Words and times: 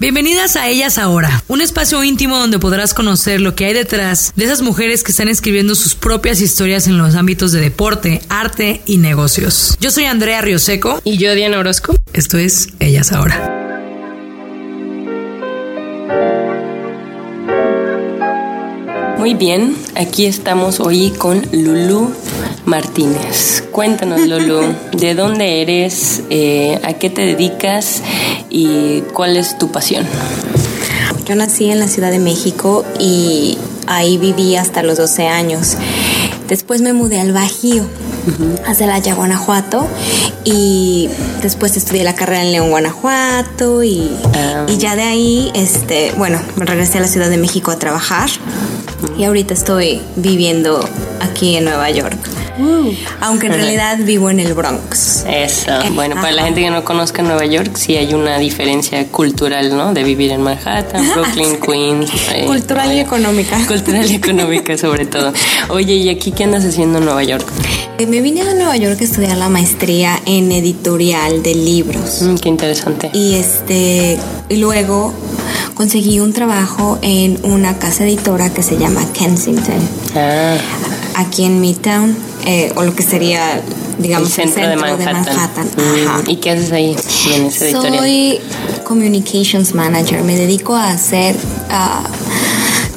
Bienvenidas 0.00 0.54
a 0.54 0.68
Ellas 0.68 0.96
Ahora, 0.96 1.42
un 1.48 1.60
espacio 1.60 2.04
íntimo 2.04 2.38
donde 2.38 2.60
podrás 2.60 2.94
conocer 2.94 3.40
lo 3.40 3.56
que 3.56 3.64
hay 3.64 3.74
detrás 3.74 4.32
de 4.36 4.44
esas 4.44 4.62
mujeres 4.62 5.02
que 5.02 5.10
están 5.10 5.26
escribiendo 5.26 5.74
sus 5.74 5.96
propias 5.96 6.40
historias 6.40 6.86
en 6.86 6.98
los 6.98 7.16
ámbitos 7.16 7.50
de 7.50 7.60
deporte, 7.60 8.22
arte 8.28 8.80
y 8.86 8.98
negocios. 8.98 9.76
Yo 9.80 9.90
soy 9.90 10.04
Andrea 10.04 10.40
Rioseco 10.40 11.00
Y 11.02 11.18
yo, 11.18 11.34
Diana 11.34 11.58
Orozco. 11.58 11.96
esto 12.12 12.38
es 12.38 12.68
Ellas 12.78 13.10
Ahora. 13.10 13.57
Muy 19.18 19.34
bien, 19.34 19.76
aquí 19.96 20.26
estamos 20.26 20.78
hoy 20.78 21.10
con 21.10 21.42
Lulu 21.50 22.12
Martínez. 22.66 23.64
Cuéntanos, 23.72 24.20
Lulu, 24.28 24.60
¿de 24.92 25.16
dónde 25.16 25.60
eres? 25.60 26.22
Eh, 26.30 26.78
¿A 26.84 26.92
qué 26.92 27.10
te 27.10 27.22
dedicas? 27.22 28.00
¿Y 28.48 29.00
cuál 29.12 29.36
es 29.36 29.58
tu 29.58 29.72
pasión? 29.72 30.06
Yo 31.26 31.34
nací 31.34 31.68
en 31.68 31.80
la 31.80 31.88
Ciudad 31.88 32.12
de 32.12 32.20
México 32.20 32.84
y 33.00 33.58
ahí 33.88 34.18
viví 34.18 34.54
hasta 34.54 34.84
los 34.84 34.98
12 34.98 35.26
años. 35.26 35.76
Después 36.46 36.80
me 36.80 36.92
mudé 36.92 37.20
al 37.20 37.32
Bajío, 37.32 37.84
a 38.66 38.74
Celaya, 38.74 39.14
Guanajuato, 39.14 39.86
y 40.44 41.08
después 41.42 41.76
estudié 41.76 42.04
la 42.04 42.14
carrera 42.14 42.42
en 42.42 42.52
León, 42.52 42.70
Guanajuato, 42.70 43.82
y, 43.82 44.10
y 44.68 44.76
ya 44.78 44.96
de 44.96 45.02
ahí, 45.02 45.50
este, 45.54 46.12
bueno, 46.16 46.40
regresé 46.56 46.98
a 46.98 47.00
la 47.02 47.08
Ciudad 47.08 47.30
de 47.30 47.38
México 47.38 47.70
a 47.70 47.78
trabajar, 47.78 48.30
y 49.16 49.24
ahorita 49.24 49.54
estoy 49.54 50.00
viviendo 50.16 50.80
aquí 51.20 51.56
en 51.56 51.64
Nueva 51.64 51.90
York. 51.90 52.18
Aunque 53.20 53.46
en 53.46 53.52
realidad 53.54 53.98
vivo 54.02 54.30
en 54.30 54.40
el 54.40 54.54
Bronx. 54.54 55.24
Eso. 55.28 55.72
Bueno, 55.94 56.16
para 56.16 56.32
la 56.32 56.44
gente 56.44 56.60
que 56.60 56.70
no 56.70 56.84
conozca 56.84 57.22
Nueva 57.22 57.46
York, 57.46 57.76
sí 57.76 57.96
hay 57.96 58.14
una 58.14 58.38
diferencia 58.38 59.06
cultural, 59.08 59.76
¿no? 59.76 59.94
De 59.94 60.02
vivir 60.02 60.32
en 60.32 60.42
Manhattan, 60.42 61.08
Brooklyn, 61.14 61.56
Queens. 61.60 62.10
eh, 62.34 62.44
Cultural 62.46 62.92
y 62.92 62.98
eh, 62.98 63.02
económica. 63.02 63.58
Cultural 63.66 64.10
y 64.10 64.14
económica, 64.14 64.76
sobre 64.76 65.06
todo. 65.06 65.32
Oye, 65.68 65.94
¿y 65.94 66.08
aquí 66.08 66.32
qué 66.32 66.44
andas 66.44 66.64
haciendo 66.64 66.98
en 66.98 67.04
Nueva 67.04 67.22
York? 67.24 67.46
Eh, 67.98 68.06
Me 68.06 68.20
vine 68.20 68.42
a 68.42 68.54
Nueva 68.54 68.76
York 68.76 68.98
a 69.00 69.04
estudiar 69.04 69.36
la 69.36 69.48
maestría 69.48 70.18
en 70.26 70.50
editorial 70.52 71.42
de 71.42 71.54
libros. 71.54 72.22
Mm, 72.22 72.36
qué 72.36 72.48
interesante. 72.48 73.10
Y 73.12 73.34
este 73.34 74.18
y 74.48 74.56
luego 74.56 75.12
conseguí 75.74 76.20
un 76.20 76.32
trabajo 76.32 76.98
en 77.02 77.38
una 77.44 77.78
casa 77.78 78.04
editora 78.04 78.50
que 78.52 78.62
se 78.62 78.76
llama 78.78 79.00
Kensington, 79.12 79.74
Ah, 80.16 80.56
aquí 81.16 81.44
en 81.44 81.60
Midtown, 81.60 82.16
eh, 82.46 82.72
o 82.76 82.82
lo 82.82 82.94
que 82.94 83.02
sería, 83.02 83.62
digamos, 83.98 84.38
el 84.38 84.50
centro, 84.50 84.68
de 84.68 84.76
Manhattan. 84.76 85.66
Mm, 85.76 86.06
Ajá. 86.06 86.22
¿Y 86.26 86.36
qué 86.36 86.50
haces 86.50 86.72
ahí 86.72 86.96
en 87.34 87.46
ese 87.46 87.70
editorial? 87.70 87.98
Soy 87.98 88.40
communications 88.84 89.74
manager. 89.74 90.22
Me 90.22 90.36
dedico 90.36 90.74
a 90.74 90.90
hacer 90.90 91.36
ah, 91.70 92.04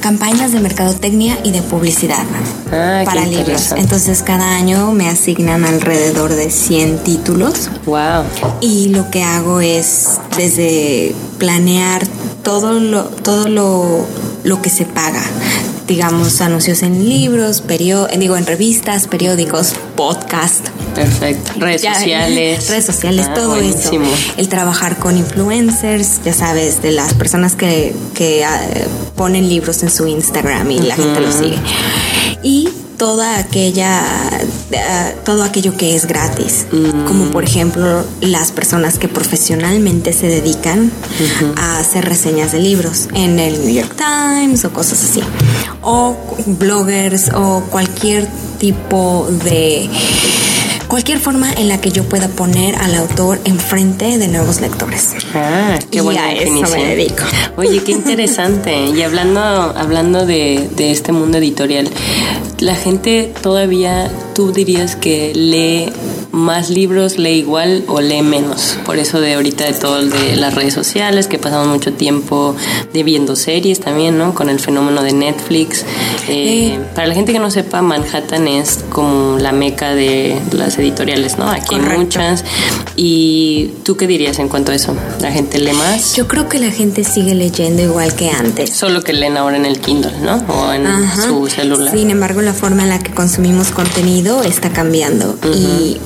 campañas 0.00 0.52
de 0.52 0.60
mercadotecnia 0.60 1.38
y 1.44 1.52
de 1.52 1.62
publicidad 1.62 2.24
Ah, 2.72 3.02
para 3.04 3.26
libros. 3.26 3.72
Entonces 3.76 4.22
cada 4.22 4.56
año 4.56 4.92
me 4.92 5.08
asignan 5.08 5.64
alrededor 5.64 6.32
de 6.32 6.50
100 6.50 7.04
títulos. 7.04 7.70
Wow. 7.84 8.24
Y 8.62 8.88
lo 8.88 9.10
que 9.10 9.22
hago 9.22 9.60
es 9.60 10.18
desde 10.36 11.14
planear 11.38 12.02
todo 12.42 12.80
lo, 12.80 13.04
todo 13.04 13.48
lo, 13.48 14.06
lo 14.42 14.62
que 14.62 14.70
se 14.70 14.86
paga. 14.86 15.22
Digamos, 15.86 16.40
anuncios 16.40 16.82
en 16.82 17.08
libros, 17.08 17.60
perio- 17.62 18.08
eh, 18.10 18.16
digo, 18.18 18.36
en 18.36 18.46
revistas, 18.46 19.08
periódicos, 19.08 19.74
podcast. 19.96 20.68
Perfecto. 20.94 21.52
Redes 21.58 21.82
Ya, 21.82 21.94
sociales. 21.94 22.68
Redes 22.68 22.86
sociales, 22.86 23.26
Ah, 23.28 23.34
todo 23.34 23.48
buenísimo. 23.56 24.04
eso. 24.06 24.32
El 24.36 24.48
trabajar 24.48 24.96
con 24.98 25.16
influencers, 25.16 26.20
ya 26.24 26.32
sabes, 26.32 26.80
de 26.82 26.92
las 26.92 27.14
personas 27.14 27.54
que, 27.56 27.94
que 28.14 28.44
ah, 28.44 28.60
ponen 29.16 29.48
libros 29.48 29.82
en 29.82 29.90
su 29.90 30.06
Instagram 30.06 30.70
y 30.70 30.78
la 30.80 30.94
gente 30.94 31.20
los 31.20 31.34
sigue. 31.34 31.58
Y 32.42 32.68
toda 33.02 33.36
aquella, 33.36 34.00
ah, 34.78 35.10
todo 35.24 35.42
aquello 35.42 35.76
que 35.76 35.96
es 35.96 36.06
gratis, 36.06 36.66
como 37.08 37.32
por 37.32 37.42
ejemplo 37.42 38.04
las 38.20 38.52
personas 38.52 38.96
que 38.96 39.08
profesionalmente 39.08 40.12
se 40.12 40.28
dedican 40.28 40.92
a 41.56 41.80
hacer 41.80 42.04
reseñas 42.04 42.52
de 42.52 42.60
libros 42.60 43.08
en 43.12 43.40
el 43.40 43.60
New 43.60 43.74
York 43.74 43.96
Times 43.96 44.64
o 44.64 44.72
cosas 44.72 45.02
así, 45.02 45.20
o 45.80 46.16
bloggers 46.46 47.32
o 47.34 47.64
cualquier 47.70 48.28
tipo 48.60 49.26
de 49.44 49.90
cualquier 50.92 51.18
forma 51.20 51.50
en 51.54 51.68
la 51.70 51.80
que 51.80 51.90
yo 51.90 52.04
pueda 52.04 52.28
poner 52.28 52.74
al 52.76 52.94
autor 52.96 53.40
enfrente 53.46 54.18
de 54.18 54.28
nuevos 54.28 54.60
lectores. 54.60 55.14
Ah, 55.34 55.78
qué 55.90 55.98
Y 55.98 56.00
buena 56.02 56.26
a 56.26 56.32
eso 56.34 56.50
me 56.52 56.58
definición. 56.60 56.80
dedico. 56.86 57.24
Oye, 57.56 57.82
qué 57.82 57.92
interesante. 57.92 58.84
Y 58.90 59.00
hablando, 59.00 59.40
hablando 59.40 60.26
de, 60.26 60.68
de 60.76 60.90
este 60.90 61.12
mundo 61.12 61.38
editorial, 61.38 61.88
la 62.60 62.74
gente 62.74 63.32
todavía, 63.40 64.10
tú 64.34 64.52
dirías 64.52 64.94
que 64.94 65.32
lee 65.34 65.90
más 66.32 66.70
libros, 66.70 67.18
lee 67.18 67.38
igual 67.38 67.84
o 67.88 68.00
lee 68.00 68.22
menos. 68.22 68.76
Por 68.84 68.98
eso 68.98 69.20
de 69.20 69.34
ahorita 69.34 69.64
de 69.64 69.74
todo 69.74 70.02
de 70.04 70.36
las 70.36 70.54
redes 70.54 70.74
sociales, 70.74 71.26
que 71.28 71.38
pasamos 71.38 71.68
mucho 71.68 71.92
tiempo 71.92 72.56
de 72.92 73.02
viendo 73.02 73.36
series 73.36 73.80
también, 73.80 74.16
¿no? 74.18 74.34
Con 74.34 74.48
el 74.48 74.58
fenómeno 74.58 75.02
de 75.02 75.12
Netflix. 75.12 75.84
Eh, 76.28 76.78
Para 76.94 77.06
la 77.06 77.14
gente 77.14 77.32
que 77.32 77.38
no 77.38 77.50
sepa, 77.50 77.82
Manhattan 77.82 78.48
es 78.48 78.80
como 78.90 79.38
la 79.38 79.52
meca 79.52 79.94
de 79.94 80.40
las 80.52 80.78
editoriales, 80.78 81.38
¿no? 81.38 81.48
Aquí 81.48 81.74
hay 81.74 81.80
muchas. 81.98 82.44
¿Y 82.96 83.70
tú 83.84 83.96
qué 83.96 84.06
dirías 84.06 84.38
en 84.38 84.48
cuanto 84.48 84.72
a 84.72 84.74
eso? 84.74 84.94
¿La 85.20 85.32
gente 85.32 85.58
lee 85.58 85.72
más? 85.72 86.14
Yo 86.14 86.28
creo 86.28 86.48
que 86.48 86.58
la 86.58 86.70
gente 86.70 87.04
sigue 87.04 87.34
leyendo 87.34 87.82
igual 87.82 88.14
que 88.14 88.30
antes. 88.30 88.70
Solo 88.70 89.02
que 89.02 89.12
leen 89.12 89.36
ahora 89.36 89.56
en 89.56 89.66
el 89.66 89.78
Kindle, 89.80 90.12
¿no? 90.22 90.36
O 90.48 90.72
en 90.72 90.86
Ajá. 90.86 91.22
su 91.28 91.46
celular. 91.48 91.94
Sin 91.96 92.10
embargo, 92.10 92.40
la 92.42 92.52
forma 92.54 92.82
en 92.82 92.88
la 92.90 92.98
que 92.98 93.12
consumimos 93.12 93.70
contenido 93.70 94.42
está 94.42 94.70
cambiando 94.72 95.38
y 95.54 95.96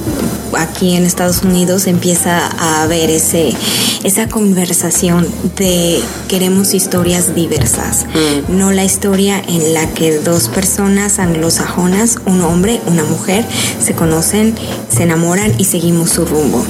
aquí 0.58 0.96
en 0.96 1.04
Estados 1.04 1.42
Unidos 1.42 1.86
empieza 1.86 2.46
a 2.46 2.82
haber 2.82 3.10
ese 3.10 3.54
esa 4.06 4.28
conversación 4.28 5.26
de 5.56 6.00
queremos 6.28 6.74
historias 6.74 7.34
diversas, 7.34 8.06
no 8.48 8.70
la 8.70 8.84
historia 8.84 9.42
en 9.48 9.74
la 9.74 9.92
que 9.94 10.18
dos 10.20 10.48
personas 10.48 11.18
anglosajonas, 11.18 12.18
un 12.24 12.40
hombre, 12.42 12.80
una 12.86 13.02
mujer, 13.02 13.44
se 13.84 13.94
conocen, 13.94 14.54
se 14.88 15.02
enamoran 15.02 15.52
y 15.58 15.64
seguimos 15.64 16.10
su 16.10 16.24
rumbo. 16.24 16.64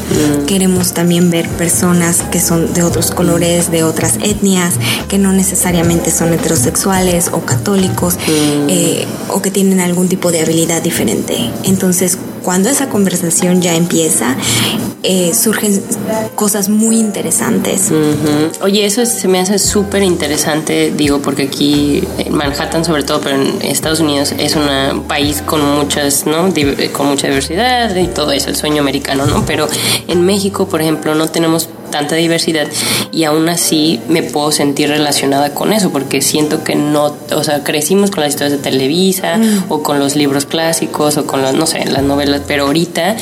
Queremos 0.47 0.95
también 0.95 1.31
ver 1.31 1.47
personas 1.51 2.23
que 2.31 2.41
son 2.41 2.73
de 2.73 2.83
otros 2.83 3.11
colores, 3.11 3.71
de 3.71 3.85
otras 3.85 4.15
etnias, 4.23 4.75
que 5.09 5.19
no 5.19 5.33
necesariamente 5.33 6.11
son 6.11 6.33
heterosexuales 6.33 7.29
o 7.33 7.41
católicos 7.41 8.17
eh, 8.69 9.07
o 9.29 9.43
que 9.43 9.51
tienen 9.51 9.81
algún 9.81 10.09
tipo 10.09 10.33
de 10.33 10.41
habilidad 10.41 10.81
diferente. 10.81 11.51
Entonces, 11.65 12.17
cuando 12.47 12.69
esa 12.71 12.89
conversación 12.89 13.61
ya 13.61 13.75
empieza, 13.75 14.37
eh, 15.03 15.33
surgen 15.35 15.83
cosas 16.37 16.69
muy 16.69 16.97
interesantes. 17.01 17.91
Oye, 18.63 18.87
eso 18.87 19.03
es- 19.03 19.15
se 19.15 19.27
me 19.27 19.41
hace 19.41 19.59
súper 19.59 20.05
interesante, 20.05 20.93
digo, 20.97 21.19
porque 21.21 21.43
aquí 21.43 22.05
en 22.19 22.33
Manhattan 22.33 22.85
sobre 22.85 23.03
todo, 23.03 23.21
pero 23.21 23.35
en 23.35 23.61
Estados 23.63 23.99
Unidos 23.99 24.33
es 24.39 24.55
un 24.55 25.03
país 25.09 25.43
con 25.45 25.61
muchas, 25.61 26.25
¿no? 26.25 26.49
Div- 26.55 26.93
Con 26.93 27.09
mucha 27.09 27.27
diversidad 27.27 27.95
y 27.97 28.07
todo 28.07 28.31
eso, 28.31 28.49
el 28.49 28.55
sueño 28.55 28.81
americano, 28.81 29.27
¿no? 29.27 29.45
Pero 29.45 29.67
en 30.07 30.25
México, 30.25 30.69
por 30.69 30.81
ejemplo, 30.81 31.17
no 31.17 31.27
tenemos 31.27 31.69
tanta 31.91 32.17
diversidad 32.17 32.67
y 33.13 33.25
aún 33.25 33.49
así 33.49 34.01
me 34.09 34.23
puedo 34.23 34.53
sentir 34.53 34.89
relacionada 34.89 35.55
con 35.55 35.73
eso 35.73 35.91
porque 35.91 36.23
siento 36.23 36.65
que 36.65 36.75
no, 36.75 37.15
o 37.35 37.45
sea, 37.45 37.63
crecimos 37.65 38.11
con 38.11 38.23
las 38.23 38.31
historias 38.31 38.53
de 38.53 38.59
Televisa 38.59 39.39
o 39.69 39.83
con 39.83 39.99
los 39.99 40.17
libros 40.17 40.45
clásicos 40.45 41.17
o 41.17 41.27
con 41.27 41.43
las, 41.43 41.55
no 41.55 41.67
sé, 41.67 41.85
las 41.87 42.03
novelas, 42.03 42.43
pero 42.47 42.67
ahorita 42.67 43.17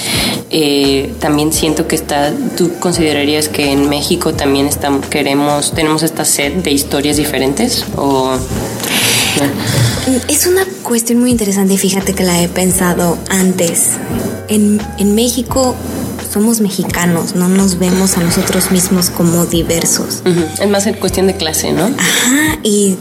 eh, 0.51 1.13
también 1.21 1.53
siento 1.53 1.87
que 1.87 1.97
está, 1.97 2.33
tú 2.57 2.73
considerarías 2.81 3.49
que 3.49 3.71
en 3.71 3.89
México 3.89 4.35
también 4.35 4.67
estamos, 4.67 5.07
queremos, 5.07 5.73
tenemos 5.73 6.03
esta 6.03 6.25
sed 6.25 6.55
de 6.55 6.71
historias 6.71 7.17
diferentes 7.17 7.85
o... 7.97 8.37
Es 10.29 10.47
una 10.47 10.65
cuestión 10.83 11.19
muy 11.19 11.31
interesante 11.31 11.77
fíjate 11.77 12.15
que 12.15 12.23
la 12.25 12.41
he 12.41 12.49
pensado 12.49 13.19
antes. 13.31 13.91
En, 14.49 14.81
en 14.99 15.15
México 15.15 15.75
somos 16.35 16.61
mexicanos, 16.61 17.37
no 17.37 17.49
nos 17.49 17.79
vemos 17.79 18.17
a 18.17 18.21
nosotros 18.21 18.73
mismos 18.73 19.09
como 19.09 19.47
diversos. 19.47 20.23
Es 20.61 20.69
más 20.69 20.85
en 20.87 20.95
cuestión 20.95 21.29
de 21.29 21.37
clase, 21.37 21.71
¿no? 21.71 21.85
Ajá, 21.85 22.59
y 22.65 22.97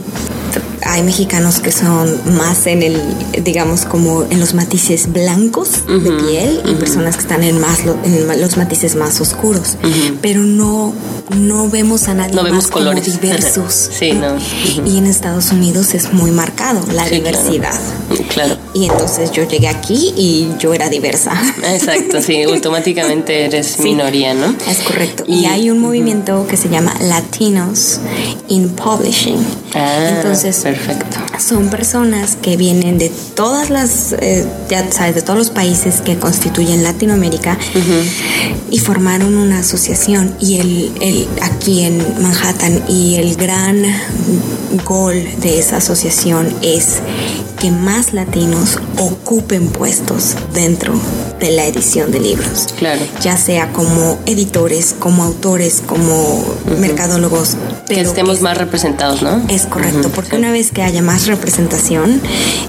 hay 0.86 1.04
mexicanos 1.04 1.60
que 1.60 1.72
son 1.72 2.20
más 2.38 2.66
en 2.68 2.84
el, 2.84 3.02
digamos, 3.44 3.86
como 3.86 4.24
en 4.24 4.40
los 4.40 4.54
matices 4.54 5.12
blancos 5.12 5.86
de 5.88 6.12
piel 6.12 6.62
y 6.66 6.76
personas 6.76 7.16
que 7.16 7.22
están 7.24 7.44
en 7.44 7.60
más 7.60 7.80
en 8.04 8.42
los 8.42 8.58
matices 8.58 8.96
más 8.96 9.20
oscuros. 9.22 9.78
Pero 10.22 10.42
no, 10.42 10.94
no 11.36 11.70
vemos 11.70 12.08
a 12.08 12.14
nadie 12.14 12.34
no 12.36 12.44
vemos 12.44 12.64
más 12.66 12.72
colores. 12.72 13.04
como 13.06 13.20
diversos. 13.22 13.90
sí, 14.00 14.12
no. 14.14 14.36
Y 14.86 14.98
en 14.98 15.06
Estados 15.08 15.52
Unidos 15.52 15.94
es 15.94 16.14
muy 16.14 16.32
marcado 16.32 16.82
la 16.94 17.06
Sí, 17.08 17.16
diversidad. 17.16 17.72
Claro. 18.10 18.24
claro. 18.30 18.58
Y 18.74 18.86
entonces 18.86 19.32
yo 19.32 19.48
llegué 19.48 19.68
aquí 19.68 20.14
y 20.18 20.50
yo 20.60 20.74
era 20.74 20.90
diversa. 20.90 21.34
Exacto, 21.72 22.22
sí, 22.22 22.42
automáticamente 22.84 23.46
eres 23.46 23.80
minoría, 23.80 24.34
¿no? 24.34 24.56
Es 24.70 24.80
correcto. 24.80 25.24
Y, 25.28 25.42
Y- 25.42 25.46
hay 25.46 25.70
un 25.70 25.80
movimiento 25.80 26.46
que 26.48 26.58
se 26.58 26.70
llama 26.70 26.94
Latinos 27.02 28.00
in 28.48 28.70
Publishing. 28.70 29.38
Ah, 29.76 30.10
Entonces, 30.18 30.58
perfecto. 30.58 30.73
Son 31.40 31.70
personas 31.70 32.36
que 32.36 32.58
vienen 32.58 32.98
de 32.98 33.10
todas 33.36 33.70
las, 33.70 34.14
eh, 34.14 34.46
ya 34.70 34.90
sabes, 34.92 35.16
de 35.16 35.22
todos 35.22 35.38
los 35.38 35.50
países 35.50 36.02
que 36.02 36.18
constituyen 36.18 36.84
Latinoamérica 36.84 37.58
y 38.70 38.80
formaron 38.80 39.36
una 39.36 39.60
asociación. 39.60 40.36
Y 40.40 40.60
el, 40.60 40.92
el 41.02 41.28
aquí 41.42 41.84
en 41.84 41.98
Manhattan 42.22 42.84
y 42.88 43.16
el 43.16 43.36
gran 43.36 43.84
gol 44.86 45.16
de 45.42 45.60
esa 45.60 45.78
asociación 45.78 46.54
es 46.62 47.00
que 47.60 47.72
más 47.72 48.14
latinos 48.14 48.80
ocupen 48.98 49.68
puestos 49.68 50.36
dentro 50.54 50.94
de 51.44 51.52
la 51.52 51.66
edición 51.66 52.10
de 52.12 52.22
libros 52.22 52.68
Claro. 52.78 53.02
ya 53.22 53.36
sea 53.36 53.74
como 53.74 54.18
editores, 54.26 54.96
como 54.98 55.24
autores, 55.24 55.84
como 55.86 56.46
mercadólogos, 56.80 57.58
Que 57.88 58.00
estemos 58.00 58.38
que 58.38 58.44
más 58.44 58.58
representados, 58.58 59.22
¿no? 59.22 59.44
es 59.50 59.66
correcto, 59.66 60.10
porque 60.16 60.38
una 60.38 60.52
vez 60.54 60.72
que 60.72 60.82
haya 60.84 61.02
más 61.02 61.28
representación, 61.28 62.22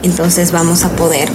entonces 0.03 0.51
vamos 0.51 0.85
a 0.85 0.91
poder 0.97 1.29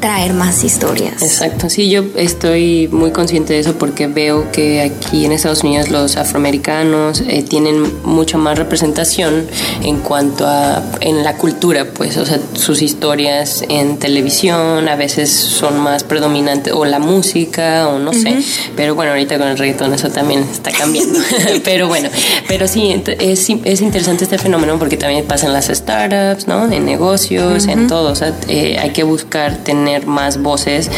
traer 0.00 0.32
más 0.32 0.64
historias. 0.64 1.22
Exacto, 1.22 1.68
sí, 1.70 1.90
yo 1.90 2.04
estoy 2.16 2.88
muy 2.92 3.10
consciente 3.10 3.52
de 3.52 3.60
eso 3.60 3.74
porque 3.74 4.06
veo 4.06 4.50
que 4.52 4.80
aquí 4.80 5.24
en 5.24 5.32
Estados 5.32 5.62
Unidos 5.62 5.90
los 5.90 6.16
afroamericanos 6.16 7.22
eh, 7.26 7.42
tienen 7.42 8.04
mucha 8.04 8.38
más 8.38 8.58
representación 8.58 9.46
en 9.82 9.98
cuanto 9.98 10.46
a 10.46 10.82
en 11.00 11.24
la 11.24 11.36
cultura, 11.36 11.86
pues, 11.92 12.16
o 12.16 12.26
sea, 12.26 12.38
sus 12.54 12.82
historias 12.82 13.64
en 13.68 13.98
televisión 13.98 14.88
a 14.88 14.96
veces 14.96 15.30
son 15.30 15.78
más 15.78 16.04
predominantes 16.04 16.72
o 16.72 16.84
la 16.84 16.98
música 16.98 17.88
o 17.88 17.98
no 17.98 18.12
sé, 18.12 18.38
pero 18.76 18.94
bueno, 18.94 19.12
ahorita 19.12 19.38
con 19.38 19.48
el 19.48 19.58
reggaetón 19.58 19.92
eso 19.94 20.10
también 20.10 20.42
está 20.42 20.70
cambiando, 20.70 21.18
pero 21.64 21.88
bueno, 21.88 22.08
pero 22.46 22.68
sí, 22.68 23.02
es, 23.18 23.48
es 23.64 23.80
interesante 23.80 24.24
este 24.24 24.38
fenómeno 24.38 24.78
porque 24.78 24.96
también 24.96 25.24
pasa 25.24 25.46
en 25.46 25.52
las 25.52 25.66
startups, 25.66 26.46
¿no? 26.46 26.70
En 26.70 26.84
negocios, 26.84 27.66
en 27.66 27.86
todo, 27.86 28.12
o 28.12 28.16
sea, 28.16 28.32
eh, 28.48 28.78
hay 28.78 28.90
que 28.90 29.02
buscar 29.02 29.56
tener 29.58 29.87
más 30.06 30.42
voces 30.42 30.90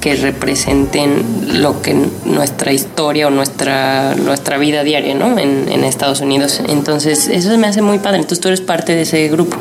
que 0.00 0.16
representen 0.16 1.62
lo 1.62 1.80
que 1.80 1.94
nuestra 2.24 2.72
historia 2.72 3.28
o 3.28 3.30
nuestra 3.30 4.14
nuestra 4.16 4.58
vida 4.58 4.82
diaria, 4.82 5.14
¿no? 5.14 5.38
En, 5.38 5.68
en 5.70 5.84
Estados 5.84 6.20
Unidos. 6.20 6.60
Entonces, 6.68 7.28
eso 7.28 7.56
me 7.58 7.68
hace 7.68 7.82
muy 7.82 7.98
padre. 7.98 8.18
Entonces, 8.18 8.40
tú 8.40 8.48
eres 8.48 8.60
parte 8.60 8.94
de 8.96 9.02
ese 9.02 9.28
grupo. 9.28 9.56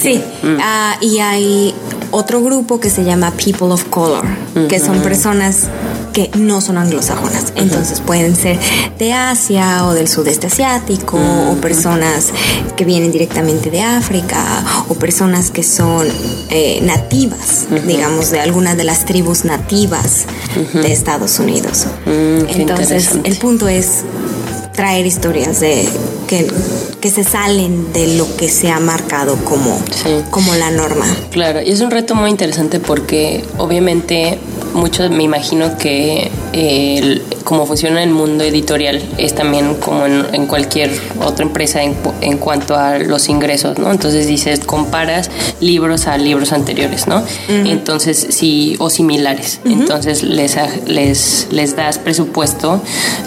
Sí, 0.00 0.22
Mm. 0.42 0.56
ah, 0.60 0.96
y 1.00 1.18
hay 1.20 1.74
otro 2.10 2.42
grupo 2.42 2.78
que 2.80 2.90
se 2.90 3.02
llama 3.04 3.32
People 3.32 3.68
of 3.72 3.84
Color, 3.84 4.24
que 4.68 4.78
son 4.78 5.00
personas 5.00 5.68
que 6.12 6.30
no 6.34 6.60
son 6.60 6.78
anglosajonas. 6.78 7.52
Entonces 7.56 8.00
pueden 8.00 8.36
ser 8.36 8.58
de 8.98 9.12
Asia 9.12 9.86
o 9.86 9.94
del 9.94 10.08
sudeste 10.08 10.46
asiático, 10.48 11.18
o 11.18 11.54
personas 11.60 12.28
que 12.76 12.84
vienen 12.84 13.12
directamente 13.12 13.70
de 13.70 13.82
África, 13.82 14.64
o 14.88 14.94
personas 14.94 15.50
que 15.50 15.62
son 15.62 16.06
eh, 16.50 16.80
nativas, 16.82 17.66
digamos, 17.86 18.30
de 18.30 18.40
algunas 18.40 18.76
de 18.76 18.84
las 18.84 19.04
tribus 19.04 19.44
nativas 19.44 20.24
de 20.74 20.92
Estados 20.92 21.38
Unidos. 21.38 21.86
Mm, 22.06 22.48
Entonces, 22.60 23.10
el 23.24 23.36
punto 23.36 23.68
es 23.68 24.02
traer 24.72 25.04
historias 25.06 25.60
de 25.60 25.86
que, 26.26 26.46
que 27.00 27.10
se 27.10 27.24
salen 27.24 27.92
de 27.92 28.16
lo 28.16 28.36
que 28.36 28.48
se 28.48 28.70
ha 28.70 28.80
marcado 28.80 29.36
como, 29.44 29.78
Sí. 30.02 30.22
como 30.30 30.54
la 30.54 30.70
norma. 30.70 31.04
Claro, 31.30 31.60
y 31.60 31.70
es 31.70 31.80
un 31.80 31.90
reto 31.90 32.14
muy 32.14 32.30
interesante 32.30 32.80
porque 32.80 33.44
obviamente 33.58 34.38
muchos 34.74 35.10
me 35.10 35.24
imagino 35.24 35.76
que 35.78 36.30
eh, 36.52 36.98
el- 36.98 37.22
como 37.44 37.66
funciona 37.66 38.02
el 38.02 38.10
mundo 38.10 38.44
editorial 38.44 39.02
es 39.18 39.34
también 39.34 39.74
como 39.76 40.06
en, 40.06 40.26
en 40.32 40.46
cualquier 40.46 40.90
otra 41.24 41.44
empresa 41.44 41.82
en, 41.82 41.96
en 42.20 42.38
cuanto 42.38 42.76
a 42.76 42.98
los 42.98 43.28
ingresos, 43.28 43.78
¿no? 43.78 43.90
Entonces 43.90 44.26
dices, 44.26 44.60
comparas 44.60 45.30
libros 45.60 46.06
a 46.06 46.16
libros 46.18 46.52
anteriores, 46.52 47.06
¿no? 47.08 47.22
Entonces, 47.48 48.26
sí, 48.30 48.76
o 48.78 48.90
similares. 48.90 49.60
Entonces 49.64 50.22
les, 50.22 50.56
les, 50.86 51.48
les 51.50 51.76
das 51.76 51.98
presupuesto 51.98 52.80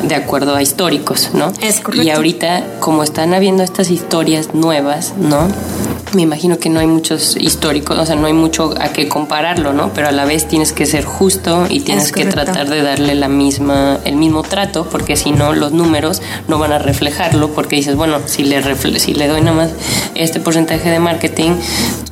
de 0.03 0.15
acuerdo 0.15 0.55
a 0.55 0.61
históricos, 0.61 1.29
¿no? 1.33 1.51
Es 1.61 1.79
correcto. 1.81 2.05
Y 2.07 2.09
ahorita, 2.11 2.63
como 2.79 3.03
están 3.03 3.33
habiendo 3.33 3.63
estas 3.63 3.89
historias 3.91 4.53
nuevas, 4.53 5.13
¿no? 5.17 5.47
Me 6.13 6.21
imagino 6.21 6.59
que 6.59 6.69
no 6.69 6.79
hay 6.79 6.87
muchos 6.87 7.35
históricos, 7.39 7.97
o 7.97 8.05
sea, 8.05 8.15
no 8.15 8.27
hay 8.27 8.33
mucho 8.33 8.73
a 8.79 8.89
qué 8.89 9.07
compararlo, 9.09 9.73
¿no? 9.73 9.91
Pero 9.93 10.09
a 10.09 10.11
la 10.11 10.25
vez 10.25 10.47
tienes 10.47 10.71
que 10.71 10.85
ser 10.85 11.05
justo 11.05 11.65
y 11.69 11.79
tienes 11.79 12.05
Es 12.05 12.11
que 12.11 12.25
tratar 12.25 12.69
de 12.69 12.83
darle 12.83 13.15
la 13.15 13.27
misma, 13.29 13.97
el 14.03 14.15
mismo 14.15 14.43
trato, 14.43 14.87
porque 14.89 15.15
si 15.17 15.31
no, 15.31 15.53
los 15.53 15.71
números 15.71 16.21
no 16.47 16.59
van 16.59 16.71
a 16.71 16.77
reflejarlo, 16.79 17.49
porque 17.53 17.75
dices, 17.77 17.95
bueno, 17.95 18.19
si 18.25 18.43
le, 18.43 18.61
refle- 18.63 18.99
si 18.99 19.13
le 19.15 19.27
doy 19.27 19.41
nada 19.41 19.57
más 19.57 19.69
este 20.13 20.39
porcentaje 20.39 20.89
de 20.89 20.99
marketing, 20.99 21.51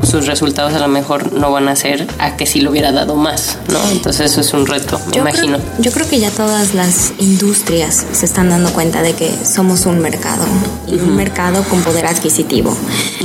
sus 0.02 0.26
resultados 0.26 0.74
a 0.74 0.80
lo 0.80 0.88
mejor 0.88 1.34
no 1.34 1.52
van 1.52 1.68
a 1.68 1.76
ser 1.76 2.08
a 2.18 2.36
que 2.38 2.46
si 2.48 2.60
le 2.62 2.70
hubiera 2.70 2.92
dado 2.92 3.16
más, 3.16 3.58
¿no? 3.72 3.80
Entonces 3.92 4.32
eso 4.32 4.42
es 4.42 4.52
un 4.54 4.66
reto, 4.66 5.00
me 5.08 5.14
Yo 5.14 5.22
imagino. 5.22 5.58
creo, 5.60 5.70
yo 5.80 5.92
creo 5.92 6.10
que 6.10 6.20
ya 6.20 6.32
todas 6.32 6.74
las 6.74 7.14
industrias 7.20 8.04
se 8.12 8.26
están 8.26 8.50
dando 8.50 8.74
cuenta 8.74 9.04
de 9.04 9.14
que 9.14 9.32
somos 9.46 9.86
un 9.86 10.00
mercado 10.00 10.44
y 10.88 10.96
un 10.96 11.16
mercado 11.16 11.64
con 11.70 11.82
poder 11.84 12.08
adquisitivo. 12.08 12.76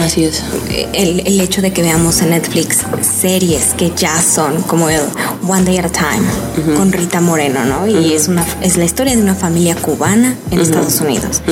Así 0.01 0.25
es. 0.25 0.43
El, 0.93 1.21
el 1.27 1.41
hecho 1.41 1.63
de 1.63 1.73
que 1.73 1.83
veamos 1.83 2.21
en 2.23 2.31
Netflix 2.31 2.79
series 3.03 3.75
que 3.77 3.93
ya 3.97 4.21
son 4.21 4.63
como 4.63 4.89
el 4.91 5.01
One 5.47 5.65
Day 5.65 5.79
at 5.79 5.87
a 5.87 5.91
Time 5.91 6.77
con 6.77 6.93
Rita 6.93 7.21
Moreno, 7.21 7.65
¿no? 7.65 7.87
Y 7.87 8.13
es 8.13 8.29
una 8.29 8.45
es 8.61 8.77
la 8.77 8.85
historia 8.85 9.15
de 9.15 9.23
una 9.23 9.35
familia 9.35 9.75
cubana 9.77 10.37
en 10.51 10.61
Estados 10.61 11.01
Unidos. 11.01 11.43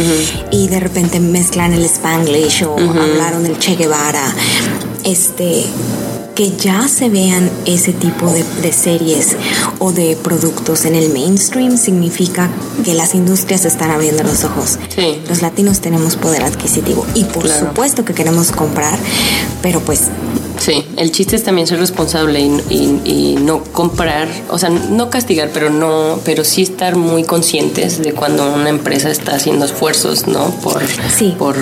Y 0.51 0.69
de 0.69 0.81
repente 0.81 1.21
mezclan 1.21 1.73
el 1.73 1.85
Spanglish 1.85 2.65
o 2.65 2.77
hablaron 2.77 3.43
del 3.45 3.59
Che 3.59 3.77
Guevara. 3.77 4.25
Este 5.05 5.65
que 6.35 6.51
ya 6.57 6.89
se 6.89 7.09
vean 7.09 7.51
ese 7.65 7.93
tipo 7.93 8.31
de, 8.31 8.45
de 8.63 8.73
series 8.73 9.37
o 9.79 9.93
de 9.93 10.17
productos 10.17 10.85
en 10.85 10.95
el 10.95 11.11
mainstream 11.13 11.77
significa 11.79 12.51
que 12.85 12.95
las 12.95 13.15
industrias 13.15 13.65
están 13.65 13.91
abriendo 13.91 14.23
los 14.25 14.43
ojos. 14.45 14.79
Sí. 14.95 15.21
Los 15.29 15.43
latinos 15.43 15.81
tenemos 15.81 16.17
poder 16.17 16.43
adquisitivo 16.43 17.07
y 17.15 17.25
por 17.25 17.45
Claro. 17.45 17.69
supuesto 17.69 18.05
que 18.05 18.15
queremos 18.15 18.51
comprar, 18.53 18.99
pero 19.63 19.81
pues 19.81 20.03
Sí, 20.65 20.83
el 20.97 21.13
chiste 21.13 21.37
es 21.37 21.43
también 21.45 21.67
ser 21.67 21.79
responsable 21.79 22.41
y, 22.41 22.47
y- 22.71 23.03
y 23.05 23.37
no 23.37 23.63
comprar, 23.65 24.29
o 24.49 24.59
sea, 24.59 24.71
no 24.71 25.11
castigar, 25.11 25.51
pero 25.53 25.69
no, 25.69 26.19
pero 26.25 26.43
sí 26.45 26.63
estar 26.63 26.97
muy 26.97 27.25
conscientes 27.25 27.99
de 27.99 28.13
cuando 28.15 28.51
una 28.55 28.71
empresa 28.71 29.11
está 29.11 29.35
haciendo 29.35 29.67
esfuerzos, 29.67 30.27
¿no? 30.27 30.47
Por, 30.63 30.83
Sí. 31.17 31.35
por, 31.39 31.55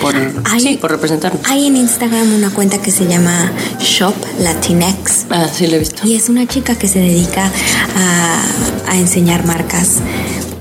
por, 0.00 0.14
Hay- 0.50 0.60
sí, 0.60 0.76
por 0.80 0.90
representarnos. 0.90 1.40
hay 1.48 1.66
en 1.66 1.76
Instagram 1.76 2.34
una 2.34 2.50
cuenta 2.50 2.78
que 2.78 2.90
se 2.90 3.06
llama 3.06 3.52
Shop 3.80 4.14
Latinex 4.40 5.26
Ah, 5.30 5.48
sí, 5.52 5.66
lo 5.68 5.76
he 5.76 5.78
visto. 5.78 6.06
y 6.06 6.14
es 6.16 6.28
una 6.28 6.46
chica 6.48 6.74
que 6.76 6.88
se 6.88 6.98
dedica 6.98 7.48
a, 7.96 8.42
a 8.90 8.96
enseñar 8.96 9.46
marcas 9.46 9.96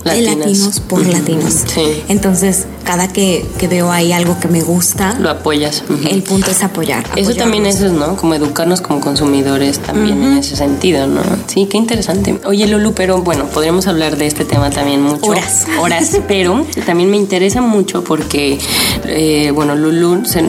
de 0.03 0.21
Latinas. 0.21 0.37
latinos 0.37 0.79
por 0.81 1.05
latinos. 1.07 1.53
sí. 1.73 2.03
Entonces, 2.09 2.65
cada 2.83 3.07
que, 3.07 3.45
que 3.57 3.67
veo 3.67 3.91
ahí 3.91 4.11
algo 4.11 4.39
que 4.39 4.47
me 4.47 4.61
gusta, 4.61 5.15
Lo 5.19 5.29
apoyas. 5.29 5.83
el 6.09 6.23
punto 6.23 6.51
es 6.51 6.63
apoyar. 6.63 7.05
Eso 7.15 7.33
también 7.35 7.65
es, 7.65 7.81
¿no? 7.81 8.15
Como 8.17 8.33
educarnos 8.35 8.81
como 8.81 8.99
consumidores 9.01 9.79
también 9.79 10.21
en 10.23 10.37
ese 10.37 10.55
sentido, 10.55 11.07
¿no? 11.07 11.21
Sí, 11.47 11.67
qué 11.69 11.77
interesante. 11.77 12.39
Oye, 12.45 12.67
Lulu, 12.67 12.93
pero 12.93 13.21
bueno, 13.21 13.45
podríamos 13.45 13.87
hablar 13.87 14.17
de 14.17 14.27
este 14.27 14.45
tema 14.45 14.69
también 14.69 15.01
mucho. 15.01 15.25
Horas. 15.31 15.65
Horas, 15.79 16.17
pero 16.27 16.65
también 16.85 17.09
me 17.11 17.17
interesa 17.17 17.61
mucho 17.61 18.03
porque, 18.03 18.59
eh, 19.05 19.51
bueno, 19.53 19.75
Lulu 19.75 20.25
se- 20.25 20.43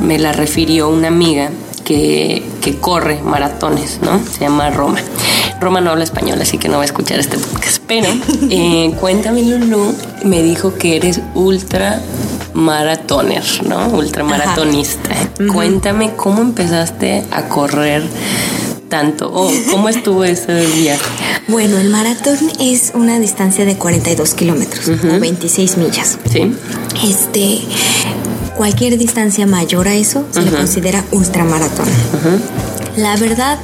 me 0.00 0.18
la 0.18 0.32
refirió 0.32 0.88
una 0.88 1.08
amiga 1.08 1.50
que, 1.86 2.42
que 2.60 2.76
corre 2.78 3.22
maratones, 3.22 4.00
¿no? 4.02 4.20
Se 4.26 4.40
llama 4.40 4.70
Roma. 4.70 4.98
Roma 5.60 5.80
no 5.80 5.92
habla 5.92 6.04
español, 6.04 6.42
así 6.42 6.58
que 6.58 6.68
no 6.68 6.76
va 6.78 6.82
a 6.82 6.84
escuchar 6.84 7.20
este 7.20 7.38
podcast. 7.38 7.80
Pero 7.86 8.08
eh, 8.50 8.92
cuéntame, 9.00 9.42
Lulu, 9.44 9.94
me 10.24 10.42
dijo 10.42 10.74
que 10.74 10.96
eres 10.96 11.20
ultra 11.34 12.02
maratoner, 12.54 13.44
¿no? 13.66 13.88
Ultramaratonista. 13.88 15.10
Cuéntame 15.52 16.14
cómo 16.16 16.42
empezaste 16.42 17.24
a 17.30 17.48
correr 17.48 18.02
tanto 18.88 19.30
o 19.32 19.50
cómo 19.70 19.88
estuvo 19.88 20.24
ese 20.24 20.66
día. 20.66 20.96
Bueno, 21.46 21.78
el 21.78 21.90
maratón 21.90 22.36
es 22.58 22.92
una 22.94 23.20
distancia 23.20 23.64
de 23.64 23.76
42 23.76 24.34
kilómetros 24.34 24.88
o 24.88 25.20
26 25.20 25.76
millas. 25.76 26.18
Sí. 26.30 26.52
Este, 27.04 27.60
cualquier 28.56 28.98
distancia 28.98 29.46
mayor 29.46 29.88
a 29.88 29.94
eso 29.94 30.24
se 30.30 30.42
le 30.42 30.50
considera 30.50 31.04
ultramaratón. 31.12 31.86
La 32.96 33.16
verdad, 33.16 33.58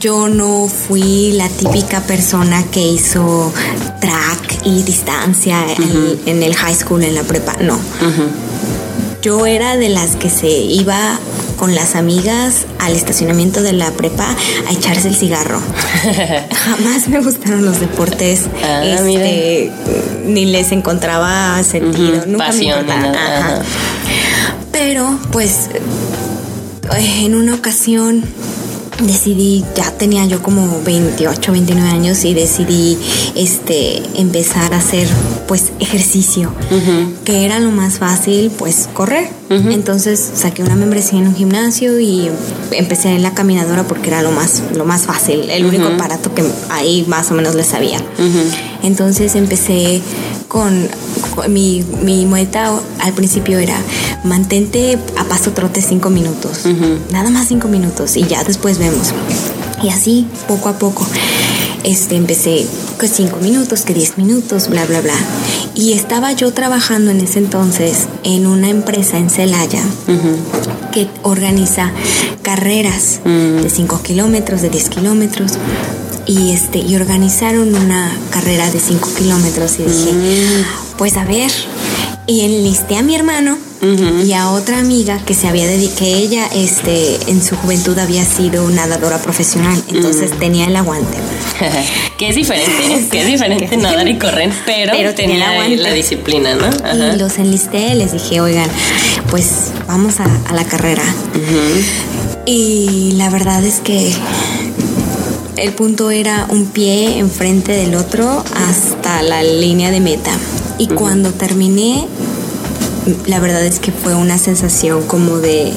yo 0.00 0.28
no 0.28 0.68
fui 0.68 1.32
la 1.32 1.48
típica 1.48 2.00
persona 2.00 2.64
que 2.70 2.80
hizo 2.80 3.52
track 4.00 4.62
y 4.64 4.82
distancia 4.82 5.64
en, 5.76 6.20
en 6.26 6.42
el 6.42 6.54
high 6.54 6.74
school, 6.74 7.02
en 7.04 7.14
la 7.14 7.22
prepa. 7.22 7.56
No. 7.60 7.78
Yo 9.20 9.46
era 9.46 9.76
de 9.76 9.88
las 9.88 10.16
que 10.16 10.30
se 10.30 10.48
iba 10.48 11.18
con 11.62 11.76
las 11.76 11.94
amigas 11.94 12.66
al 12.80 12.96
estacionamiento 12.96 13.62
de 13.62 13.72
la 13.72 13.92
prepa 13.92 14.26
a 14.66 14.72
echarse 14.72 15.06
el 15.06 15.14
cigarro. 15.14 15.60
Jamás 16.50 17.06
me 17.06 17.20
gustaron 17.20 17.64
los 17.64 17.78
deportes. 17.78 18.48
Ah, 18.64 18.82
este, 18.84 19.70
ni 20.24 20.46
les 20.46 20.72
encontraba 20.72 21.62
sentido. 21.62 22.26
Nunca 22.26 22.46
pasión, 22.46 22.84
me 22.84 22.92
Ajá. 22.92 23.62
Pero, 24.72 25.16
pues, 25.30 25.68
en 26.96 27.36
una 27.36 27.54
ocasión 27.54 28.24
decidí, 29.00 29.64
ya 29.74 29.90
tenía 29.92 30.26
yo 30.26 30.42
como 30.42 30.80
28, 30.84 31.52
29 31.52 31.88
años 31.88 32.24
y 32.24 32.34
decidí 32.34 32.98
este 33.34 34.02
empezar 34.20 34.74
a 34.74 34.78
hacer 34.78 35.08
pues 35.48 35.72
ejercicio, 35.80 36.52
que 37.24 37.44
era 37.44 37.58
lo 37.58 37.70
más 37.70 37.98
fácil, 37.98 38.50
pues 38.56 38.88
correr. 38.92 39.28
Entonces 39.50 40.30
saqué 40.34 40.62
una 40.62 40.76
membresía 40.76 41.18
en 41.18 41.28
un 41.28 41.34
gimnasio 41.34 42.00
y 42.00 42.30
empecé 42.70 43.10
en 43.10 43.22
la 43.22 43.34
caminadora 43.34 43.82
porque 43.86 44.08
era 44.08 44.22
lo 44.22 44.30
más 44.30 44.62
lo 44.74 44.86
más 44.86 45.02
fácil, 45.02 45.50
el 45.50 45.66
único 45.66 45.88
aparato 45.88 46.34
que 46.34 46.42
ahí 46.70 47.04
más 47.06 47.30
o 47.30 47.34
menos 47.34 47.54
le 47.54 47.64
sabía. 47.64 47.98
Entonces 48.82 49.34
empecé 49.36 50.00
con, 50.48 50.88
con 51.34 51.52
mi, 51.52 51.84
mi 52.02 52.26
meta 52.26 52.72
al 53.00 53.12
principio 53.12 53.58
era 53.58 53.76
mantente 54.24 54.98
a 55.16 55.24
paso 55.24 55.52
trote 55.52 55.80
cinco 55.80 56.10
minutos, 56.10 56.64
nada 57.10 57.30
más 57.30 57.48
cinco 57.48 57.68
minutos 57.68 58.16
y 58.16 58.24
ya 58.24 58.44
después 58.44 58.78
vemos. 58.78 59.12
Y 59.82 59.88
así, 59.88 60.28
poco 60.46 60.68
a 60.68 60.78
poco, 60.78 61.06
este, 61.82 62.16
empecé 62.16 62.66
que 62.98 63.08
cinco 63.08 63.38
minutos, 63.38 63.82
que 63.82 63.94
diez 63.94 64.16
minutos, 64.16 64.68
bla, 64.68 64.84
bla, 64.86 65.00
bla. 65.00 65.16
Y 65.74 65.92
estaba 65.92 66.32
yo 66.32 66.52
trabajando 66.52 67.10
en 67.10 67.20
ese 67.20 67.38
entonces 67.38 68.06
en 68.22 68.46
una 68.46 68.68
empresa 68.68 69.18
en 69.18 69.30
Celaya 69.30 69.82
que 70.92 71.08
organiza 71.22 71.90
carreras 72.42 73.20
de 73.24 73.68
5 73.68 74.02
kilómetros, 74.02 74.62
de 74.62 74.68
10 74.68 74.88
kilómetros. 74.90 75.52
Y, 76.26 76.52
este, 76.52 76.78
y 76.78 76.94
organizaron 76.96 77.74
una 77.74 78.10
carrera 78.30 78.70
de 78.70 78.78
5 78.80 79.10
kilómetros 79.18 79.78
y 79.78 79.82
dije, 79.84 80.12
pues 80.96 81.16
a 81.16 81.24
ver. 81.24 81.50
Y 82.28 82.42
enlisté 82.42 82.96
a 82.96 83.02
mi 83.02 83.16
hermano 83.16 83.58
y 84.24 84.32
a 84.32 84.50
otra 84.50 84.78
amiga 84.78 85.18
que 85.26 85.34
se 85.34 85.48
había 85.48 85.66
dedicado, 85.66 85.98
que 85.98 86.14
ella 86.14 86.46
este, 86.54 87.18
en 87.26 87.42
su 87.42 87.56
juventud 87.56 87.98
había 87.98 88.24
sido 88.24 88.70
nadadora 88.70 89.18
profesional, 89.18 89.82
entonces 89.88 90.30
tenía 90.38 90.66
el 90.66 90.76
aguante. 90.76 91.18
que 92.18 92.28
es 92.28 92.36
diferente, 92.36 93.08
que 93.10 93.20
es 93.22 93.26
diferente 93.26 93.66
que- 93.68 93.76
nadar 93.76 94.06
y 94.06 94.16
correr, 94.20 94.52
pero, 94.64 94.92
Pero 94.96 95.14
tenía 95.16 95.34
tenía 95.34 95.46
el 95.46 95.52
aguante. 95.52 95.76
la 95.78 95.92
disciplina, 95.92 96.54
¿no? 96.54 96.66
Ajá. 96.66 97.12
Y 97.12 97.18
los 97.18 97.36
enlisté, 97.38 97.96
les 97.96 98.12
dije, 98.12 98.40
oigan, 98.40 98.70
pues 99.28 99.46
vamos 99.88 100.20
a, 100.20 100.26
a 100.48 100.54
la 100.54 100.62
carrera. 100.64 101.02
Y 102.46 103.12
la 103.16 103.30
verdad 103.30 103.64
es 103.64 103.80
que 103.80 104.12
el 105.56 105.72
punto 105.72 106.10
era 106.10 106.46
un 106.48 106.66
pie 106.66 107.18
enfrente 107.18 107.72
del 107.72 107.94
otro 107.94 108.42
hasta 108.68 109.22
la 109.22 109.42
línea 109.42 109.90
de 109.90 110.00
meta. 110.00 110.32
Y 110.78 110.88
cuando 110.88 111.30
terminé, 111.32 112.06
la 113.26 113.38
verdad 113.40 113.64
es 113.64 113.78
que 113.78 113.92
fue 113.92 114.14
una 114.14 114.38
sensación 114.38 115.02
como 115.06 115.38
de 115.38 115.72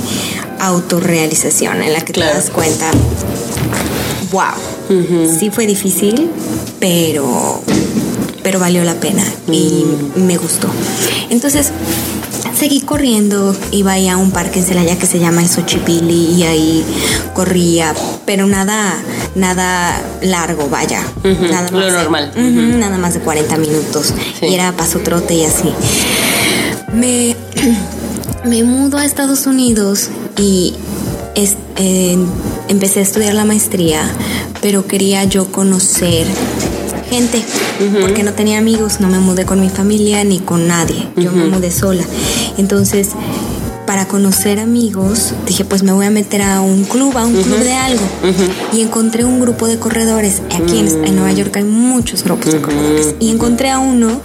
autorrealización 0.60 1.82
en 1.84 1.94
la 1.94 2.02
que 2.02 2.14
Claro. 2.14 2.32
te 2.32 2.38
das 2.38 2.50
cuenta, 2.50 2.90
wow, 4.32 4.54
sí 5.40 5.50
fue 5.50 5.68
difícil, 5.68 6.30
pero, 6.80 7.62
pero 8.42 8.60
valió 8.60 8.84
la 8.84 8.96
pena 8.96 9.24
y 9.52 9.86
me 10.16 10.38
gustó. 10.38 10.70
Entonces, 11.30 11.72
seguí 12.58 12.82
corriendo, 12.82 13.56
iba 13.72 13.92
ahí 13.94 14.08
a 14.08 14.18
un 14.18 14.32
parque 14.32 14.60
en 14.60 14.66
Celaya 14.66 14.98
que 14.98 15.06
se 15.06 15.20
llama 15.20 15.42
el 15.42 15.50
Xochipilli 15.50 16.34
y 16.36 16.44
ahí 16.44 16.86
corría, 17.34 17.94
pero 18.26 18.48
nada, 18.48 18.96
nada 19.36 20.02
largo, 20.22 20.70
vaya. 20.70 21.02
Nada 21.24 21.70
lo 21.72 21.92
normal. 21.92 22.32
Nada 22.80 22.98
más 22.98 23.14
de 23.14 23.20
40 23.20 23.58
minutos. 23.58 24.14
Sí. 24.40 24.48
Y 24.48 24.54
era 24.56 24.72
paso 24.74 25.00
trote 25.00 25.34
y 25.36 25.44
así. 25.46 25.70
Me, 26.94 27.36
me 28.46 28.64
mudo 28.64 28.98
a 28.98 29.06
Estados 29.06 29.46
Unidos 29.48 30.10
y 30.38 30.74
es- 31.36 31.56
eh, 31.78 32.18
empecé 32.70 33.00
a 33.02 33.04
estudiar 33.04 33.34
la 33.34 33.44
maestría, 33.44 34.10
pero 34.62 34.88
quería 34.88 35.24
yo 35.26 35.52
conocer 35.52 36.26
gente, 37.16 37.44
porque 38.02 38.24
no 38.24 38.34
tenía 38.34 38.58
amigos, 38.58 39.00
no 39.00 39.08
me 39.08 39.20
mudé 39.20 39.46
con 39.46 39.62
mi 39.62 39.70
familia 39.70 40.24
ni 40.24 40.40
con 40.40 40.68
nadie, 40.68 41.08
yo 41.16 41.32
me 41.32 41.46
mudé 41.46 41.72
sola. 41.72 42.04
Entonces, 42.58 43.12
para 43.86 44.08
conocer 44.08 44.60
amigos, 44.60 45.34
dije, 45.46 45.64
pues 45.64 45.84
me 45.84 45.94
voy 45.94 46.08
a 46.08 46.10
meter 46.10 46.42
a 46.42 46.60
un 46.60 46.84
club, 46.84 47.18
a 47.18 47.26
un 47.26 47.42
club 47.42 47.60
de 47.60 47.74
algo. 47.74 48.04
Y 48.74 48.82
encontré 48.82 49.24
un 49.24 49.40
grupo 49.40 49.68
de 49.68 49.78
corredores. 49.78 50.42
Aquí 50.52 50.80
en, 50.80 51.06
en 51.06 51.16
Nueva 51.16 51.32
York 51.32 51.56
hay 51.56 51.64
muchos 51.64 52.24
grupos 52.24 52.52
de 52.52 52.62
corredores. 52.62 53.16
Y 53.20 53.30
encontré 53.30 53.70
a 53.70 53.80
uno 53.80 54.22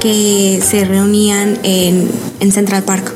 que 0.00 0.62
se 0.66 0.84
reunían 0.84 1.58
en, 1.62 2.10
en 2.40 2.52
Central 2.52 2.82
Park. 2.82 3.12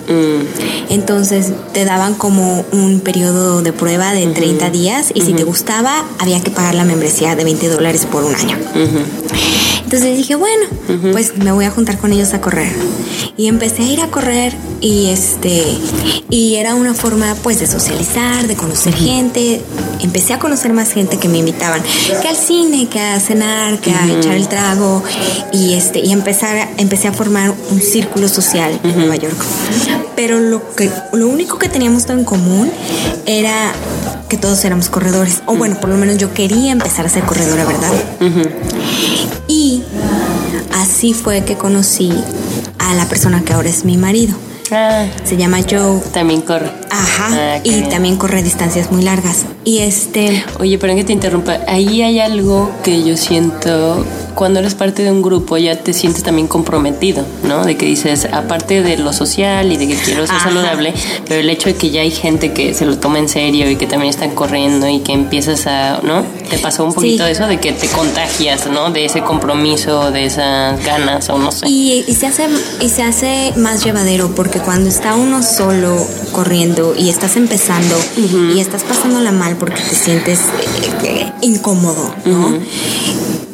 Entonces 0.88 1.52
te 1.72 1.84
daban 1.84 2.14
como 2.14 2.64
un 2.72 3.00
periodo 3.00 3.62
de 3.62 3.72
prueba 3.72 4.12
de 4.12 4.26
30 4.26 4.70
días 4.70 5.12
y 5.14 5.22
si 5.22 5.32
te 5.32 5.44
gustaba 5.44 6.04
había 6.18 6.40
que 6.40 6.50
pagar 6.50 6.74
la 6.74 6.84
membresía 6.84 7.34
de 7.36 7.44
20 7.44 7.68
dólares 7.68 8.06
por 8.06 8.24
un 8.24 8.34
año. 8.34 8.58
Entonces 9.92 10.16
dije, 10.16 10.36
bueno, 10.36 10.64
pues 11.12 11.36
me 11.36 11.52
voy 11.52 11.66
a 11.66 11.70
juntar 11.70 11.98
con 11.98 12.12
ellos 12.12 12.32
a 12.32 12.40
correr. 12.40 12.72
Y 13.36 13.46
empecé 13.48 13.82
a 13.82 13.86
ir 13.86 14.00
a 14.00 14.08
correr 14.08 14.54
y 14.80 15.08
este 15.08 15.62
y 16.30 16.54
era 16.54 16.74
una 16.74 16.94
forma 16.94 17.34
pues 17.42 17.60
de 17.60 17.66
socializar, 17.66 18.46
de 18.46 18.56
conocer 18.56 18.94
gente. 18.94 19.60
Empecé 20.00 20.32
a 20.32 20.38
conocer 20.38 20.72
más 20.72 20.92
gente 20.92 21.18
que 21.18 21.28
me 21.28 21.38
invitaban, 21.38 21.82
que 22.22 22.28
al 22.28 22.36
cine, 22.36 22.88
que 22.88 23.00
a 23.00 23.20
cenar, 23.20 23.80
que 23.80 23.92
a 23.92 24.06
echar 24.06 24.34
el 24.34 24.48
trago 24.48 25.02
y 25.52 25.74
este 25.74 26.00
y 26.00 26.12
empezar 26.12 26.70
empecé 26.76 27.09
a 27.09 27.12
formar 27.12 27.52
un 27.71 27.81
círculo 27.81 28.29
social 28.29 28.79
en 28.85 28.97
Nueva 28.99 29.17
York. 29.17 29.37
Pero 30.17 30.41
lo 30.41 30.75
que 30.75 30.91
lo 31.12 31.29
único 31.29 31.59
que 31.59 31.69
teníamos 31.69 32.05
todo 32.07 32.19
en 32.19 32.25
común 32.25 32.71
era 33.26 33.73
que 34.29 34.37
todos 34.37 34.64
éramos 34.64 34.88
corredores, 34.88 35.43
o 35.47 35.57
bueno, 35.57 35.79
por 35.81 35.91
lo 35.91 35.97
menos 35.97 36.17
yo 36.19 36.33
quería 36.33 36.73
empezar 36.73 37.07
a 37.07 37.09
ser 37.09 37.25
corredora, 37.25 37.64
¿verdad? 37.64 37.91
Y 39.49 39.83
así 40.75 41.14
fue 41.14 41.45
que 41.45 41.57
conocí 41.57 42.12
a 42.79 42.95
la 42.95 43.07
persona 43.07 43.43
que 43.45 43.52
ahora 43.52 43.69
es 43.69 43.85
mi 43.85 43.97
marido. 43.97 44.35
Ah, 44.71 45.05
Se 45.25 45.37
llama 45.37 45.59
Joe. 45.69 46.00
también 46.14 46.41
corre. 46.41 46.71
Ajá. 46.91 47.29
Ah, 47.31 47.61
y 47.62 47.71
bien. 47.71 47.88
también 47.91 48.17
corre 48.17 48.43
distancias 48.43 48.91
muy 48.91 49.02
largas. 49.02 49.45
Y 49.64 49.81
este. 49.81 50.43
Oye, 50.61 50.79
pero 50.79 50.95
que 50.95 51.05
te 51.05 51.12
interrumpa, 51.12 51.59
ahí 51.69 52.00
hay 52.00 52.21
algo 52.21 52.71
que 52.83 53.02
yo 53.02 53.17
siento, 53.19 54.02
cuando 54.34 54.60
eres 54.60 54.74
parte 54.74 55.02
de 55.02 55.10
un 55.10 55.22
grupo 55.22 55.56
ya 55.58 55.76
te 55.78 55.92
sientes 55.92 56.22
también 56.22 56.48
comprometido, 56.48 57.24
¿no? 57.44 57.64
De 57.64 57.76
que 57.76 57.86
dices, 57.86 58.26
aparte 58.32 58.82
de 58.82 58.96
lo 58.96 59.12
social 59.12 59.70
y 59.72 59.76
de 59.76 59.88
que 59.88 59.96
quiero 59.96 60.26
ser 60.26 60.36
Ajá. 60.36 60.48
saludable, 60.48 60.94
pero 61.28 61.40
el 61.40 61.48
hecho 61.50 61.68
de 61.68 61.74
que 61.76 61.90
ya 61.90 62.00
hay 62.02 62.10
gente 62.10 62.52
que 62.52 62.74
se 62.74 62.84
lo 62.86 62.98
toma 62.98 63.18
en 63.18 63.28
serio 63.28 63.70
y 63.70 63.76
que 63.76 63.86
también 63.86 64.10
están 64.10 64.30
corriendo 64.34 64.88
y 64.88 65.00
que 65.00 65.12
empiezas 65.12 65.66
a, 65.66 66.00
¿no? 66.02 66.24
Te 66.50 66.58
pasó 66.58 66.84
un 66.84 66.92
poquito 66.94 67.24
Sí. 67.24 67.26
de 67.26 67.30
eso, 67.32 67.46
de 67.46 67.58
que 67.58 67.72
te 67.72 67.88
contagias, 67.88 68.66
¿no? 68.70 68.90
De 68.90 69.04
ese 69.04 69.22
compromiso, 69.22 70.10
de 70.10 70.26
esas 70.26 70.84
ganas 70.84 71.28
o 71.30 71.38
no 71.38 71.52
sé. 71.52 71.68
Y, 71.68 72.04
y 72.06 72.14
se 72.14 72.26
hace 72.26 72.48
y 72.80 72.88
se 72.88 73.02
hace 73.02 73.52
más 73.56 73.84
llevadero 73.84 74.34
porque 74.34 74.58
cuando 74.58 74.88
está 74.88 75.14
uno 75.14 75.42
solo 75.42 75.96
corriendo 76.32 76.94
y 76.98 77.08
estás 77.08 77.36
empezando 77.36 77.94
y 78.54 78.60
estás 78.60 78.82
pasándola 78.82 79.32
mal 79.32 79.56
porque 79.56 79.80
te 79.82 79.94
sientes 79.94 80.40
eh, 80.40 80.92
eh, 81.04 81.32
incómodo, 81.42 82.14
¿no? 82.24 82.58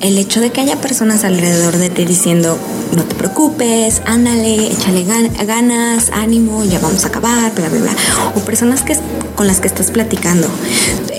El 0.01 0.17
hecho 0.17 0.41
de 0.41 0.51
que 0.51 0.61
haya 0.61 0.77
personas 0.81 1.25
alrededor 1.25 1.77
de 1.77 1.91
ti 1.91 2.05
diciendo 2.05 2.57
no 2.97 3.05
te 3.05 3.15
preocupes, 3.15 4.01
ándale, 4.07 4.69
échale 4.73 5.05
gan- 5.05 5.31
ganas, 5.47 6.11
ánimo, 6.13 6.65
ya 6.65 6.79
vamos 6.79 7.05
a 7.05 7.09
acabar, 7.09 7.53
bla 7.55 7.69
bla 7.69 7.81
bla, 7.81 7.97
o 8.37 8.41
personas 8.41 8.83
que 8.83 8.97
con 9.35 9.47
las 9.47 9.61
que 9.61 9.67
estás 9.69 9.91
platicando, 9.91 10.49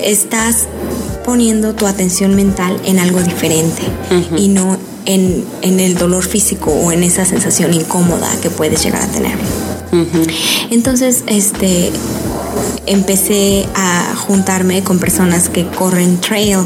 estás 0.02 0.66
poniendo 1.24 1.74
tu 1.74 1.86
atención 1.86 2.34
mental 2.34 2.80
en 2.84 2.98
algo 2.98 3.22
diferente 3.22 3.82
y 4.36 4.48
no 4.48 4.78
en, 5.06 5.44
en 5.62 5.80
el 5.80 5.96
dolor 5.96 6.24
físico 6.24 6.70
o 6.70 6.90
en 6.92 7.02
esa 7.02 7.24
sensación 7.24 7.72
incómoda 7.74 8.28
que 8.42 8.50
puedes 8.50 8.82
llegar 8.82 9.02
a 9.02 9.06
tener. 9.08 9.36
Entonces, 10.70 11.24
este 11.26 11.90
empecé 12.86 13.66
a 13.74 14.14
juntarme 14.16 14.82
con 14.82 14.98
personas 14.98 15.48
que 15.48 15.66
corren 15.66 16.20
trail 16.20 16.58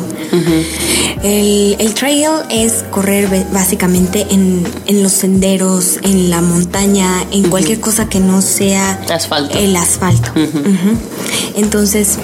el, 1.23 1.77
el 1.79 1.95
trail 1.95 2.29
es 2.51 2.85
correr 2.91 3.29
básicamente 3.53 4.27
en, 4.31 4.65
en 4.87 5.03
los 5.03 5.13
senderos, 5.13 5.99
en 6.03 6.31
la 6.31 6.41
montaña, 6.43 7.25
en 7.31 7.49
cualquier 7.49 7.81
cosa 7.81 8.09
que 8.09 8.21
no 8.21 8.43
sea 8.43 9.01
Asfalto. 9.11 9.59
el 9.59 9.75
asfalto. 9.77 10.31
Entonces, 11.57 12.19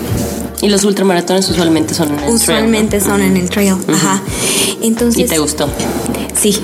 Y 0.62 0.68
los 0.68 0.84
ultramaratones 0.84 1.48
usualmente 1.48 1.94
son 1.94 2.08
en 2.08 2.14
el 2.14 2.18
trail, 2.20 2.28
¿no? 2.30 2.34
usualmente 2.36 3.00
son 3.00 3.22
en 3.22 3.36
el 3.36 3.48
trail. 3.48 3.74
Ajá. 3.88 4.22
Entonces, 4.82 5.22
¿Y 5.24 5.26
te 5.26 5.38
gustó? 5.38 5.68
Sí, 6.40 6.58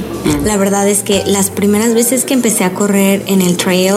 la 0.44 0.56
verdad 0.56 0.88
es 0.88 1.02
que 1.02 1.22
las 1.26 1.50
primeras 1.50 1.94
veces 1.94 2.24
que 2.24 2.34
empecé 2.34 2.64
a 2.64 2.72
correr 2.72 3.22
en 3.26 3.42
el 3.42 3.56
trail 3.56 3.94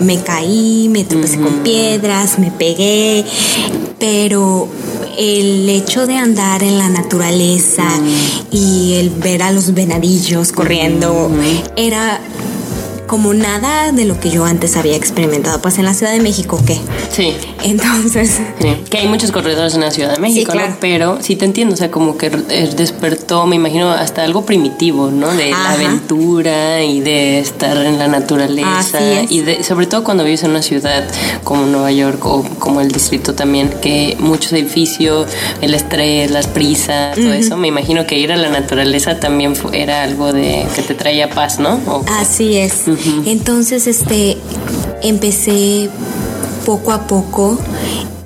me 0.00 0.18
caí, 0.20 0.88
me 0.90 1.04
tropecé 1.04 1.38
con 1.38 1.62
piedras, 1.62 2.38
me 2.38 2.50
pegué, 2.50 3.24
pero 3.98 4.68
el 5.20 5.68
hecho 5.68 6.06
de 6.06 6.16
andar 6.16 6.62
en 6.62 6.78
la 6.78 6.88
naturaleza 6.88 7.86
y 8.50 8.94
el 8.94 9.10
ver 9.10 9.42
a 9.42 9.52
los 9.52 9.74
venadillos 9.74 10.50
corriendo 10.50 11.30
era 11.76 12.18
como 13.10 13.34
nada 13.34 13.90
de 13.90 14.04
lo 14.04 14.20
que 14.20 14.30
yo 14.30 14.44
antes 14.44 14.76
había 14.76 14.94
experimentado. 14.94 15.60
Pues 15.60 15.78
en 15.78 15.84
la 15.84 15.94
Ciudad 15.94 16.12
de 16.12 16.20
México, 16.20 16.60
¿qué? 16.64 16.78
Sí. 17.10 17.34
Entonces, 17.64 18.38
Sí, 18.60 18.76
que 18.88 18.98
hay 18.98 19.08
muchos 19.08 19.32
corredores 19.32 19.74
en 19.74 19.80
la 19.80 19.90
Ciudad 19.90 20.14
de 20.14 20.20
México, 20.20 20.52
Sí, 20.52 20.56
claro. 20.56 20.70
¿no? 20.74 20.76
Pero 20.80 21.18
sí 21.20 21.34
te 21.34 21.44
entiendo, 21.44 21.74
o 21.74 21.76
sea, 21.76 21.90
como 21.90 22.16
que 22.16 22.26
eh, 22.50 22.70
despertó, 22.76 23.46
me 23.46 23.56
imagino, 23.56 23.90
hasta 23.90 24.22
algo 24.22 24.46
primitivo, 24.46 25.10
¿no? 25.10 25.28
De 25.34 25.50
la 25.50 25.72
aventura 25.72 26.84
y 26.84 27.00
de 27.00 27.40
estar 27.40 27.76
en 27.78 27.98
la 27.98 28.06
naturaleza. 28.06 29.00
Y 29.28 29.40
de, 29.40 29.64
sobre 29.64 29.86
todo 29.86 30.04
cuando 30.04 30.22
vives 30.22 30.44
en 30.44 30.50
una 30.50 30.62
ciudad 30.62 31.04
como 31.42 31.66
Nueva 31.66 31.90
York 31.90 32.24
o 32.24 32.44
como 32.60 32.80
el 32.80 32.92
distrito 32.92 33.34
también, 33.34 33.70
que 33.82 34.16
muchos 34.20 34.52
edificios, 34.52 35.26
el 35.60 35.74
estrés, 35.74 36.30
las 36.30 36.46
prisas, 36.46 37.16
todo 37.16 37.32
eso, 37.32 37.56
me 37.56 37.66
imagino 37.66 38.06
que 38.06 38.16
ir 38.18 38.30
a 38.30 38.36
la 38.36 38.50
naturaleza 38.50 39.18
también 39.18 39.54
era 39.72 40.04
algo 40.04 40.32
de 40.32 40.64
que 40.76 40.82
te 40.82 40.94
traía 40.94 41.28
paz, 41.28 41.58
¿no? 41.58 41.80
O- 41.88 42.04
Así 42.08 42.56
es. 42.56 42.84
Entonces, 43.26 43.86
este, 43.86 44.36
empecé 45.02 45.88
poco 46.66 46.92
a 46.92 47.06
poco 47.06 47.58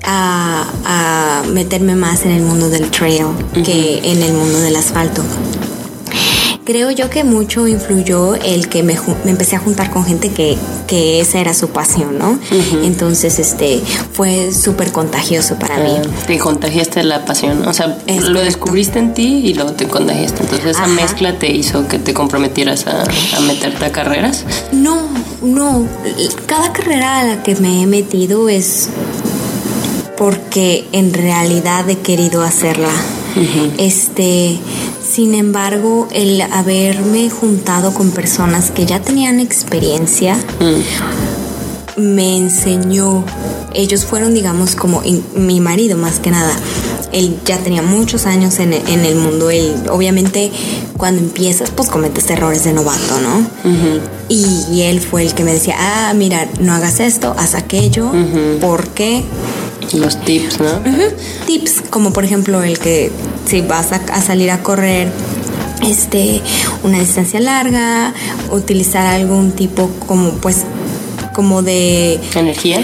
a, 0.03 0.65
a 0.85 1.43
meterme 1.47 1.95
más 1.95 2.25
en 2.25 2.31
el 2.31 2.43
mundo 2.43 2.69
del 2.69 2.91
trail 2.91 3.25
que 3.63 3.99
en 4.03 4.21
el 4.21 4.33
mundo 4.33 4.59
del 4.59 4.75
asfalto. 4.75 5.23
Creo 6.65 6.89
yo 6.89 7.11
que 7.11 7.23
mucho 7.23 7.67
influyó 7.67 8.33
el 8.33 8.67
que 8.69 8.81
me, 8.81 8.97
empecé 9.25 9.55
a 9.55 9.59
juntar 9.59 9.91
con 9.91 10.03
gente 10.03 10.29
que, 10.31 10.57
que 10.87 11.19
esa 11.21 11.39
era 11.39 11.53
su 11.53 11.69
pasión, 11.69 12.17
¿no? 12.17 12.39
Entonces, 12.83 13.37
este, 13.37 13.81
fue 14.13 14.51
súper 14.51 14.91
contagioso 14.91 15.59
para 15.59 15.77
mí. 15.77 15.91
Ah, 15.95 16.01
Te 16.25 16.39
contagiaste 16.39 17.03
la 17.03 17.23
pasión, 17.23 17.67
o 17.67 17.73
sea, 17.73 17.99
Es 18.07 18.15
lo 18.15 18.21
correcto. 18.29 18.45
descubriste 18.45 18.97
en 18.97 19.13
ti 19.13 19.41
y 19.45 19.53
luego 19.53 19.73
te 19.73 19.87
contagiaste. 19.87 20.41
Entonces 20.41 20.65
esa 20.71 20.85
Ajá. 20.85 20.87
mezcla 20.93 21.37
te 21.37 21.51
hizo 21.51 21.87
que 21.87 21.99
te 21.99 22.15
comprometieras 22.15 22.87
a, 22.87 23.03
a 23.37 23.39
meterte 23.41 23.85
a 23.85 23.91
carreras. 23.91 24.43
No, 24.71 25.07
no. 25.43 25.87
Cada 26.47 26.73
carrera 26.73 27.19
a 27.19 27.23
la 27.25 27.43
que 27.43 27.53
me 27.57 27.83
he 27.83 27.85
metido 27.85 28.49
es 28.49 28.89
porque 30.17 30.87
en 30.93 31.13
realidad 31.13 31.87
he 31.91 31.99
querido 31.99 32.41
hacerla. 32.41 32.89
Este, 33.77 34.57
sin 35.07 35.33
embargo, 35.35 36.07
el 36.11 36.41
haberme 36.41 37.29
juntado 37.29 37.93
con 37.93 38.11
personas 38.11 38.71
que 38.71 38.85
ya 38.85 38.99
tenían 39.01 39.39
experiencia 39.39 40.35
me 41.97 42.37
enseñó. 42.37 43.23
Ellos 43.73 44.05
fueron, 44.05 44.33
digamos, 44.33 44.75
como 44.75 45.03
in- 45.03 45.23
mi 45.35 45.59
marido 45.59 45.97
más 45.97 46.19
que 46.19 46.31
nada. 46.31 46.53
Él 47.11 47.37
ya 47.45 47.57
tenía 47.59 47.81
muchos 47.81 48.25
años 48.25 48.59
en, 48.59 48.73
en 48.73 49.05
el 49.05 49.15
mundo. 49.15 49.49
Él, 49.49 49.73
obviamente, 49.89 50.51
cuando 50.97 51.21
empiezas, 51.21 51.69
pues 51.69 51.89
cometes 51.89 52.29
errores 52.29 52.63
de 52.65 52.73
novato, 52.73 53.19
¿no? 53.21 53.47
y, 54.27 54.45
y 54.73 54.81
él 54.81 54.99
fue 54.99 55.23
el 55.23 55.33
que 55.33 55.43
me 55.43 55.53
decía, 55.53 55.75
ah, 55.79 56.13
mira, 56.13 56.49
no 56.59 56.73
hagas 56.73 56.99
esto, 56.99 57.33
haz 57.37 57.53
aquello, 57.55 58.11
porque 58.59 59.23
Los 59.93 60.19
tips, 60.21 60.59
¿no? 60.59 60.71
Tips, 61.45 61.81
como 61.89 62.11
por 62.13 62.23
ejemplo 62.25 62.63
el 62.63 62.79
que 62.79 63.11
si 63.49 63.61
vas 63.61 63.91
a, 63.91 63.97
a 64.11 64.21
salir 64.21 64.51
a 64.51 64.61
correr 64.63 65.09
este 65.83 66.41
una 66.83 66.99
distancia 66.99 67.39
larga, 67.39 68.13
utilizar 68.51 69.05
algún 69.05 69.51
tipo 69.51 69.89
como 70.07 70.31
pues 70.33 70.63
como 71.33 71.61
de 71.61 72.19
Energía. 72.33 72.79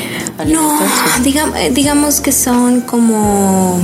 no, 0.47 0.77
sí. 0.79 0.85
digamos, 1.23 1.55
digamos 1.73 2.19
que 2.21 2.31
son 2.33 2.81
como 2.81 3.79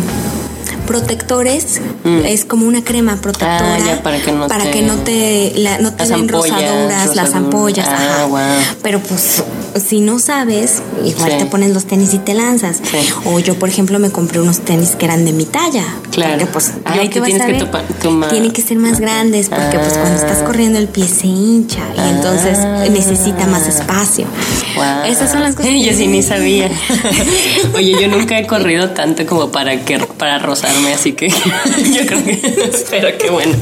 protectores, 0.86 1.82
es 2.26 2.46
como 2.46 2.66
una 2.66 2.84
crema 2.84 3.16
protectora 3.18 3.58
Mm. 3.78 3.82
Ah, 3.82 3.86
ya, 3.86 4.04
para 4.04 4.22
que 4.22 4.32
no 4.32 4.48
para 4.48 4.64
te- 4.66 4.72
que 4.72 4.82
no 4.84 4.96
te 4.98 5.54
la- 5.56 5.78
no 5.80 5.92
te 5.94 6.00
Las 6.00 6.10
den 6.10 6.20
ampollas, 6.22 6.52
rosaduras, 6.62 7.16
las 7.16 7.34
ampollas, 7.34 7.88
Ah, 7.90 8.26
wow. 8.30 8.40
Pero 8.84 9.00
pues 9.02 9.44
si 9.80 10.00
no 10.00 10.20
sabes, 10.20 10.82
igual 11.06 11.32
Sí. 11.32 11.38
te 11.40 11.46
pones 11.46 11.72
los 11.72 11.86
tenis 11.86 12.14
y 12.14 12.20
te 12.20 12.34
lanzas. 12.34 12.78
Sí. 12.84 12.98
O 13.26 13.40
yo, 13.40 13.56
por 13.60 13.70
ejemplo, 13.70 14.00
me 14.00 14.10
compré 14.12 14.40
unos 14.42 14.60
tenis 14.60 14.92
que 14.92 15.06
eran 15.06 15.26
de 15.26 15.32
mi 15.34 15.46
talla. 15.46 15.84
Claro. 16.12 16.32
Porque 16.32 16.46
pues 16.48 16.72
Ay, 16.86 17.10
que 17.10 17.22
tienes 17.22 17.44
que 17.46 17.66
tomar- 18.02 18.30
tienen 18.30 18.52
que 18.52 18.62
ser 18.62 18.78
más 18.78 19.00
grandes 19.00 19.50
porque 19.50 19.78
pues 19.78 19.94
cuando 19.94 20.16
estás 20.16 20.40
Ah. 20.42 20.46
corriendo 20.46 20.80
el 20.80 20.88
pie 20.88 21.08
se 21.08 21.28
hincha 21.28 21.82
y 21.96 22.10
entonces 22.10 22.58
Ah. 22.60 22.86
necesita 22.90 23.46
más 23.48 23.68
espacio. 23.68 24.26
Wow. 24.76 25.06
Esas 25.12 25.32
son 25.32 25.42
las 25.42 25.56
cosas. 25.56 25.72
Yo 25.86 25.94
sí 25.94 26.08
ni 26.08 26.24
sabía. 26.24 26.70
Oye, 27.76 27.96
yo 28.02 28.08
nunca 28.08 28.38
he 28.40 28.48
corrido 28.48 28.90
tanto 28.92 29.26
como 29.26 29.52
para 29.52 29.84
que 29.86 30.00
para 30.00 30.40
rozarme, 30.40 30.94
así 30.94 31.14
que 31.14 31.30
yo 31.94 32.06
creo 32.08 32.24
que 32.24 32.70
espero 32.74 33.10
que 33.18 33.30
bueno. 33.30 33.56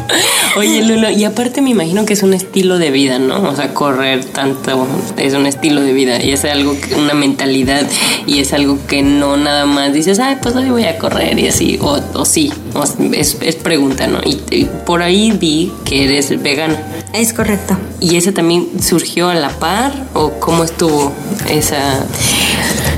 Oye, 0.58 0.82
Lulo, 0.84 1.10
y 1.10 1.24
aparte 1.26 1.62
me 1.62 1.72
imagino 1.72 2.06
que 2.06 2.14
es 2.14 2.24
un 2.24 2.34
estilo 2.34 2.78
de 2.78 2.92
vida, 2.92 3.20
¿no? 3.20 3.42
O 3.50 3.56
sea, 3.56 3.74
correr 3.74 4.24
tanto 4.26 4.88
es 5.18 5.34
un 5.34 5.46
estilo 5.46 5.82
de 5.82 5.94
vida 5.94 6.05
y 6.24 6.32
es 6.32 6.46
algo 6.46 6.76
que 6.80 6.96
una 6.96 7.14
mentalidad 7.14 7.86
y 8.26 8.40
es 8.40 8.54
algo 8.54 8.78
que 8.88 9.02
no 9.02 9.38
nada 9.38 9.66
más 9.66 9.94
dices, 9.94 10.20
"Ay, 10.20 10.38
pues 10.42 10.56
hoy 10.56 10.70
voy 10.70 10.84
a 10.86 10.98
correr" 10.98 11.38
y 11.40 11.48
así 11.48 11.78
o, 11.82 12.00
o 12.14 12.26
sí, 12.26 12.52
o 12.74 12.84
es, 13.14 13.38
es 13.42 13.56
pregunta, 13.56 14.08
¿no? 14.08 14.20
Y, 14.26 14.42
y 14.52 14.66
por 14.86 15.02
ahí 15.02 15.32
vi 15.32 15.72
que 15.86 16.06
eres 16.06 16.42
vegana. 16.42 16.78
Es 17.14 17.34
correcto. 17.34 17.78
¿Y 18.00 18.18
ese 18.18 18.32
también 18.32 18.68
surgió 18.82 19.30
a 19.30 19.36
la 19.36 19.50
par 19.50 19.94
o 20.14 20.32
cómo 20.40 20.64
estuvo 20.64 21.14
esa 21.50 22.06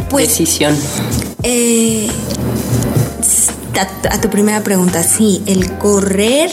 Pues- 0.09 0.29
decisión? 0.29 0.75
Eh, 1.43 2.07
a, 3.75 4.13
a 4.15 4.21
tu 4.21 4.29
primera 4.29 4.63
pregunta, 4.63 5.03
sí, 5.03 5.41
el 5.45 5.77
correr 5.77 6.49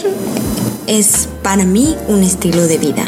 es 0.86 1.28
para 1.42 1.64
mí 1.64 1.94
un 2.08 2.22
estilo 2.22 2.66
de 2.66 2.78
vida. 2.78 3.04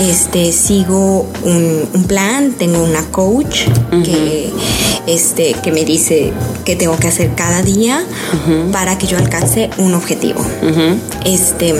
Este 0.00 0.52
sigo 0.52 1.28
un, 1.42 1.88
un 1.92 2.04
plan, 2.04 2.52
tengo 2.52 2.82
una 2.82 3.02
coach 3.06 3.62
que 4.04 4.50
este 5.06 5.54
que 5.62 5.72
me 5.72 5.84
dice 5.84 6.32
que 6.64 6.76
tengo 6.76 6.96
que 6.98 7.08
hacer 7.08 7.34
cada 7.34 7.62
día 7.62 8.04
para 8.72 8.98
que 8.98 9.06
yo 9.06 9.18
alcance 9.18 9.70
un 9.78 9.94
objetivo. 9.94 10.44
Este 11.24 11.74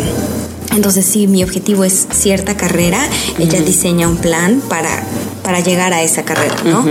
entonces, 0.76 1.06
si 1.06 1.26
mi 1.26 1.42
objetivo 1.42 1.84
es 1.84 2.06
cierta 2.12 2.56
carrera, 2.56 3.00
ella 3.38 3.62
diseña 3.62 4.08
un 4.08 4.18
plan 4.18 4.60
para, 4.68 4.90
para 5.42 5.60
llegar 5.60 5.94
a 5.94 6.02
esa 6.02 6.24
carrera, 6.24 6.56
¿no? 6.64 6.84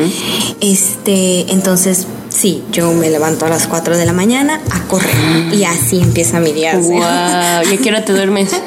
Este, 0.60 1.52
entonces, 1.52 2.08
sí, 2.36 2.64
yo 2.72 2.92
me 2.94 3.10
levanto 3.10 3.46
a 3.46 3.50
las 3.50 3.68
4 3.68 3.98
de 3.98 4.06
la 4.06 4.14
mañana 4.14 4.60
a 4.72 4.82
correr 4.88 5.54
y 5.54 5.64
así 5.64 6.00
empieza 6.02 6.40
mi 6.40 6.52
día. 6.54 6.76
Wow, 6.78 7.00
¿y 7.72 7.74
a 7.76 7.78
qué 7.82 7.90
hora 7.90 8.04
te 8.06 8.14
duermes? 8.14 8.50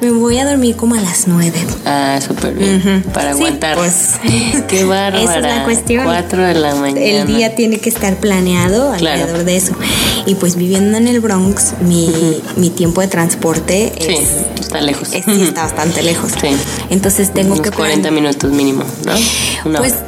Me 0.00 0.10
voy 0.12 0.38
a 0.38 0.46
dormir 0.46 0.76
como 0.76 0.94
a 0.94 0.98
las 1.00 1.26
9. 1.28 1.52
Ah, 1.84 2.18
súper 2.26 2.54
bien. 2.54 3.04
Para 3.12 3.34
Sí, 3.34 3.40
aguantar. 3.40 3.76
pues. 3.76 4.12
Qué 4.68 4.84
bárbara. 4.84 5.22
Esa 5.22 5.36
es 5.36 5.42
la 5.42 5.64
cuestión. 5.64 6.04
4 6.04 6.42
de 6.42 6.54
la 6.54 6.74
mañana. 6.74 7.00
El 7.02 7.26
día 7.26 7.54
tiene 7.54 7.80
que 7.80 7.90
estar 7.90 8.16
planeado 8.16 8.94
Claro. 8.96 9.20
alrededor 9.20 9.44
de 9.44 9.56
eso. 9.58 9.74
Y 10.24 10.36
pues 10.36 10.56
viviendo 10.56 10.96
en 10.96 11.06
el 11.06 11.20
Bronx, 11.20 11.74
mi, 11.82 12.10
mi 12.56 12.70
tiempo 12.70 13.02
de 13.02 13.08
transporte 13.08 13.92
Sí, 14.00 14.06
es, 14.14 14.60
está 14.60 14.80
lejos. 14.80 15.12
es- 15.12 15.26
sí 15.26 15.42
está 15.42 15.64
bastante 15.64 16.02
lejos. 16.02 16.32
Sí. 16.40 16.48
Entonces 16.88 17.34
tengo 17.34 17.52
Unos 17.52 17.60
que 17.62 17.70
40 17.70 18.00
plan- 18.08 18.14
minutos 18.14 18.50
mínimo, 18.50 18.84
¿no? 19.04 19.12
Una 19.68 19.80
Pues 19.80 19.92
hora. 19.92 20.02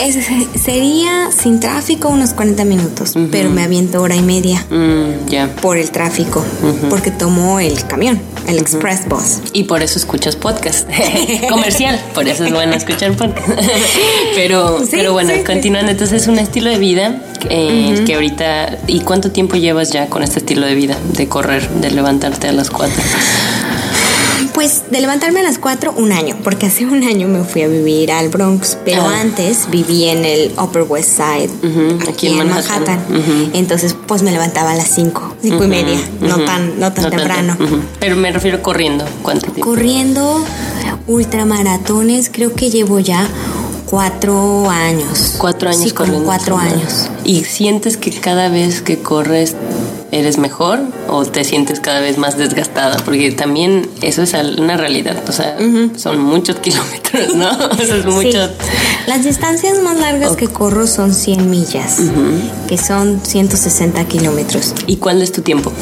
Es- 0.00 0.26
sería 0.60 1.30
sin 1.36 1.60
tráfico 1.60 2.08
unos 2.08 2.32
40 2.32 2.64
minutos, 2.64 3.14
pero 3.30 3.50
me 3.50 3.62
aviento 3.62 4.00
hora 4.02 4.14
y 4.16 4.22
media 4.22 4.64
Mm, 4.70 5.60
por 5.60 5.76
el 5.78 5.90
tráfico, 5.90 6.44
porque 6.90 7.10
tomo 7.10 7.60
el 7.60 7.84
camión, 7.86 8.20
el 8.46 8.58
express 8.58 9.08
bus. 9.08 9.38
Y 9.52 9.64
por 9.64 9.82
eso 9.82 9.98
escuchas 9.98 10.36
podcast. 10.36 10.88
Comercial. 11.50 12.00
Por 12.14 12.28
eso 12.28 12.44
es 12.44 12.52
bueno 12.52 12.74
escuchar 12.74 13.12
podcast. 13.12 13.48
pero, 14.34 14.80
Sí, 14.80 14.88
pero 14.92 15.12
bueno, 15.12 15.30
sí, 15.32 15.38
sí. 15.38 15.44
continuando. 15.44 15.90
Entonces 15.92 16.22
es 16.22 16.28
un 16.28 16.38
estilo 16.38 16.70
de 16.70 16.78
vida 16.78 17.22
eh, 17.50 18.02
que 18.06 18.14
ahorita... 18.14 18.78
¿Y 18.86 19.00
cuánto 19.00 19.30
tiempo 19.30 19.56
llevas 19.56 19.90
ya 19.90 20.06
con 20.06 20.22
este 20.22 20.38
estilo 20.40 20.66
de 20.66 20.74
vida? 20.74 20.96
De 21.12 21.28
correr, 21.28 21.68
de 21.68 21.90
levantarte 21.90 22.48
a 22.48 22.52
las 22.52 22.70
4. 22.70 22.94
Pues 24.54 24.84
de 24.90 25.00
levantarme 25.00 25.40
a 25.40 25.42
las 25.44 25.58
4, 25.58 25.94
un 25.96 26.10
año, 26.12 26.36
porque 26.42 26.66
hace 26.66 26.84
un 26.84 27.04
año 27.04 27.28
me 27.28 27.44
fui 27.44 27.62
a 27.62 27.68
vivir 27.68 28.10
al 28.10 28.28
Bronx, 28.28 28.76
pero 28.84 29.02
Ah. 29.02 29.20
antes 29.20 29.68
viví 29.70 30.04
en 30.08 30.24
el 30.24 30.52
Upper 30.60 30.82
West 30.82 31.10
Side, 31.16 31.50
Ujú, 31.62 32.10
aquí 32.10 32.26
en 32.28 32.38
Manhattan. 32.38 32.98
Entonces, 33.52 33.94
pues 34.06 34.22
me 34.22 34.32
levantaba 34.32 34.72
a 34.72 34.74
las 34.74 34.88
5, 34.88 35.34
5 35.42 35.64
y 35.64 35.68
media, 35.68 35.98
no 36.20 36.38
tan, 36.44 36.80
no 36.80 36.92
tan 36.92 37.10
temprano. 37.10 37.56
Pero 38.00 38.16
me 38.16 38.32
refiero 38.32 38.60
corriendo. 38.62 39.04
¿Cuánto 39.22 39.46
tiempo? 39.52 39.64
Corriendo 39.70 40.44
ultramaratones, 41.06 42.30
creo 42.32 42.54
que 42.54 42.70
llevo 42.70 42.98
ya 43.00 43.26
cuatro 43.88 44.68
años. 44.70 45.34
Cuatro 45.38 45.68
años 45.70 45.82
Sí, 45.82 45.90
corriendo. 45.90 46.24
cuatro 46.24 46.56
años. 46.58 47.08
¿Y 47.24 47.44
sientes 47.44 47.96
que 47.96 48.10
cada 48.10 48.48
vez 48.48 48.82
que 48.82 48.98
corres 48.98 49.54
eres 50.10 50.38
mejor 50.38 50.80
o 51.08 51.24
te 51.26 51.44
sientes 51.44 51.80
cada 51.80 52.00
vez 52.00 52.18
más 52.18 52.36
desgastada? 52.38 52.96
Porque 53.04 53.30
también 53.32 53.88
eso 54.02 54.22
es 54.22 54.34
una 54.58 54.76
realidad. 54.76 55.16
O 55.28 55.32
sea, 55.32 55.56
son 55.96 56.20
muchos 56.22 56.56
kilómetros, 56.60 57.34
¿no? 57.34 57.48
O 57.50 57.74
sea, 57.76 57.96
es 57.96 58.06
mucho. 58.06 58.46
Sí. 58.46 58.52
Las 59.06 59.24
distancias 59.24 59.80
más 59.82 59.98
largas 59.98 60.36
que 60.36 60.48
corro 60.48 60.86
son 60.86 61.14
100 61.14 61.48
millas, 61.48 61.96
que 62.68 62.76
son 62.76 63.20
160 63.24 64.04
kilómetros. 64.04 64.74
¿Y 64.86 64.96
cuál 64.96 65.22
es 65.22 65.32
tu 65.32 65.40
tiempo? 65.42 65.72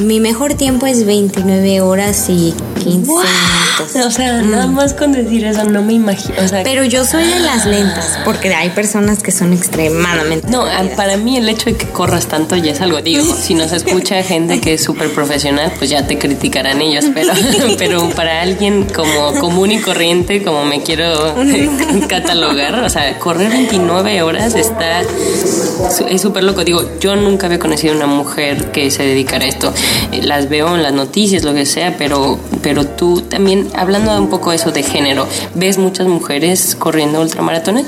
Mi 0.00 0.20
mejor 0.20 0.54
tiempo 0.54 0.86
es 0.86 1.04
29 1.04 1.80
horas 1.80 2.28
y 2.30 2.54
15 2.90 3.10
minutos. 3.12 4.06
O 4.06 4.10
sea, 4.10 4.42
nada 4.42 4.66
más 4.66 4.94
con 4.94 5.12
decir 5.12 5.44
eso 5.44 5.64
no 5.64 5.82
me 5.82 5.92
imagino. 5.94 6.34
O 6.44 6.48
sea, 6.48 6.62
Pero 6.62 6.84
yo 6.84 7.04
soy 7.04 7.24
de 7.26 7.40
las 7.40 7.66
lentas, 7.66 8.18
porque 8.24 8.54
hay 8.54 8.70
personas 8.70 9.22
que 9.22 9.30
son 9.32 9.52
extremadamente 9.52 10.48
No, 10.50 10.64
rápidas. 10.66 10.96
para 10.96 11.16
mí 11.16 11.36
el 11.36 11.48
hecho 11.48 11.66
de 11.66 11.76
que 11.76 11.86
corras 11.88 12.26
tanto 12.26 12.56
ya 12.56 12.72
es 12.72 12.80
algo. 12.80 13.00
Digo, 13.02 13.22
si 13.34 13.54
nos 13.54 13.72
escucha 13.72 14.22
gente 14.22 14.60
que 14.60 14.74
es 14.74 14.82
súper 14.82 15.12
profesional, 15.12 15.72
pues 15.78 15.90
ya 15.90 16.06
te 16.06 16.18
criticarán 16.18 16.80
ellos. 16.80 17.04
Pero, 17.14 17.32
pero 17.78 18.08
para 18.10 18.42
alguien 18.42 18.86
como 18.94 19.32
común 19.40 19.72
y 19.72 19.80
corriente, 19.80 20.42
como 20.42 20.64
me 20.64 20.82
quiero 20.82 21.34
catalogar, 22.08 22.74
o 22.82 22.88
sea, 22.88 23.18
correr 23.18 23.50
29 23.50 24.22
horas 24.22 24.54
está. 24.54 25.02
Es 25.02 26.20
súper 26.22 26.44
loco. 26.44 26.64
Digo, 26.64 26.82
yo 27.00 27.16
nunca 27.16 27.46
había 27.46 27.58
conocido 27.58 27.94
una 27.94 28.06
mujer 28.06 28.70
que 28.72 28.90
se 28.90 29.02
dedicara 29.04 29.44
a 29.44 29.48
esto. 29.48 29.72
Eh, 30.12 30.22
Las 30.22 30.48
veo 30.48 30.74
en 30.74 30.82
las 30.82 30.92
noticias, 30.92 31.42
lo 31.44 31.54
que 31.54 31.66
sea, 31.66 31.96
pero, 31.96 32.38
pero 32.62 32.77
tú 32.86 33.22
también, 33.22 33.68
hablando 33.74 34.16
un 34.18 34.28
poco 34.28 34.50
de 34.50 34.56
eso 34.56 34.70
de 34.70 34.82
género, 34.82 35.26
¿ves 35.54 35.78
muchas 35.78 36.06
mujeres 36.06 36.76
corriendo 36.78 37.20
ultramaratones? 37.20 37.86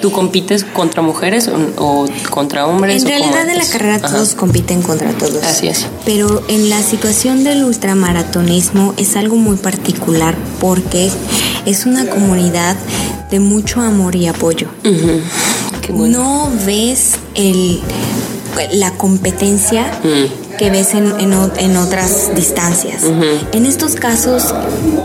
¿Tú 0.00 0.10
compites 0.12 0.64
contra 0.64 1.02
mujeres 1.02 1.48
o, 1.48 1.56
o 1.82 2.06
contra 2.30 2.66
hombres? 2.66 3.02
En 3.02 3.06
o 3.06 3.10
realidad 3.10 3.48
en 3.48 3.58
la 3.58 3.66
carrera 3.66 3.96
Ajá. 3.96 4.08
todos 4.08 4.34
compiten 4.34 4.80
contra 4.82 5.12
todos. 5.12 5.42
Así 5.44 5.68
es. 5.68 5.86
Pero 6.06 6.42
en 6.48 6.70
la 6.70 6.82
situación 6.82 7.44
del 7.44 7.64
ultramaratonismo 7.64 8.94
es 8.96 9.16
algo 9.16 9.36
muy 9.36 9.56
particular 9.56 10.34
porque 10.58 11.10
es 11.66 11.84
una 11.86 12.06
comunidad 12.06 12.76
de 13.30 13.40
mucho 13.40 13.80
amor 13.80 14.16
y 14.16 14.26
apoyo. 14.26 14.68
Ujú. 14.84 15.20
Qué 15.82 15.92
bueno. 15.92 16.18
No 16.18 16.50
ves 16.64 17.16
el, 17.34 17.80
la 18.72 18.92
competencia 18.92 19.98
Mm. 20.02 20.39
Que 20.60 20.68
ves 20.68 20.92
en, 20.92 21.14
en 21.18 21.76
otras 21.78 22.34
distancias. 22.36 23.04
En 23.52 23.64
estos 23.64 23.94
casos, 23.94 24.54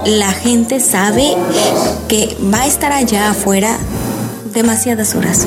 la 0.06 0.34
gente 0.34 0.82
sabe 0.82 1.34
que 2.10 2.36
va 2.54 2.64
a 2.64 2.68
estar 2.68 2.92
allá 2.92 3.30
afuera 3.30 3.78
demasiadas 4.56 5.14
horas. 5.14 5.46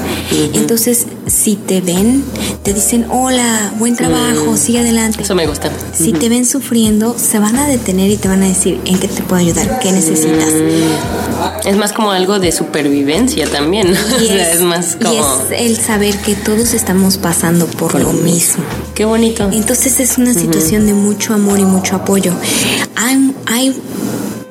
Entonces, 0.54 1.06
si 1.26 1.56
te 1.56 1.80
ven, 1.80 2.22
te 2.62 2.72
dicen, 2.72 3.06
hola, 3.10 3.72
buen 3.78 3.96
trabajo, 3.96 4.56
sigue 4.56 4.78
adelante. 4.80 5.22
Eso 5.22 5.34
me 5.34 5.46
gusta. 5.46 5.70
Si 5.92 6.12
te 6.12 6.28
ven 6.28 6.46
sufriendo, 6.46 7.16
se 7.18 7.38
van 7.40 7.56
a 7.56 7.66
detener 7.66 8.10
y 8.10 8.16
te 8.16 8.28
van 8.28 8.42
a 8.42 8.46
decir, 8.48 8.80
¿en 8.84 8.98
qué 8.98 9.08
te 9.08 9.22
puedo 9.22 9.40
ayudar? 9.42 9.80
¿Qué 9.80 9.90
necesitas? 9.90 10.52
Es 11.64 11.76
más 11.76 11.92
como 11.92 12.12
algo 12.12 12.38
de 12.38 12.52
supervivencia 12.52 13.46
también. 13.50 13.92
¿no? 13.92 13.98
O 14.18 14.20
Y 14.20 14.26
sea, 14.28 14.52
es, 14.52 14.60
más 14.60 14.96
y 15.00 15.04
como. 15.04 15.20
es 15.50 15.60
el 15.60 15.76
saber 15.78 16.16
que 16.18 16.34
todos 16.34 16.74
estamos 16.74 17.16
pasando 17.18 17.66
por 17.66 17.94
lo 18.00 18.12
mismo. 18.12 18.64
Qué 18.94 19.04
bonito. 19.04 19.48
Entonces 19.52 20.00
es 20.00 20.18
una 20.18 20.34
situación 20.34 20.86
de 20.86 20.92
mucho 20.94 21.34
amor 21.34 21.58
y 21.58 21.64
mucho 21.64 21.96
apoyo. 21.96 22.32
Hay, 22.96 23.34
hay, 23.46 23.76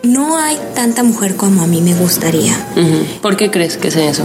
no 0.03 0.37
hay 0.37 0.57
tanta 0.75 1.03
mujer 1.03 1.35
como 1.35 1.61
a 1.63 1.67
mí 1.67 1.81
me 1.81 1.93
gustaría. 1.95 2.53
¿Por 3.21 3.35
qué 3.37 3.51
crees 3.51 3.77
que 3.77 3.89
es 3.89 3.95
eso? 3.95 4.23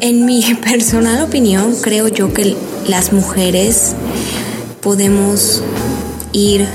En 0.00 0.24
mi 0.24 0.42
personal 0.70 1.22
opinión, 1.22 1.76
creo 1.80 2.08
yo 2.08 2.32
que 2.32 2.56
las 2.86 3.12
mujeres 3.12 3.92
podemos 4.80 5.62
ir 6.32 6.66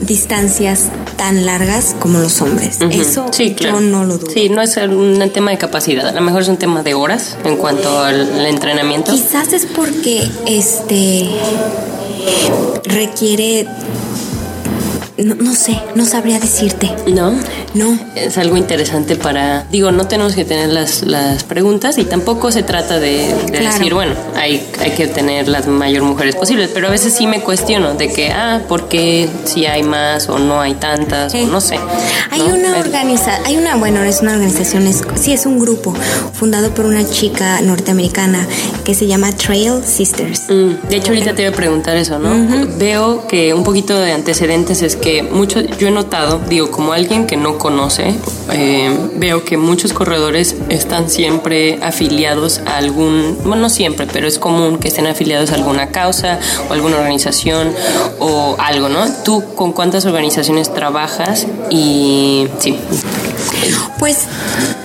distancias 0.00 0.88
tan 1.16 1.44
largas 1.44 1.94
como 2.00 2.18
los 2.18 2.40
hombres. 2.40 2.78
Eso 2.90 3.26
Sí, 3.30 3.54
claro. 3.54 3.80
yo 3.80 3.86
no 3.86 4.04
lo 4.04 4.18
dudo. 4.18 4.30
Sí, 4.32 4.48
no 4.48 4.62
es 4.62 4.76
un 4.76 5.30
tema 5.32 5.50
de 5.50 5.58
capacidad. 5.58 6.08
A 6.08 6.12
lo 6.12 6.20
mejor 6.22 6.42
es 6.42 6.48
un 6.48 6.56
tema 6.56 6.82
de 6.82 6.94
horas 6.94 7.36
en 7.44 7.56
cuanto 7.56 8.00
al 8.02 8.46
entrenamiento. 8.46 9.12
Quizás 9.12 9.52
es 9.52 9.66
porque 9.66 10.28
este 10.46 11.28
requiere 12.84 13.66
no, 15.24 15.34
no 15.36 15.54
sé, 15.54 15.78
no 15.94 16.04
sabría 16.04 16.38
decirte. 16.38 16.90
¿No? 17.06 17.32
No. 17.74 17.98
Es 18.14 18.38
algo 18.38 18.56
interesante 18.56 19.16
para. 19.16 19.64
Digo, 19.70 19.92
no 19.92 20.06
tenemos 20.06 20.34
que 20.34 20.44
tener 20.44 20.68
las, 20.70 21.02
las 21.02 21.44
preguntas 21.44 21.98
y 21.98 22.04
tampoco 22.04 22.50
se 22.52 22.62
trata 22.62 22.98
de, 23.00 23.28
de 23.50 23.58
Claro. 23.58 23.76
decir, 23.76 23.94
bueno, 23.94 24.14
hay, 24.36 24.66
hay 24.80 24.90
que 24.92 25.06
tener 25.06 25.48
las 25.48 25.66
mayor 25.66 26.02
mujeres 26.02 26.36
posibles, 26.36 26.70
pero 26.72 26.88
a 26.88 26.90
veces 26.90 27.14
sí 27.14 27.26
me 27.26 27.40
cuestiono 27.40 27.94
de 27.94 28.12
que, 28.12 28.30
ah, 28.30 28.60
¿por 28.68 28.88
qué 28.88 29.28
si 29.44 29.66
hay 29.66 29.82
más 29.82 30.28
o 30.28 30.38
no 30.38 30.60
hay 30.60 30.74
tantas? 30.74 31.34
O 31.34 31.46
no 31.46 31.60
sé. 31.60 31.78
Hay 32.30 32.40
¿no? 32.40 32.54
una 32.54 32.78
organización, 32.78 33.46
hay 33.46 33.56
una, 33.56 33.76
bueno, 33.76 34.02
es 34.02 34.20
una 34.20 34.32
organización, 34.32 34.86
es, 34.86 35.02
sí, 35.20 35.32
es 35.32 35.46
un 35.46 35.58
grupo 35.58 35.94
fundado 36.32 36.70
por 36.74 36.86
una 36.86 37.08
chica 37.08 37.60
norteamericana 37.60 38.46
que 38.84 38.94
se 38.94 39.06
llama 39.06 39.32
Trail 39.32 39.82
Sisters. 39.84 40.44
Mm, 40.48 40.88
De 40.88 40.96
hecho, 40.96 41.08
ahorita 41.08 41.34
te 41.34 41.42
iba 41.42 41.50
a 41.50 41.54
preguntar 41.54 41.96
eso, 41.96 42.18
¿no? 42.18 42.32
Veo 42.78 43.26
que 43.26 43.52
un 43.54 43.64
poquito 43.64 43.98
de 43.98 44.12
antecedentes 44.12 44.82
es 44.82 44.96
que 44.96 45.11
mucho, 45.20 45.60
yo 45.60 45.88
he 45.88 45.90
notado, 45.90 46.40
digo, 46.48 46.70
como 46.70 46.92
alguien 46.92 47.26
que 47.26 47.36
no 47.36 47.58
conoce, 47.58 48.14
eh, 48.52 48.96
veo 49.16 49.44
que 49.44 49.56
muchos 49.56 49.92
corredores 49.92 50.56
están 50.68 51.10
siempre 51.10 51.78
afiliados 51.82 52.60
a 52.64 52.78
algún, 52.78 53.38
bueno, 53.44 53.62
no 53.62 53.68
siempre, 53.68 54.06
pero 54.10 54.26
es 54.26 54.38
común 54.38 54.78
que 54.78 54.88
estén 54.88 55.06
afiliados 55.06 55.52
a 55.52 55.56
alguna 55.56 55.88
causa 55.88 56.38
o 56.68 56.72
alguna 56.72 56.96
organización 56.96 57.72
o 58.18 58.56
algo, 58.58 58.88
¿no? 58.88 59.04
¿Tú 59.24 59.54
con 59.54 59.72
cuántas 59.72 60.06
organizaciones 60.06 60.72
trabajas? 60.72 61.46
Y 61.70 62.48
sí. 62.58 62.78
Pues 63.98 64.18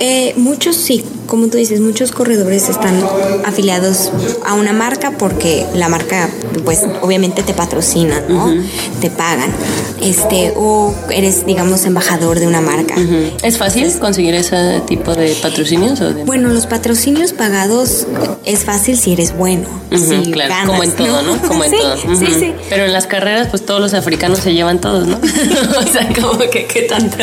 eh, 0.00 0.34
muchos 0.36 0.76
sí, 0.76 1.04
como 1.26 1.48
tú 1.48 1.58
dices, 1.58 1.80
muchos 1.80 2.10
corredores 2.10 2.68
están 2.68 3.02
afiliados 3.44 4.10
a 4.46 4.54
una 4.54 4.72
marca 4.72 5.12
porque 5.12 5.66
la 5.74 5.88
marca, 5.88 6.28
pues 6.64 6.84
obviamente 7.02 7.42
te 7.42 7.52
patrocina, 7.52 8.22
¿no? 8.28 8.52
Te 9.00 9.10
pagan. 9.10 9.52
Este, 10.00 10.52
o 10.56 10.94
eres, 11.10 11.44
digamos, 11.44 11.84
embajador 11.84 12.40
de 12.40 12.46
una 12.46 12.60
marca. 12.60 12.94
¿Es 13.42 13.58
fácil 13.58 13.92
conseguir 13.98 14.34
ese 14.34 14.80
tipo 14.86 15.14
de 15.14 15.34
patrocinios? 15.42 16.00
O 16.00 16.12
de... 16.12 16.24
Bueno, 16.24 16.48
los 16.48 16.66
patrocinios 16.66 17.32
pagados 17.32 18.06
es 18.44 18.64
fácil 18.64 18.98
si 18.98 19.12
eres 19.12 19.36
bueno. 19.36 19.68
Si 19.90 20.30
claro, 20.32 20.50
ganas, 20.50 20.66
como 20.66 20.82
en 20.82 20.92
todo, 20.92 21.22
¿no? 21.22 21.48
Como 21.48 21.64
en 21.64 21.70
sí, 21.72 21.76
todo. 21.80 21.96
Sí, 22.16 22.26
sí. 22.38 22.54
Pero 22.68 22.84
en 22.84 22.92
las 22.92 23.06
carreras, 23.06 23.48
pues 23.48 23.64
todos 23.64 23.80
los 23.80 23.94
africanos 23.94 24.38
se 24.38 24.54
llevan 24.54 24.80
todos, 24.80 25.06
¿no? 25.06 25.16
o 25.78 25.82
sea, 25.82 26.08
como 26.14 26.38
que 26.50 26.66
qué 26.66 26.82
tanto. 26.82 27.16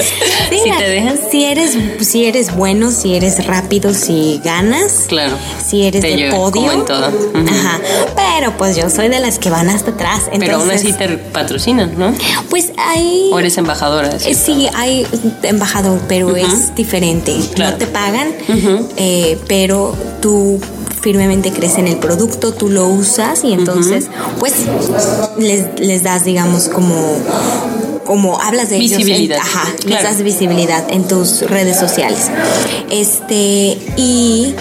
Sí, 0.50 0.60
si 0.64 0.72
te 0.72 0.90
dejan, 0.90 1.18
si 1.32 1.46
eres, 1.46 1.78
si 2.02 2.26
eres 2.26 2.56
bueno, 2.56 2.92
si 2.92 3.16
eres 3.16 3.46
rápido, 3.46 3.94
si 3.94 4.42
ganas, 4.44 5.06
claro. 5.08 5.36
si 5.66 5.84
eres 5.86 6.02
Te 6.02 6.16
de 6.16 6.30
podio, 6.32 6.52
como 6.52 6.72
en 6.72 6.86
todo. 6.86 7.06
Ajá. 7.06 7.80
Pero 8.16 8.58
pues 8.58 8.76
yo 8.76 8.90
soy 8.90 9.08
de 9.10 9.20
las 9.20 9.40
que 9.40 9.50
van 9.50 9.70
hasta 9.70 9.92
atrás. 9.92 10.24
Pero 10.40 10.58
aún 10.58 10.70
así 10.72 10.94
te 10.94 11.10
patrocinan, 11.18 11.98
¿no? 11.98 12.14
pues 12.50 12.72
hay, 12.78 13.30
O 13.32 13.40
eres 13.40 13.58
embajadora. 13.58 14.10
eh, 14.16 14.20
¿sí? 14.20 14.34
sí, 14.36 14.68
hay 14.74 15.06
embajador, 15.44 16.00
pero 16.08 16.36
es 16.36 16.74
diferente. 16.76 17.36
Claro. 17.54 17.72
No 17.74 17.78
te 17.78 17.88
pagan, 17.88 18.30
eh, 18.98 19.38
pero 19.48 19.96
tú 20.22 20.60
firmemente 21.02 21.52
crees 21.52 21.78
en 21.78 21.88
el 21.88 21.98
producto, 21.98 22.52
tú 22.54 22.68
lo 22.70 22.88
usas 22.88 23.44
y 23.44 23.54
entonces, 23.54 24.08
pues, 24.40 24.54
les, 25.38 25.80
les 25.80 26.02
das, 26.02 26.26
digamos, 26.26 26.68
como 26.68 26.96
como 28.06 28.40
hablas 28.42 28.70
de 28.70 28.78
ellos 28.78 28.98
Visibilidad. 29.00 29.40
ajá, 29.42 29.66
les 29.78 29.86
Claro. 29.86 30.04
das 30.04 30.22
visibilidad 30.22 30.86
en 30.90 31.08
tus 31.08 31.42
redes 31.42 31.78
sociales. 31.80 32.30
Este, 32.92 33.78
y 33.98 34.56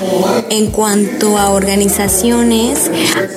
en 0.50 0.66
cuanto 0.70 1.38
a 1.38 1.50
organizaciones, 1.50 2.90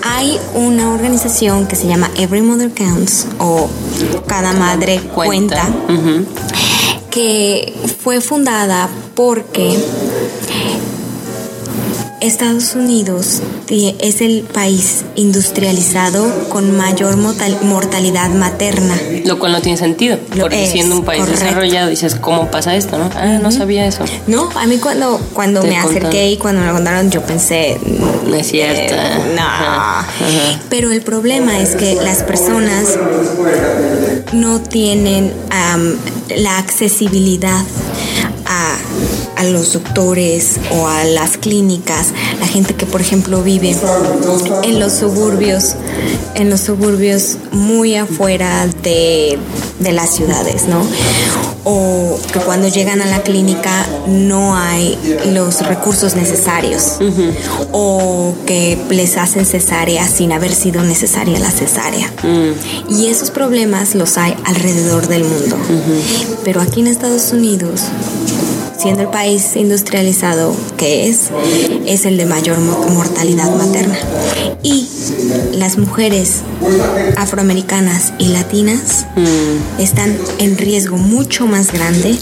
hay 0.03 0.39
una 0.55 0.91
organización 0.93 1.67
que 1.67 1.75
se 1.75 1.87
llama 1.87 2.09
Every 2.17 2.41
Mother 2.41 2.71
Counts 2.71 3.27
o 3.39 3.69
Cada 4.27 4.53
Madre 4.53 4.99
Cuenta, 5.13 5.67
que 7.11 7.73
fue 8.01 8.21
fundada 8.21 8.89
porque 9.15 9.77
Estados 12.19 12.73
Unidos 12.73 13.41
es 13.69 14.21
el 14.21 14.41
país 14.41 15.05
industrializado 15.15 16.49
con 16.49 16.75
mayor 16.75 17.15
mortalidad 17.17 18.31
materna. 18.31 18.95
Lo 19.25 19.37
cual 19.37 19.51
no 19.51 19.61
tiene 19.61 19.77
sentido, 19.77 20.17
porque 20.39 20.65
siendo 20.67 20.95
un 20.95 21.05
país 21.05 21.25
desarrollado 21.27 21.89
dices, 21.89 22.15
¿cómo 22.15 22.49
pasa 22.49 22.75
esto? 22.75 22.97
No, 22.97 23.09
ah, 23.15 23.37
no 23.41 23.51
sabía 23.51 23.85
eso. 23.85 24.03
No, 24.25 24.49
a 24.55 24.65
mí 24.65 24.77
cuando, 24.77 25.19
cuando 25.33 25.61
me 25.63 25.77
acerqué 25.77 26.31
y 26.31 26.37
cuando 26.37 26.61
me 26.61 26.67
lo 26.67 26.73
contaron, 26.73 27.11
yo 27.11 27.21
pensé... 27.21 27.79
No 28.27 28.35
es 28.35 28.47
cierto. 28.47 28.95
Eh, 28.95 29.35
no. 29.35 30.57
Pero 30.69 30.91
el 30.91 31.01
problema 31.01 31.59
es 31.59 31.75
que 31.75 31.95
las 31.95 32.23
personas 32.23 32.97
no 34.33 34.59
tienen 34.61 35.33
la 36.35 36.57
accesibilidad 36.57 37.63
a 39.37 39.43
los 39.43 39.73
doctores 39.73 40.59
o 40.71 40.87
a 40.87 41.03
las 41.03 41.37
clínicas, 41.37 42.07
la 42.39 42.47
gente 42.47 42.73
que 42.73 42.85
por 42.85 43.01
ejemplo 43.01 43.43
vive 43.43 43.75
en 44.63 44.79
los 44.79 44.93
suburbios, 44.93 45.75
en 46.33 46.49
los 46.49 46.61
suburbios 46.61 47.37
muy 47.51 47.95
afuera 47.95 48.67
de, 48.83 49.37
las 49.79 50.15
ciudades, 50.15 50.67
¿no? 50.67 50.81
O 51.63 52.17
que 52.31 52.39
cuando 52.39 52.67
llegan 52.67 53.01
a 53.01 53.05
la 53.05 53.21
clínica 53.21 53.85
no 54.07 54.55
hay 54.55 54.97
los 55.31 55.65
recursos 55.65 56.15
necesarios. 56.15 56.97
O 57.71 58.33
que 58.45 58.77
les 58.89 59.17
hacen 59.17 59.45
cesárea 59.45 60.07
sin 60.07 60.31
haber 60.31 60.53
sido 60.53 60.81
necesaria 60.83 61.37
la 61.39 61.51
cesárea. 61.51 62.11
Mm. 62.23 62.93
Y 62.93 63.07
esos 63.07 63.31
problemas 63.31 63.95
los 63.95 64.17
hay 64.17 64.35
alrededor 64.45 65.07
del 65.07 65.25
mundo. 65.25 65.57
Pero 66.43 66.61
aquí 66.61 66.79
en 66.79 66.87
Estados 66.87 67.31
Unidos 67.33 67.83
siendo 68.77 69.01
el 69.01 69.09
país 69.09 69.55
industrializado 69.55 70.55
que 70.77 71.09
es, 71.09 71.29
es 71.85 72.05
el 72.05 72.17
de 72.17 72.25
mayor 72.25 72.59
mortalidad 72.59 73.55
materna. 73.55 73.97
Y 74.63 74.87
las 75.53 75.77
mujeres 75.77 76.41
afroamericanas 77.17 78.13
y 78.17 78.29
latinas 78.29 79.07
mm. 79.15 79.81
están 79.81 80.17
en 80.39 80.57
riesgo 80.57 80.97
mucho 80.97 81.47
más 81.47 81.71
grande 81.71 82.17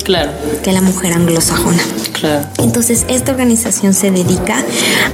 que 0.63 0.71
la 0.71 0.81
mujer 0.81 1.13
anglosajona. 1.13 1.81
Entonces, 2.57 3.05
esta 3.07 3.31
organización 3.31 3.93
se 3.93 4.09
dedica 4.09 4.63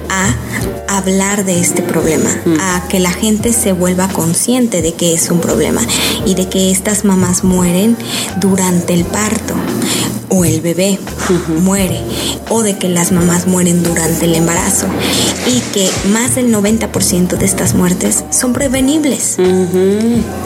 a 0.10 0.98
hablar 0.98 1.46
de 1.46 1.60
este 1.60 1.82
problema, 1.82 2.30
mm. 2.46 2.58
a 2.60 2.88
que 2.88 3.00
la 3.00 3.12
gente 3.12 3.54
se 3.54 3.74
vuelva 3.74 4.08
consciente 4.08 4.82
de 4.82 4.94
que 4.94 5.14
es 5.14 5.30
un 5.30 5.40
problema 5.40 5.82
y 6.26 6.36
de 6.36 6.48
que 6.48 6.72
estas 6.72 7.06
mamás 7.06 7.44
mueren 7.44 7.98
durante 8.40 8.94
el 8.94 9.04
parto 9.06 9.54
o 10.30 10.46
el 10.46 10.62
bebé 10.62 11.00
muere 11.62 12.00
o 12.50 12.64
de 12.64 12.78
que 12.78 12.90
las 12.90 13.12
mamás 13.12 13.48
mueren 13.48 13.84
durante 13.84 14.26
el 14.26 14.36
embarazo 14.36 14.88
y 15.48 15.60
que 15.74 15.90
más 16.12 16.36
del 16.36 16.54
90% 16.54 17.38
de 17.38 17.46
estas 17.46 17.74
muertes 17.74 18.24
son 18.30 18.54
prevenibles. 18.54 19.38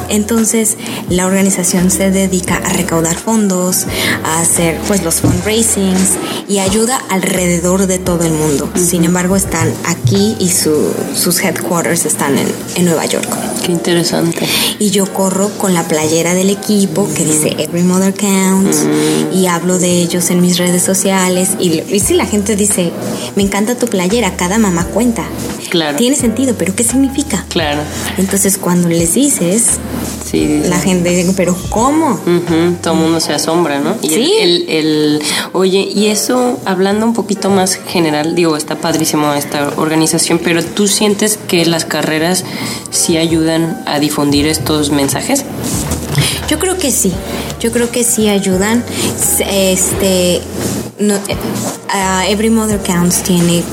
Entonces 0.09 0.77
la 1.09 1.25
organización 1.25 1.91
se 1.91 2.11
dedica 2.11 2.57
a 2.57 2.69
recaudar 2.69 3.15
fondos, 3.15 3.85
a 4.23 4.39
hacer 4.39 4.79
pues 4.87 5.03
los 5.03 5.21
fundraisings 5.21 6.11
y 6.47 6.59
ayuda 6.59 7.01
alrededor 7.09 7.87
de 7.87 7.99
todo 7.99 8.23
el 8.23 8.33
mundo. 8.33 8.69
Sin 8.75 9.03
embargo 9.03 9.35
están 9.35 9.73
aquí 9.85 10.35
y 10.39 10.49
sus 10.49 11.43
headquarters 11.43 12.05
están 12.05 12.37
en, 12.37 12.47
en 12.75 12.85
Nueva 12.85 13.05
York. 13.05 13.27
Qué 13.65 13.71
interesante. 13.71 14.45
Y 14.77 14.91
yo 14.91 15.11
corro 15.11 15.49
con 15.57 15.73
la 15.73 15.87
playera 15.87 16.33
del 16.33 16.51
equipo 16.51 17.09
que 17.15 17.25
dice 17.25 17.55
Every 17.57 17.83
Mother 17.83 18.13
Counts 18.13 18.85
y 19.33 19.47
hablo 19.47 19.79
de 19.79 20.01
ellos 20.01 20.29
en 20.29 20.41
mis 20.41 20.57
redes 20.57 20.64
sociales 20.83 21.51
y, 21.59 21.81
si 21.99 22.13
la 22.13 22.25
gente 22.25 22.55
dice, 22.55 22.91
me 23.35 23.43
encanta 23.43 23.75
tu 23.75 23.87
playera, 23.87 24.35
cada 24.35 24.57
mamá 24.57 24.85
cuenta. 24.85 25.25
Claro. 25.69 25.97
Tiene 25.97 26.15
sentido, 26.15 26.55
pero 26.57 26.75
¿qué 26.75 26.83
significa? 26.83 27.45
Claro. 27.49 27.81
Entonces 28.17 28.57
cuando 28.57 28.87
les 28.87 29.15
dices, 29.15 29.79
sí, 30.23 30.61
la 30.65 30.79
gente 30.79 31.09
dice, 31.09 31.33
pero 31.35 31.55
¿cómo? 31.69 32.19
Todo 32.81 32.93
el 32.93 32.99
mundo 32.99 33.19
se 33.19 33.33
asombra, 33.33 33.79
¿no? 33.79 33.95
Y 34.01 34.09
sí. 34.09 34.33
El, 34.39 35.21
oye, 35.53 35.89
y 35.93 36.07
eso, 36.07 36.59
hablando 36.65 37.05
un 37.05 37.13
poquito 37.13 37.49
más 37.49 37.75
general, 37.75 38.35
digo, 38.35 38.55
está 38.57 38.75
padrísimo 38.75 39.33
esta 39.33 39.73
organización, 39.77 40.39
pero 40.43 40.63
¿tú 40.63 40.87
sientes 40.87 41.39
que 41.47 41.65
las 41.65 41.85
carreras 41.85 42.45
sí 42.91 43.17
ayudan 43.17 43.83
a 43.85 43.99
difundir 43.99 44.47
estos 44.47 44.91
mensajes? 44.91 45.45
Yo 46.47 46.59
creo 46.59 46.77
que 46.77 46.91
sí, 46.91 47.11
yo 47.59 47.71
creo 47.71 47.91
que 47.91 48.03
sí 48.03 48.27
ayudan. 48.27 48.83
Este, 49.39 50.41
no, 50.99 51.15
Every 52.27 52.49
Mother 52.49 52.79
Counts 52.79 53.23
tiene 53.23 53.63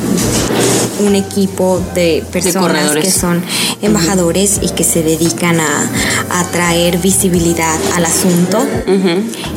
un 1.01 1.14
equipo 1.14 1.81
de 1.95 2.25
personas 2.33 2.92
que 2.92 3.11
son 3.11 3.42
embajadores 3.81 4.61
y 4.62 4.71
que 4.71 4.85
se 4.85 5.03
dedican 5.03 5.59
a, 5.61 5.88
traer 6.51 6.99
visibilidad 6.99 7.79
al 7.95 8.05
asunto 8.05 8.59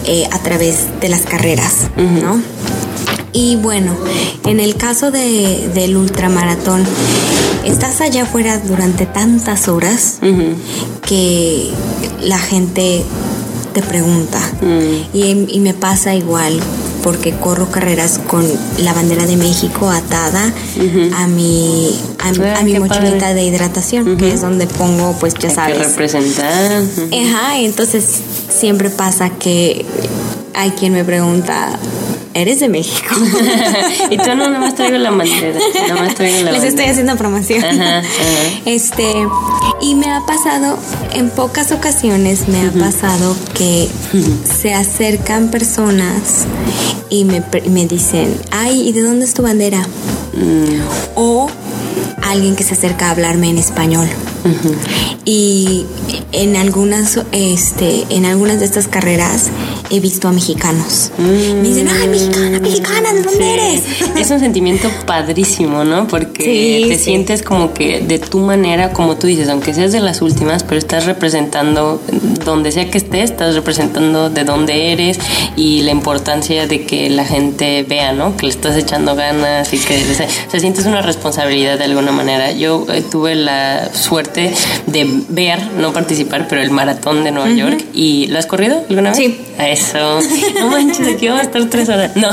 eh, 0.05 0.27
a 0.31 0.39
través 0.39 0.99
de 1.01 1.09
las 1.09 1.21
carreras, 1.21 1.89
¿no? 1.97 2.41
Y 3.33 3.57
bueno, 3.57 3.97
en 4.45 4.61
el 4.61 4.75
caso 4.75 5.11
de, 5.11 5.69
del 5.73 5.97
ultramaratón, 5.97 6.85
estás 7.65 7.99
allá 7.99 8.23
afuera 8.23 8.59
durante 8.59 9.05
tantas 9.05 9.67
horas 9.67 10.19
que 11.05 11.69
la 12.21 12.37
gente 12.37 13.03
te 13.75 13.81
pregunta. 13.81 14.39
Mm. 14.61 15.17
Y, 15.17 15.59
me 15.59 15.73
pasa 15.73 16.15
igual 16.15 16.59
porque 17.03 17.33
corro 17.33 17.69
carreras 17.69 18.19
con 18.25 18.45
la 18.79 18.93
bandera 18.93 19.25
de 19.25 19.35
México 19.35 19.89
atada 19.89 20.53
a 21.17 21.27
mi 21.27 21.91
a, 22.19 22.63
mi 22.63 22.79
mochilita 22.79 23.33
de 23.33 23.43
hidratación, 23.43 24.17
que 24.17 24.33
es 24.33 24.41
donde 24.41 24.65
pongo, 24.65 25.15
pues 25.19 25.33
ya 25.35 25.49
sabes. 25.49 25.77
Que 25.77 25.83
representar. 25.83 26.81
Ajá, 26.81 27.59
entonces 27.59 28.21
siempre 28.49 28.89
pasa 28.89 29.29
que 29.29 29.85
hay 30.53 30.71
quien 30.71 30.93
me 30.93 31.03
pregunta, 31.03 31.77
eres 32.35 32.59
de 32.59 32.69
México. 32.69 33.15
y 34.11 34.17
tú 34.17 34.35
no, 34.35 34.49
más 34.59 34.75
traigo 34.75 34.97
la 34.97 35.09
bandera. 35.09 35.59
traigo 36.15 36.43
la 36.43 36.51
Les 36.51 36.63
estoy 36.63 36.85
haciendo 36.85 37.15
promoción. 37.17 37.63
Este, 38.65 39.13
y 39.81 39.95
me 39.95 40.11
ha 40.11 40.21
pasado, 40.25 40.77
en 41.13 41.29
pocas 41.29 41.71
ocasiones 41.71 42.47
me 42.47 42.67
ha 42.67 42.71
pasado 42.71 43.35
que 43.53 43.89
se 44.43 44.73
acercan 44.73 45.49
personas 45.49 46.45
y 47.09 47.23
me, 47.23 47.41
me 47.69 47.87
dicen, 47.87 48.37
ay, 48.51 48.89
¿y 48.89 48.91
de 48.91 49.01
dónde 49.01 49.25
es 49.25 49.33
tu 49.33 49.41
bandera? 49.41 49.79
Mm. 50.33 50.81
O 51.15 51.49
alguien 52.23 52.55
que 52.55 52.63
se 52.63 52.73
acerca 52.73 53.07
a 53.07 53.11
hablarme 53.11 53.49
en 53.49 53.57
español. 53.57 54.07
Y 55.25 55.85
en 56.31 56.55
algunas, 56.55 57.19
este, 57.31 58.05
en 58.09 58.25
algunas 58.25 58.59
de 58.59 58.65
estas 58.65 58.87
carreras 58.87 59.49
he 59.89 59.99
visto 59.99 60.27
a 60.27 60.31
mexicanos. 60.31 61.11
Me 61.17 61.67
dicen, 61.67 61.87
ay, 61.87 62.07
mexicana, 62.07 62.59
mexicana, 62.59 63.13
¿de 63.13 63.21
dónde 63.23 63.53
eres? 63.53 63.83
Es 64.17 64.29
un 64.31 64.39
sentimiento 64.39 64.89
padrísimo, 65.05 65.83
¿no? 65.83 66.07
Porque 66.07 66.24
te 66.43 66.97
sientes 66.97 67.41
como 67.41 67.73
que 67.73 68.01
de 68.01 68.19
tu 68.19 68.39
manera, 68.39 68.91
como 68.91 69.17
tú 69.17 69.27
dices, 69.27 69.49
aunque 69.49 69.73
seas 69.73 69.91
de 69.91 69.99
las 69.99 70.21
últimas, 70.21 70.63
pero 70.63 70.77
estás 70.77 71.05
representando, 71.05 72.01
donde 72.43 72.71
sea 72.71 72.89
que 72.89 72.97
estés, 72.97 73.31
estás 73.31 73.55
representando 73.55 74.29
de 74.29 74.43
dónde 74.43 74.91
eres 74.91 75.19
y 75.55 75.81
la 75.81 75.91
importancia 75.91 76.67
de 76.67 76.85
que 76.85 77.09
la 77.09 77.25
gente 77.25 77.83
vea, 77.83 78.13
¿no? 78.13 78.37
Que 78.37 78.47
le 78.47 78.51
estás 78.51 78.75
echando 78.77 79.15
ganas 79.15 79.73
y 79.73 79.77
que 79.77 80.03
se 80.51 80.59
sientes 80.59 80.85
una 80.85 81.01
responsabilidad 81.01 81.77
de 81.77 81.85
alguna 81.85 82.11
manera. 82.11 82.51
Yo 82.51 82.85
eh, 82.91 83.03
tuve 83.09 83.35
la 83.35 83.93
suerte 83.93 84.53
de 84.87 85.07
ver, 85.29 85.59
no 85.79 85.93
participar, 85.93 86.47
pero 86.47 86.61
el 86.61 86.71
maratón 86.71 87.23
de 87.23 87.31
Nueva 87.31 87.49
York. 87.49 87.83
¿Y 87.93 88.27
lo 88.27 88.39
has 88.39 88.45
corrido 88.45 88.83
alguna 88.89 89.09
vez? 89.09 89.17
Sí. 89.17 89.39
Eso. 89.57 90.19
No 90.59 90.67
manches, 90.67 91.07
aquí 91.07 91.27
vamos 91.27 91.43
a 91.43 91.45
estar 91.45 91.65
tres 91.69 91.89
horas. 91.89 92.15
No, 92.15 92.29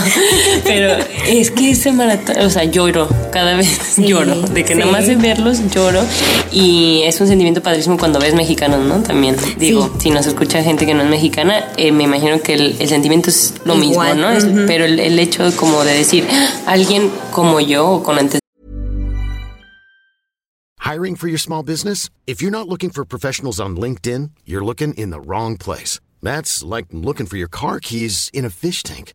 pero 0.65 0.97
es 1.29 1.51
que 1.51 1.71
ese 1.71 1.93
maratón, 1.93 2.38
o 2.41 2.51
sea, 2.51 2.65
lloro, 2.65 3.09
cada 3.31 3.55
vez 3.57 3.92
lloro. 3.99 4.41
De 4.41 4.65
que 4.65 4.75
nada 4.75 4.91
más 4.91 5.07
de 5.07 5.17
verlos 5.17 5.59
lloro. 5.75 6.03
Y 6.51 7.03
es 7.05 7.21
un 7.21 7.29
sentimiento 7.29 7.63
padrísimo 7.63 7.99
cuando 7.99 8.19
ves 8.19 8.35
mexicanos, 8.35 8.85
¿no? 8.85 9.03
También. 9.03 9.37
Digo, 9.59 9.91
si 9.99 10.11
nos 10.11 10.27
escucha 10.27 10.63
gente 10.63 10.87
que 10.87 10.95
no 10.95 11.03
es 11.03 11.09
mexicana, 11.09 11.73
eh, 11.77 11.93
me 11.93 12.05
imagino 12.05 12.41
que 12.41 12.55
el, 12.55 12.89
sentimiento 12.89 13.31
es 13.31 13.55
lo 13.65 13.75
mismo, 13.75 14.03
¿no? 14.15 14.29
pero 14.67 14.85
el, 14.85 14.99
el 14.99 15.19
hecho 15.19 15.45
como 15.57 15.85
de 15.85 15.95
decir, 15.95 16.27
alguien 16.67 17.11
como 17.31 17.61
yo 17.61 17.89
o 17.89 18.03
con 18.03 18.19
antes 18.19 18.43
Hiring 20.93 21.15
for 21.15 21.29
your 21.29 21.39
small 21.39 21.63
business? 21.63 22.11
If 22.27 22.43
you're 22.43 22.51
not 22.51 22.69
looking 22.69 22.91
for 22.91 23.05
professionals 23.05 23.61
on 23.61 23.77
LinkedIn, 23.77 24.33
you're 24.45 24.65
looking 24.65 24.93
in 24.95 25.11
the 25.11 25.21
wrong 25.21 25.57
place. 25.57 26.01
That's 26.21 26.63
like 26.63 26.87
looking 26.91 27.25
for 27.25 27.37
your 27.37 27.49
car 27.49 27.81
keys 27.81 28.31
in 28.35 28.45
a 28.45 28.51
fish 28.51 28.83
tank. 28.83 29.15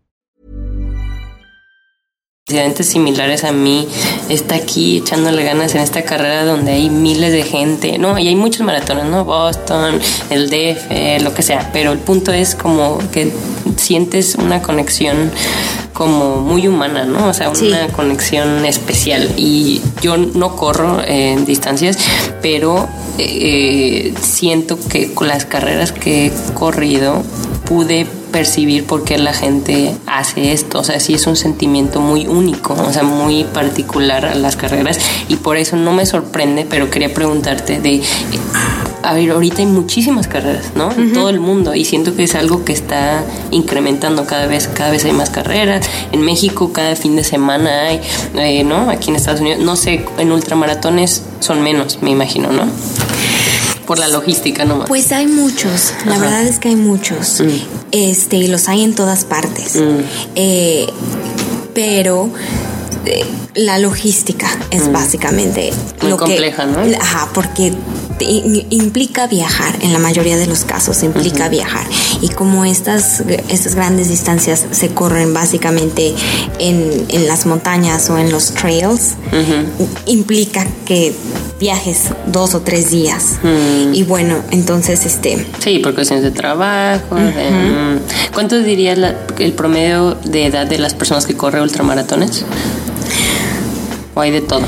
Accidentes 2.47 2.87
similares 2.87 3.43
a 3.43 3.51
mí 3.51 3.87
está 4.27 4.55
aquí 4.55 4.97
echándole 4.97 5.43
ganas 5.43 5.75
en 5.75 5.81
esta 5.81 6.01
carrera 6.01 6.43
donde 6.43 6.71
hay 6.71 6.89
miles 6.89 7.31
de 7.31 7.43
gente, 7.43 7.99
¿no? 7.99 8.17
Y 8.17 8.27
hay 8.27 8.35
muchos 8.35 8.65
maratones, 8.65 9.05
¿no? 9.05 9.23
Boston, 9.23 9.99
el 10.31 10.49
DF, 10.49 11.21
lo 11.23 11.35
que 11.35 11.43
sea. 11.43 11.69
Pero 11.71 11.91
el 11.91 11.99
punto 11.99 12.33
es 12.33 12.55
como 12.55 12.97
que 13.11 13.31
sientes 13.77 14.35
una 14.35 14.63
conexión 14.63 15.29
como 15.93 16.37
muy 16.41 16.67
humana, 16.67 17.05
¿no? 17.05 17.27
O 17.27 17.33
sea, 17.33 17.51
una 17.51 17.87
conexión 17.89 18.65
especial. 18.65 19.31
Y 19.37 19.79
yo 20.01 20.17
no 20.17 20.55
corro 20.55 20.99
en 21.05 21.45
distancias, 21.45 21.99
pero 22.41 22.89
eh, 23.19 24.15
siento 24.19 24.79
que 24.89 25.13
con 25.13 25.27
las 25.27 25.45
carreras 25.45 25.91
que 25.91 26.25
he 26.25 26.31
corrido 26.55 27.21
pude 27.65 28.07
percibir 28.31 28.85
por 28.85 29.03
qué 29.03 29.17
la 29.17 29.33
gente 29.33 29.95
hace 30.07 30.51
esto. 30.53 30.79
O 30.79 30.83
sea, 30.83 30.99
sí 30.99 31.13
es 31.13 31.27
un 31.27 31.35
sentimiento 31.35 32.01
muy 32.01 32.27
único, 32.27 32.73
o 32.73 32.91
sea, 32.91 33.03
muy 33.03 33.43
particular 33.43 34.25
a 34.25 34.35
las 34.35 34.55
carreras 34.55 34.99
y 35.27 35.35
por 35.35 35.57
eso 35.57 35.75
no 35.75 35.91
me 35.91 36.05
sorprende, 36.05 36.65
pero 36.69 36.89
quería 36.89 37.13
preguntarte 37.13 37.79
de... 37.79 38.01
A 39.03 39.13
ver, 39.13 39.31
ahorita 39.31 39.57
hay 39.59 39.65
muchísimas 39.65 40.27
carreras, 40.27 40.73
¿no? 40.75 40.91
En 40.91 41.13
todo 41.13 41.29
el 41.29 41.39
mundo 41.39 41.73
y 41.73 41.85
siento 41.85 42.15
que 42.15 42.23
es 42.23 42.35
algo 42.35 42.63
que 42.63 42.73
está 42.73 43.23
incrementando 43.49 44.25
cada 44.25 44.45
vez, 44.45 44.67
cada 44.67 44.91
vez 44.91 45.05
hay 45.05 45.11
más 45.11 45.31
carreras. 45.31 45.89
En 46.11 46.21
México 46.21 46.71
cada 46.71 46.95
fin 46.95 47.15
de 47.15 47.23
semana 47.23 47.87
hay, 47.87 48.01
eh, 48.35 48.63
¿no? 48.63 48.91
Aquí 48.91 49.09
en 49.09 49.15
Estados 49.15 49.41
Unidos, 49.41 49.59
no 49.59 49.75
sé, 49.75 50.05
en 50.17 50.31
ultramaratones 50.31 51.23
son 51.39 51.63
menos, 51.63 51.99
me 52.01 52.11
imagino, 52.11 52.51
¿no? 52.51 52.65
Por 53.91 53.99
la 53.99 54.07
logística 54.07 54.63
nomás. 54.63 54.87
Pues 54.87 55.11
hay 55.11 55.27
muchos, 55.27 55.93
la 56.05 56.17
verdad 56.17 56.43
es 56.43 56.59
que 56.59 56.69
hay 56.69 56.77
muchos, 56.77 57.43
este, 57.91 58.37
y 58.37 58.47
los 58.47 58.69
hay 58.69 58.85
en 58.85 58.95
todas 58.95 59.25
partes. 59.25 59.77
Eh, 60.35 60.87
pero 61.73 62.29
eh, 63.05 63.25
la 63.53 63.79
logística 63.79 64.47
es 64.69 64.89
básicamente 64.93 65.73
Muy 66.01 66.11
lo 66.11 66.15
compleja, 66.15 66.63
que, 66.67 66.71
¿no? 66.71 66.97
Ajá, 67.01 67.27
porque 67.33 67.73
implica 68.23 69.27
viajar, 69.27 69.75
en 69.81 69.93
la 69.93 69.99
mayoría 69.99 70.37
de 70.37 70.47
los 70.47 70.63
casos 70.63 71.03
implica 71.03 71.49
viajar. 71.49 71.85
Y 72.21 72.29
como 72.29 72.65
estas, 72.65 73.21
estas 73.49 73.75
grandes 73.75 74.09
distancias 74.09 74.65
se 74.71 74.89
corren 74.89 75.33
básicamente 75.33 76.13
en, 76.59 77.05
en 77.09 77.27
las 77.27 77.45
montañas 77.45 78.09
o 78.09 78.17
en 78.17 78.31
los 78.31 78.51
trails, 78.53 79.15
implica 80.05 80.65
que 80.85 81.13
viajes 81.59 82.05
dos 82.27 82.55
o 82.55 82.61
tres 82.61 82.89
días. 82.91 83.39
Y 83.93 84.03
bueno, 84.03 84.37
entonces 84.51 85.05
este... 85.05 85.45
Sí, 85.59 85.79
por 85.79 85.93
cuestiones 85.93 86.23
de 86.23 86.31
trabajo. 86.31 87.15
de, 87.15 87.51
mm. 87.51 87.99
¿Cuánto 88.33 88.57
dirías 88.59 88.97
la- 88.97 89.15
el 89.39 89.53
promedio 89.53 90.15
de 90.25 90.45
edad 90.47 90.65
de 90.65 90.77
las 90.79 90.93
personas 90.93 91.25
que 91.25 91.35
corren 91.35 91.61
ultramaratones? 91.63 92.45
¿O 94.13 94.21
hay 94.21 94.31
de 94.31 94.41
todo? 94.41 94.61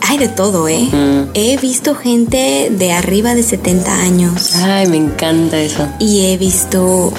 Hay 0.00 0.18
de 0.18 0.28
todo, 0.28 0.68
¿eh? 0.68 0.88
He 1.34 1.56
visto 1.58 1.94
gente 1.94 2.68
de 2.70 2.92
arriba 2.92 3.34
de 3.34 3.42
70 3.42 3.94
años 3.94 4.56
Ay, 4.56 4.86
me 4.86 4.96
encanta 4.96 5.60
eso. 5.60 5.86
y 5.98 6.26
he 6.26 6.38
visto 6.38 7.12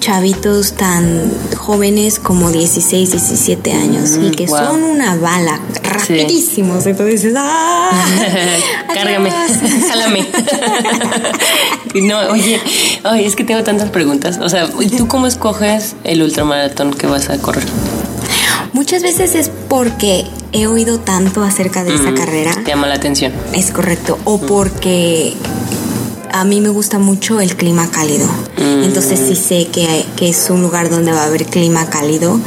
chavitos 0.00 0.74
tan 0.74 1.32
jóvenes 1.56 2.20
como 2.20 2.52
16, 2.52 3.10
17 3.10 3.72
años 3.72 4.16
y 4.22 4.30
que 4.30 4.46
wow. 4.46 4.58
son 4.58 4.84
una 4.84 5.16
bala, 5.16 5.58
rapidísimos. 5.82 6.86
Entonces 6.86 7.22
dices, 7.22 7.34
¡ah! 7.36 7.90
Cárgame, 8.94 9.30
adiós". 9.30 9.58
jálame. 9.88 10.26
no, 12.02 12.20
oye, 12.30 12.60
oye, 13.04 13.26
es 13.26 13.34
que 13.34 13.42
tengo 13.42 13.64
tantas 13.64 13.90
preguntas. 13.90 14.38
O 14.40 14.48
sea, 14.48 14.68
¿tú 14.96 15.08
cómo 15.08 15.26
escoges 15.26 15.96
el 16.04 16.22
ultramaratón 16.22 16.94
que 16.94 17.08
vas 17.08 17.28
a 17.28 17.38
correr? 17.38 17.64
Muchas 18.72 19.02
veces 19.02 19.34
es 19.34 19.50
porque 19.68 20.24
he 20.52 20.66
oído 20.66 20.98
tanto 21.00 21.42
acerca 21.42 21.84
de 21.84 21.94
esa 21.94 22.14
carrera. 22.14 22.52
Te 22.64 22.70
llama 22.70 22.86
la 22.86 22.94
atención. 22.94 23.32
Es 23.52 23.70
correcto. 23.70 24.18
O 24.24 24.38
porque 24.38 25.34
a 26.32 26.44
mí 26.44 26.60
me 26.60 26.68
gusta 26.68 26.98
mucho 26.98 27.40
el 27.40 27.56
clima 27.56 27.88
cálido. 27.90 28.28
Entonces 28.56 29.18
sí 29.26 29.36
sé 29.36 29.68
que, 29.72 29.86
hay- 29.86 30.06
que 30.16 30.28
es 30.28 30.48
un 30.50 30.62
lugar 30.62 30.88
donde 30.90 31.12
va 31.12 31.22
a 31.22 31.26
haber 31.26 31.44
clima 31.46 31.88
cálido. 31.90 32.38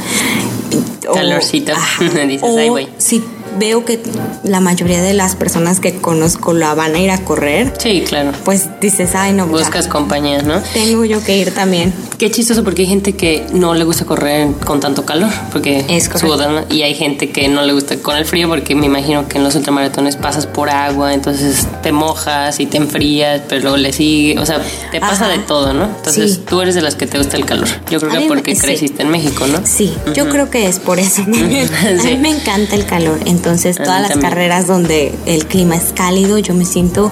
O- 1.08 1.12
Calorcito. 1.14 1.72
Dices, 2.26 2.42
o 2.42 2.56
"Ay, 2.58 2.68
güey". 2.68 2.88
si 2.98 3.22
veo 3.58 3.84
que 3.84 4.00
la 4.44 4.60
mayoría 4.60 5.02
de 5.02 5.12
las 5.14 5.36
personas 5.36 5.80
que 5.80 5.96
conozco 5.96 6.52
la 6.52 6.74
van 6.74 6.94
a 6.94 6.98
ir 7.00 7.10
a 7.10 7.18
correr, 7.24 7.72
Sí, 7.78 8.04
claro. 8.06 8.32
pues 8.44 8.68
dices, 8.80 9.14
ay 9.14 9.32
no, 9.32 9.46
ya, 9.46 9.52
Buscas 9.52 9.88
compañía, 9.88 10.42
¿no? 10.42 10.60
tengo 10.72 11.04
yo 11.04 11.22
que 11.22 11.36
ir 11.36 11.52
también. 11.52 11.92
Qué 12.18 12.30
chistoso 12.30 12.62
porque 12.64 12.82
hay 12.82 12.88
gente 12.88 13.14
que 13.14 13.46
no 13.52 13.74
le 13.74 13.84
gusta 13.84 14.04
correr 14.04 14.48
con 14.64 14.80
tanto 14.80 15.04
calor 15.06 15.30
porque 15.52 15.84
Es 15.88 16.10
sudan 16.14 16.66
y 16.70 16.82
hay 16.82 16.94
gente 16.94 17.30
que 17.30 17.48
no 17.48 17.62
le 17.62 17.72
gusta 17.72 17.96
con 17.96 18.16
el 18.16 18.24
frío 18.26 18.48
porque 18.48 18.74
me 18.74 18.86
imagino 18.86 19.26
que 19.28 19.38
en 19.38 19.44
los 19.44 19.54
ultramaratones 19.54 20.16
pasas 20.16 20.46
por 20.46 20.68
agua, 20.70 21.14
entonces 21.14 21.66
te 21.82 21.92
mojas 21.92 22.60
y 22.60 22.66
te 22.66 22.76
enfrías, 22.76 23.40
pero 23.48 23.62
luego 23.62 23.76
le 23.78 23.92
sigue, 23.92 24.38
o 24.38 24.44
sea, 24.46 24.60
te 24.90 25.00
pasa 25.00 25.24
Ajá. 25.26 25.28
de 25.28 25.38
todo, 25.40 25.72
¿no? 25.72 25.84
Entonces 25.84 26.34
Sí. 26.34 26.42
tú 26.46 26.60
eres 26.60 26.74
de 26.74 26.82
las 26.82 26.94
que 26.94 27.06
te 27.06 27.16
gusta 27.18 27.36
el 27.36 27.46
calor. 27.46 27.68
Yo 27.90 27.98
creo 28.00 28.10
A 28.12 28.14
que 28.14 28.20
me- 28.20 28.28
porque 28.28 28.54
sí. 28.54 28.60
creciste 28.60 29.02
en 29.02 29.08
México, 29.10 29.46
¿no? 29.46 29.60
Sí, 29.64 29.92
yo 30.14 30.28
creo 30.28 30.50
que 30.50 30.66
es 30.66 30.78
por 30.78 30.98
eso 30.98 31.22
también. 31.22 31.68
A 31.98 32.00
Sí. 32.02 32.08
mí 32.08 32.16
me 32.18 32.30
encanta 32.30 32.74
el 32.76 32.84
calor, 32.84 33.18
entonces 33.40 33.78
todas 33.78 34.02
las 34.02 34.18
carreras 34.18 34.66
donde 34.66 35.14
el 35.24 35.46
clima 35.46 35.74
es 35.74 35.94
cálido, 35.94 36.36
yo 36.36 36.52
me 36.52 36.66
siento 36.66 37.10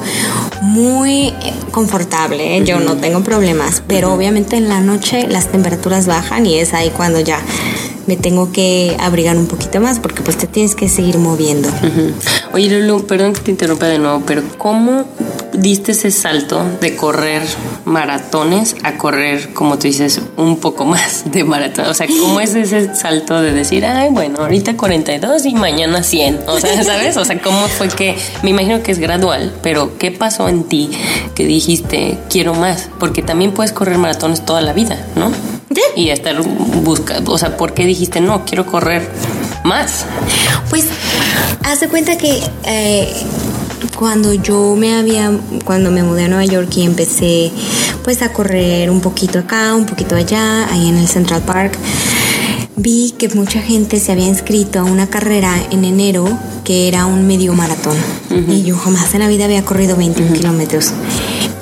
muy 0.60 1.32
confortable, 1.70 2.58
¿eh? 2.58 2.64
yo 2.66 2.80
no 2.80 2.98
tengo 2.98 3.24
problemas, 3.24 3.82
pero 3.88 4.12
obviamente 4.12 4.58
en 4.58 4.68
la 4.68 4.80
noche 4.80 5.26
las 5.26 5.46
temperaturas 5.46 6.06
bajan 6.06 6.44
y 6.44 6.58
es 6.58 6.74
ahí 6.74 6.90
cuando 6.90 7.18
ya 7.20 7.40
me 8.08 8.16
tengo 8.16 8.50
que 8.52 8.96
abrigar 8.98 9.36
un 9.36 9.46
poquito 9.46 9.80
más 9.80 10.00
porque 10.00 10.22
pues 10.22 10.38
te 10.38 10.46
tienes 10.46 10.74
que 10.74 10.88
seguir 10.88 11.18
moviendo. 11.18 11.68
Oye, 12.54 12.70
Lulu, 12.70 13.06
perdón 13.06 13.34
que 13.34 13.42
te 13.42 13.50
interrumpa 13.50 13.86
de 13.86 13.98
nuevo, 13.98 14.22
pero 14.26 14.42
¿cómo 14.56 15.04
diste 15.52 15.92
ese 15.92 16.10
salto 16.10 16.64
de 16.80 16.96
correr 16.96 17.42
maratones 17.84 18.76
a 18.82 18.96
correr, 18.96 19.52
como 19.52 19.78
tú 19.78 19.88
dices, 19.88 20.22
un 20.38 20.56
poco 20.56 20.86
más 20.86 21.30
de 21.30 21.44
maratón? 21.44 21.84
O 21.86 21.94
sea, 21.94 22.06
¿cómo 22.06 22.40
es 22.40 22.54
ese 22.54 22.94
salto 22.94 23.42
de 23.42 23.52
decir, 23.52 23.84
ay, 23.84 24.08
bueno, 24.10 24.38
ahorita 24.40 24.74
42 24.78 25.44
y 25.44 25.54
mañana 25.54 26.02
100? 26.02 26.40
O 26.46 26.58
sea, 26.58 26.82
¿sabes? 26.84 27.18
O 27.18 27.26
sea, 27.26 27.38
¿cómo 27.42 27.68
fue 27.68 27.88
que, 27.88 28.16
me 28.42 28.50
imagino 28.50 28.82
que 28.82 28.90
es 28.90 28.98
gradual, 28.98 29.54
pero 29.62 29.98
¿qué 29.98 30.10
pasó 30.12 30.48
en 30.48 30.64
ti 30.64 30.90
que 31.34 31.44
dijiste, 31.44 32.16
quiero 32.30 32.54
más? 32.54 32.88
Porque 32.98 33.20
también 33.20 33.52
puedes 33.52 33.72
correr 33.72 33.98
maratones 33.98 34.46
toda 34.46 34.62
la 34.62 34.72
vida, 34.72 35.06
¿no? 35.14 35.30
Y 35.96 36.11
estar 36.11 36.40
buscando, 36.42 37.33
o 37.33 37.38
sea, 37.38 37.57
¿por 37.57 37.74
qué 37.74 37.85
dijiste, 37.85 38.20
no, 38.20 38.44
quiero 38.44 38.64
correr 38.66 39.09
más? 39.64 40.07
Pues, 40.70 40.87
haz 41.64 41.81
de 41.81 41.88
cuenta 41.88 42.16
que 42.16 42.40
eh, 42.64 43.12
cuando 43.98 44.33
yo 44.33 44.76
me 44.76 44.94
había, 44.94 45.33
cuando 45.64 45.90
me 45.90 46.02
mudé 46.02 46.24
a 46.24 46.28
Nueva 46.28 46.44
York 46.44 46.70
y 46.76 46.83
empecé 46.83 47.52
pues 48.02 48.22
a 48.22 48.33
correr 48.33 48.90
un 48.90 49.00
poquito 49.00 49.40
acá, 49.40 49.74
un 49.74 49.87
poquito 49.87 50.16
allá, 50.16 50.72
ahí 50.72 50.88
en 50.88 50.96
el 50.96 51.09
Central 51.09 51.42
Park, 51.42 51.76
vi 52.76 53.14
que 53.18 53.28
mucha 53.31 53.61
gente 53.61 54.00
se 54.00 54.12
había 54.12 54.26
inscrito 54.26 54.78
a 54.78 54.85
una 54.85 55.09
carrera 55.09 55.54
en 55.70 55.85
enero 55.85 56.26
que 56.64 56.88
era 56.88 57.07
un 57.07 57.26
medio 57.26 57.52
maratón. 57.54 57.96
Y 58.48 58.62
yo 58.62 58.76
jamás 58.76 59.12
en 59.14 59.20
la 59.20 59.28
vida 59.28 59.46
había 59.46 59.64
corrido 59.64 59.96
21 59.96 60.33
kilómetros. 60.33 60.92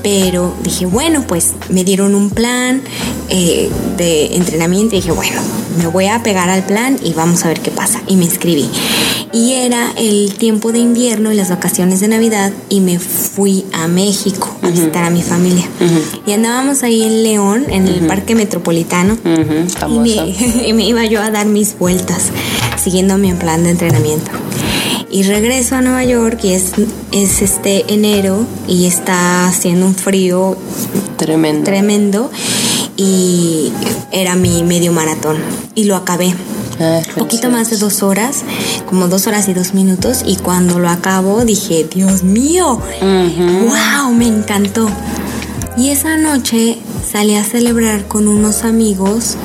Pero 0.03 0.55
dije, 0.63 0.85
bueno, 0.85 1.25
pues 1.27 1.55
me 1.69 1.85
dieron 1.85 2.15
un 2.15 2.31
plan 2.31 2.83
eh, 3.29 3.71
de 3.97 4.37
entrenamiento 4.37 4.95
y 4.95 5.01
dije, 5.01 5.13
bueno, 5.13 5.41
me 5.79 5.87
voy 5.87 6.07
a 6.07 6.23
pegar 6.23 6.49
al 6.49 6.65
plan 6.65 6.99
y 7.03 7.13
vamos 7.13 7.45
a 7.45 7.49
ver 7.49 7.61
qué 7.61 7.71
pasa. 7.71 8.03
Y 8.07 8.17
me 8.17 8.25
inscribí. 8.25 8.69
Y 9.33 9.53
era 9.53 9.93
el 9.97 10.35
tiempo 10.35 10.73
de 10.73 10.79
invierno 10.79 11.33
y 11.33 11.37
las 11.37 11.51
vacaciones 11.51 12.01
de 12.01 12.09
Navidad 12.09 12.53
y 12.69 12.81
me 12.81 12.99
fui 12.99 13.65
a 13.73 13.89
México 13.89 14.57
a 14.63 14.69
visitar 14.69 15.05
a 15.05 15.11
mi 15.11 15.23
familia. 15.23 15.67
Y 16.27 16.33
andábamos 16.33 16.83
ahí 16.83 17.03
en 17.03 17.23
León, 17.23 17.67
en 17.69 17.89
el 17.89 18.07
Parque 18.07 18.35
Metropolitano. 18.35 19.19
Y 19.89 19.99
me, 19.99 20.35
y 20.69 20.73
me 20.73 20.87
iba 20.87 21.05
yo 21.05 21.21
a 21.21 21.31
dar 21.31 21.47
mis 21.47 21.79
vueltas, 21.79 22.31
siguiendo 22.83 23.19
mi 23.19 23.33
plan 23.35 23.65
de 23.65 23.71
entrenamiento. 23.71 24.31
Y 25.11 25.23
regreso 25.23 25.77
a 25.77 25.83
Nueva 25.83 26.05
York 26.05 26.41
y 26.43 26.53
es, 26.53 26.73
es 27.13 27.41
este 27.41 27.85
enero 27.93 28.45
y 28.67 28.87
está 28.87 29.47
haciendo 29.47 29.87
un 29.87 29.95
frío 29.95 30.57
Tremendo. 31.17 31.65
tremendo 31.65 32.31
y 32.97 33.73
era 34.13 34.35
mi 34.35 34.63
medio 34.63 34.93
maratón 34.93 35.37
y 35.75 35.85
lo 35.85 35.97
acabé. 35.97 36.35
Ay, 36.79 37.03
Poquito 37.17 37.51
más 37.51 37.71
de 37.71 37.79
dos 37.79 38.03
horas, 38.03 38.43
como 38.87 39.09
dos 39.09 39.27
horas 39.27 39.49
y 39.49 39.55
dos 39.55 39.75
minutos 39.75 40.23
y 40.27 40.37
cuando 40.37 40.79
lo 40.79 40.89
acabo 40.89 41.45
dije, 41.45 41.87
Dios 41.93 42.23
mío, 42.23 42.81
wow, 43.01 44.13
me 44.13 44.27
encantó. 44.27 44.89
Y 45.77 45.91
esa 45.91 46.17
noche 46.17 46.79
salí 47.11 47.35
a 47.35 47.45
celebrar 47.45 48.07
con 48.09 48.29
unos 48.29 48.65
amigos 48.65 49.37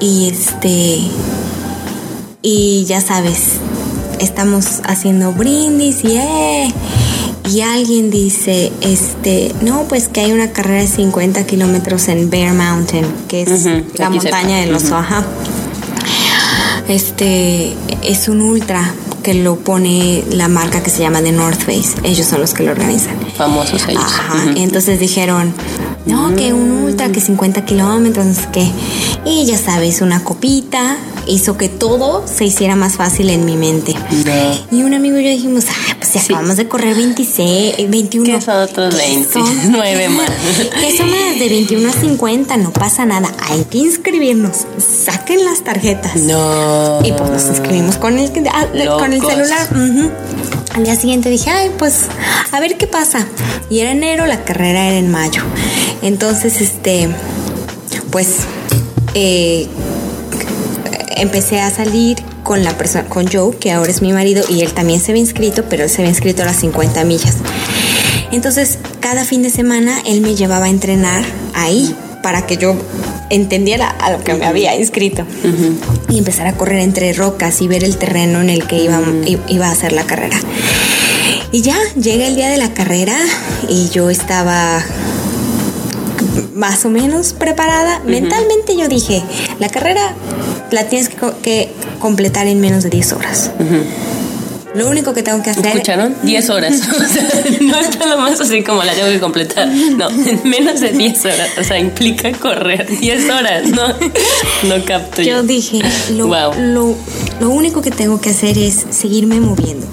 y 0.00 0.28
este 0.28 1.00
y 2.42 2.84
ya 2.84 3.00
sabes, 3.00 3.54
estamos 4.20 4.80
haciendo 4.84 5.32
brindis 5.32 6.04
y 6.04 6.16
eh, 6.16 6.72
y 7.48 7.62
alguien 7.62 8.10
dice, 8.10 8.72
este, 8.80 9.54
no, 9.62 9.84
pues 9.88 10.08
que 10.08 10.20
hay 10.20 10.32
una 10.32 10.52
carrera 10.52 10.80
de 10.82 10.88
50 10.88 11.46
kilómetros 11.46 12.08
en 12.08 12.30
Bear 12.30 12.54
Mountain, 12.54 13.06
que 13.28 13.42
es 13.42 13.64
la 13.98 14.10
montaña 14.10 14.58
de 14.58 14.66
los 14.66 14.84
uh 14.84 14.96
Este, 16.88 17.74
es 18.02 18.28
un 18.28 18.42
ultra 18.42 18.92
que 19.22 19.34
lo 19.34 19.56
pone 19.56 20.24
la 20.30 20.48
marca 20.48 20.82
que 20.82 20.90
se 20.90 21.00
llama 21.00 21.20
The 21.20 21.32
North 21.32 21.60
Face. 21.60 21.94
Ellos 22.02 22.26
son 22.26 22.40
los 22.40 22.54
que 22.54 22.62
lo 22.62 22.72
organizan. 22.72 23.16
Famosos 23.36 23.86
ellos. 23.88 24.02
Ajá. 24.02 24.52
Entonces 24.56 25.00
dijeron, 25.00 25.52
no, 26.08 26.34
que 26.34 26.52
un 26.52 26.70
ultra, 26.70 27.12
que 27.12 27.20
50 27.20 27.64
kilómetros, 27.64 28.24
no 28.24 28.34
sé 28.34 28.48
qué. 28.52 28.70
Y 29.24 29.44
ya 29.44 29.58
sabes, 29.58 30.00
una 30.00 30.24
copita 30.24 30.96
hizo 31.26 31.58
que 31.58 31.68
todo 31.68 32.24
se 32.26 32.46
hiciera 32.46 32.76
más 32.76 32.96
fácil 32.96 33.28
en 33.28 33.44
mi 33.44 33.56
mente. 33.56 33.94
Y 34.70 34.82
un 34.82 34.94
amigo 34.94 35.18
y 35.18 35.24
yo 35.24 35.30
dijimos, 35.30 35.66
ay, 35.68 35.94
pues 35.98 36.14
ya 36.14 36.22
acabamos 36.22 36.56
de 36.56 36.66
correr 36.66 36.96
26, 36.96 37.90
21. 37.90 38.26
¿Qué 38.26 38.40
son 38.40 38.62
otros 38.62 38.96
29 38.96 40.08
más? 40.16 40.30
que 40.80 40.96
son 40.96 41.10
las 41.10 41.38
de 41.38 41.48
21 41.48 41.88
a 41.88 41.92
50, 41.92 42.56
no 42.56 42.72
pasa 42.72 43.04
nada. 43.04 43.30
Hay 43.50 43.64
que 43.64 43.78
inscribirnos. 43.78 44.66
Saquen 44.78 45.44
las 45.44 45.62
tarjetas. 45.62 46.16
No. 46.16 47.00
Y 47.04 47.12
pues 47.12 47.30
nos 47.30 47.44
inscribimos 47.44 47.96
con 47.96 48.18
el, 48.18 48.30
ah, 48.50 48.66
con 48.98 49.12
el 49.12 49.20
celular. 49.20 49.68
Al 50.78 50.84
día 50.84 50.94
siguiente 50.94 51.28
dije, 51.28 51.50
ay, 51.50 51.72
pues 51.76 52.02
a 52.52 52.60
ver 52.60 52.76
qué 52.76 52.86
pasa. 52.86 53.26
Y 53.68 53.80
era 53.80 53.90
enero, 53.90 54.26
la 54.26 54.44
carrera 54.44 54.86
era 54.86 54.96
en 54.96 55.10
mayo. 55.10 55.42
Entonces, 56.02 56.60
este, 56.60 57.08
pues, 58.12 58.28
eh, 59.14 59.66
empecé 61.16 61.60
a 61.60 61.70
salir 61.70 62.18
con 62.44 62.62
la 62.62 62.78
persona, 62.78 63.08
con 63.08 63.26
Joe, 63.26 63.56
que 63.56 63.72
ahora 63.72 63.90
es 63.90 64.02
mi 64.02 64.12
marido, 64.12 64.44
y 64.48 64.60
él 64.60 64.72
también 64.72 65.00
se 65.00 65.10
había 65.10 65.22
inscrito, 65.22 65.64
pero 65.68 65.82
él 65.82 65.90
se 65.90 66.02
había 66.02 66.10
inscrito 66.10 66.42
a 66.42 66.46
las 66.46 66.60
50 66.60 67.02
millas. 67.02 67.38
Entonces, 68.30 68.78
cada 69.00 69.24
fin 69.24 69.42
de 69.42 69.50
semana 69.50 69.98
él 70.06 70.20
me 70.20 70.36
llevaba 70.36 70.66
a 70.66 70.70
entrenar 70.70 71.24
ahí 71.54 71.92
para 72.22 72.46
que 72.46 72.56
yo 72.56 72.76
entendiera 73.30 73.88
a 73.88 74.10
lo 74.10 74.22
que 74.22 74.34
me 74.34 74.46
había 74.46 74.76
inscrito 74.76 75.24
y 76.08 76.18
empezar 76.18 76.46
a 76.46 76.54
correr 76.54 76.80
entre 76.80 77.12
rocas 77.12 77.60
y 77.62 77.68
ver 77.68 77.84
el 77.84 77.96
terreno 77.96 78.40
en 78.40 78.50
el 78.50 78.66
que 78.66 78.82
iba, 78.82 79.00
iba 79.48 79.68
a 79.68 79.72
hacer 79.72 79.92
la 79.92 80.04
carrera. 80.04 80.38
Y 81.52 81.62
ya, 81.62 81.78
llega 81.94 82.26
el 82.26 82.36
día 82.36 82.50
de 82.50 82.58
la 82.58 82.74
carrera 82.74 83.16
y 83.68 83.88
yo 83.88 84.10
estaba 84.10 84.82
más 86.54 86.84
o 86.84 86.90
menos 86.90 87.32
preparada. 87.32 88.00
Mentalmente 88.04 88.76
yo 88.76 88.88
dije, 88.88 89.22
la 89.58 89.68
carrera 89.68 90.14
la 90.70 90.84
tienes 90.84 91.08
que, 91.08 91.70
completar 92.00 92.46
en 92.46 92.60
menos 92.60 92.84
de 92.84 92.90
10 92.90 93.12
horas. 93.14 93.50
Lo 94.74 94.88
único 94.88 95.14
que 95.14 95.22
tengo 95.22 95.42
que 95.42 95.50
hacer. 95.50 95.66
¿Escucharon? 95.66 96.14
10 96.22 96.50
horas. 96.50 96.80
o 96.88 97.08
sea, 97.08 97.44
no 97.60 97.78
es 97.78 97.98
nada 97.98 98.16
más 98.16 98.40
así 98.40 98.62
como 98.62 98.82
la 98.82 98.92
tengo 98.92 99.08
que 99.08 99.20
completar. 99.20 99.68
No, 99.68 100.10
en 100.10 100.40
menos 100.44 100.80
de 100.80 100.90
10 100.90 101.24
horas. 101.24 101.50
O 101.58 101.64
sea, 101.64 101.78
implica 101.78 102.32
correr 102.32 102.86
10 102.86 103.30
horas. 103.30 103.68
No, 103.68 103.88
no 103.88 104.84
capto. 104.84 105.22
Yo, 105.22 105.42
dije, 105.42 105.80
lo, 106.12 106.28
lo, 106.54 107.50
único 107.50 107.82
que 107.82 107.90
tengo 107.90 108.20
que 108.20 108.30
hacer 108.30 108.58
es 108.58 108.86
seguirme 108.90 109.40
moviendo 109.40 109.86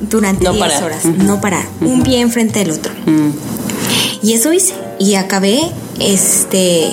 durante 0.00 0.50
10 0.50 0.82
horas. 0.82 1.04
No 1.04 1.40
parar. 1.40 1.64
Un 1.80 2.02
pie 2.02 2.20
enfrente 2.20 2.60
del 2.60 2.72
otro. 2.72 2.92
Y 4.22 4.32
eso 4.32 4.52
hice. 4.52 4.74
Y 4.98 5.14
acabé, 5.14 5.60
este. 6.00 6.90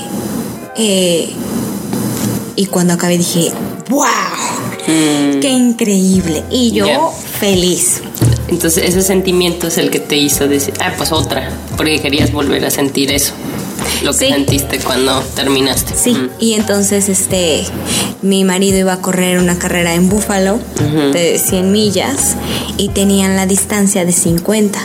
Eh, 0.78 1.30
y 2.56 2.66
cuando 2.68 2.94
acabé 2.94 3.18
dije, 3.18 3.52
¡wow! 3.90 4.06
Mm. 4.88 5.40
¡Qué 5.40 5.50
increíble! 5.50 6.44
Y 6.52 6.72
yo 6.72 7.14
feliz. 7.40 8.02
Entonces 8.48 8.84
ese 8.84 9.02
sentimiento 9.02 9.68
es 9.68 9.78
el 9.78 9.90
que 9.90 10.00
te 10.00 10.18
hizo 10.18 10.48
decir, 10.48 10.74
ah, 10.80 10.94
pues 10.98 11.12
otra, 11.12 11.50
porque 11.78 12.00
querías 12.00 12.32
volver 12.32 12.64
a 12.66 12.70
sentir 12.70 13.12
eso 13.12 13.34
lo 14.04 14.14
que 14.14 14.30
sentiste 14.30 14.80
cuando 14.80 15.20
terminaste. 15.36 15.94
Sí, 15.96 16.14
mm. 16.14 16.30
y 16.40 16.54
entonces 16.54 17.10
este 17.10 17.64
mi 18.22 18.44
marido 18.44 18.78
iba 18.78 18.94
a 18.94 19.02
correr 19.02 19.38
una 19.38 19.58
carrera 19.58 19.94
en 19.94 20.10
Búfalo 20.10 20.60
de 21.14 21.38
100 21.38 21.72
millas 21.72 22.36
y 22.78 22.90
tenían 22.90 23.36
la 23.36 23.46
distancia 23.46 24.06
de 24.06 24.12
50. 24.12 24.80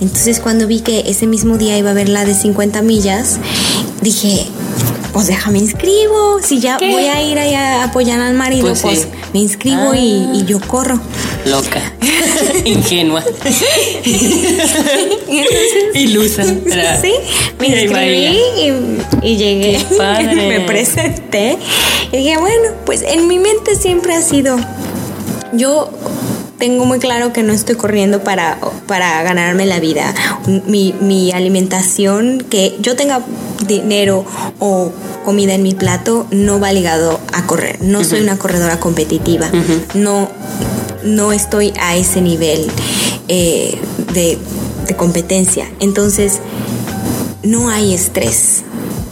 Entonces 0.00 0.40
cuando 0.40 0.66
vi 0.66 0.80
que 0.80 1.04
ese 1.06 1.26
mismo 1.26 1.56
día 1.56 1.78
iba 1.78 1.90
a 1.90 1.92
haber 1.92 2.08
la 2.08 2.24
de 2.24 2.34
50 2.34 2.82
millas, 2.82 3.38
dije, 4.00 4.46
pues 5.14 5.28
déjame 5.28 5.60
inscribo. 5.60 6.42
Si 6.42 6.58
ya 6.58 6.76
voy 6.76 7.04
a 7.04 7.22
ir 7.22 7.38
a 7.38 7.84
apoyar 7.84 8.20
al 8.20 8.34
marido, 8.34 8.66
pues, 8.66 8.82
pues 8.82 9.08
me 9.32 9.38
inscribo 9.38 9.94
y, 9.94 10.40
ah. 10.42 10.44
yo 10.44 10.60
corro. 10.60 11.00
Loca, 11.46 11.80
ingenua, 12.64 13.22
ilusa. 15.94 16.44
Sí, 17.00 17.12
me 17.60 17.68
inscribí 17.68 18.40
y, 19.22 19.36
llegué. 19.36 19.78
me 20.48 20.60
presenté 20.60 21.58
y 22.10 22.16
dije, 22.16 22.36
bueno, 22.38 22.72
pues 22.84 23.02
en 23.02 23.28
mi 23.28 23.38
mente 23.38 23.76
siempre 23.76 24.14
ha 24.14 24.20
sido, 24.20 24.56
yo 25.52 25.90
tengo 26.58 26.84
muy 26.84 26.98
claro 26.98 27.32
que 27.32 27.42
no 27.42 27.52
estoy 27.52 27.76
corriendo 27.76 28.22
para, 28.22 28.58
para 28.86 29.22
ganarme 29.22 29.66
la 29.66 29.80
vida. 29.80 30.14
Mi, 30.66 30.94
mi 31.00 31.32
alimentación, 31.32 32.44
que 32.48 32.76
yo 32.80 32.96
tenga 32.96 33.20
dinero 33.66 34.24
o 34.58 34.92
comida 35.24 35.54
en 35.54 35.62
mi 35.62 35.74
plato, 35.74 36.26
no 36.30 36.60
va 36.60 36.72
ligado 36.72 37.20
a 37.32 37.46
correr. 37.46 37.80
No 37.82 38.04
soy 38.04 38.20
una 38.20 38.38
corredora 38.38 38.78
competitiva. 38.78 39.50
No, 39.94 40.28
no 41.02 41.32
estoy 41.32 41.72
a 41.80 41.96
ese 41.96 42.20
nivel 42.20 42.66
eh, 43.28 43.78
de, 44.12 44.38
de 44.86 44.96
competencia. 44.96 45.70
Entonces, 45.80 46.40
no 47.42 47.68
hay 47.68 47.94
estrés. 47.94 48.62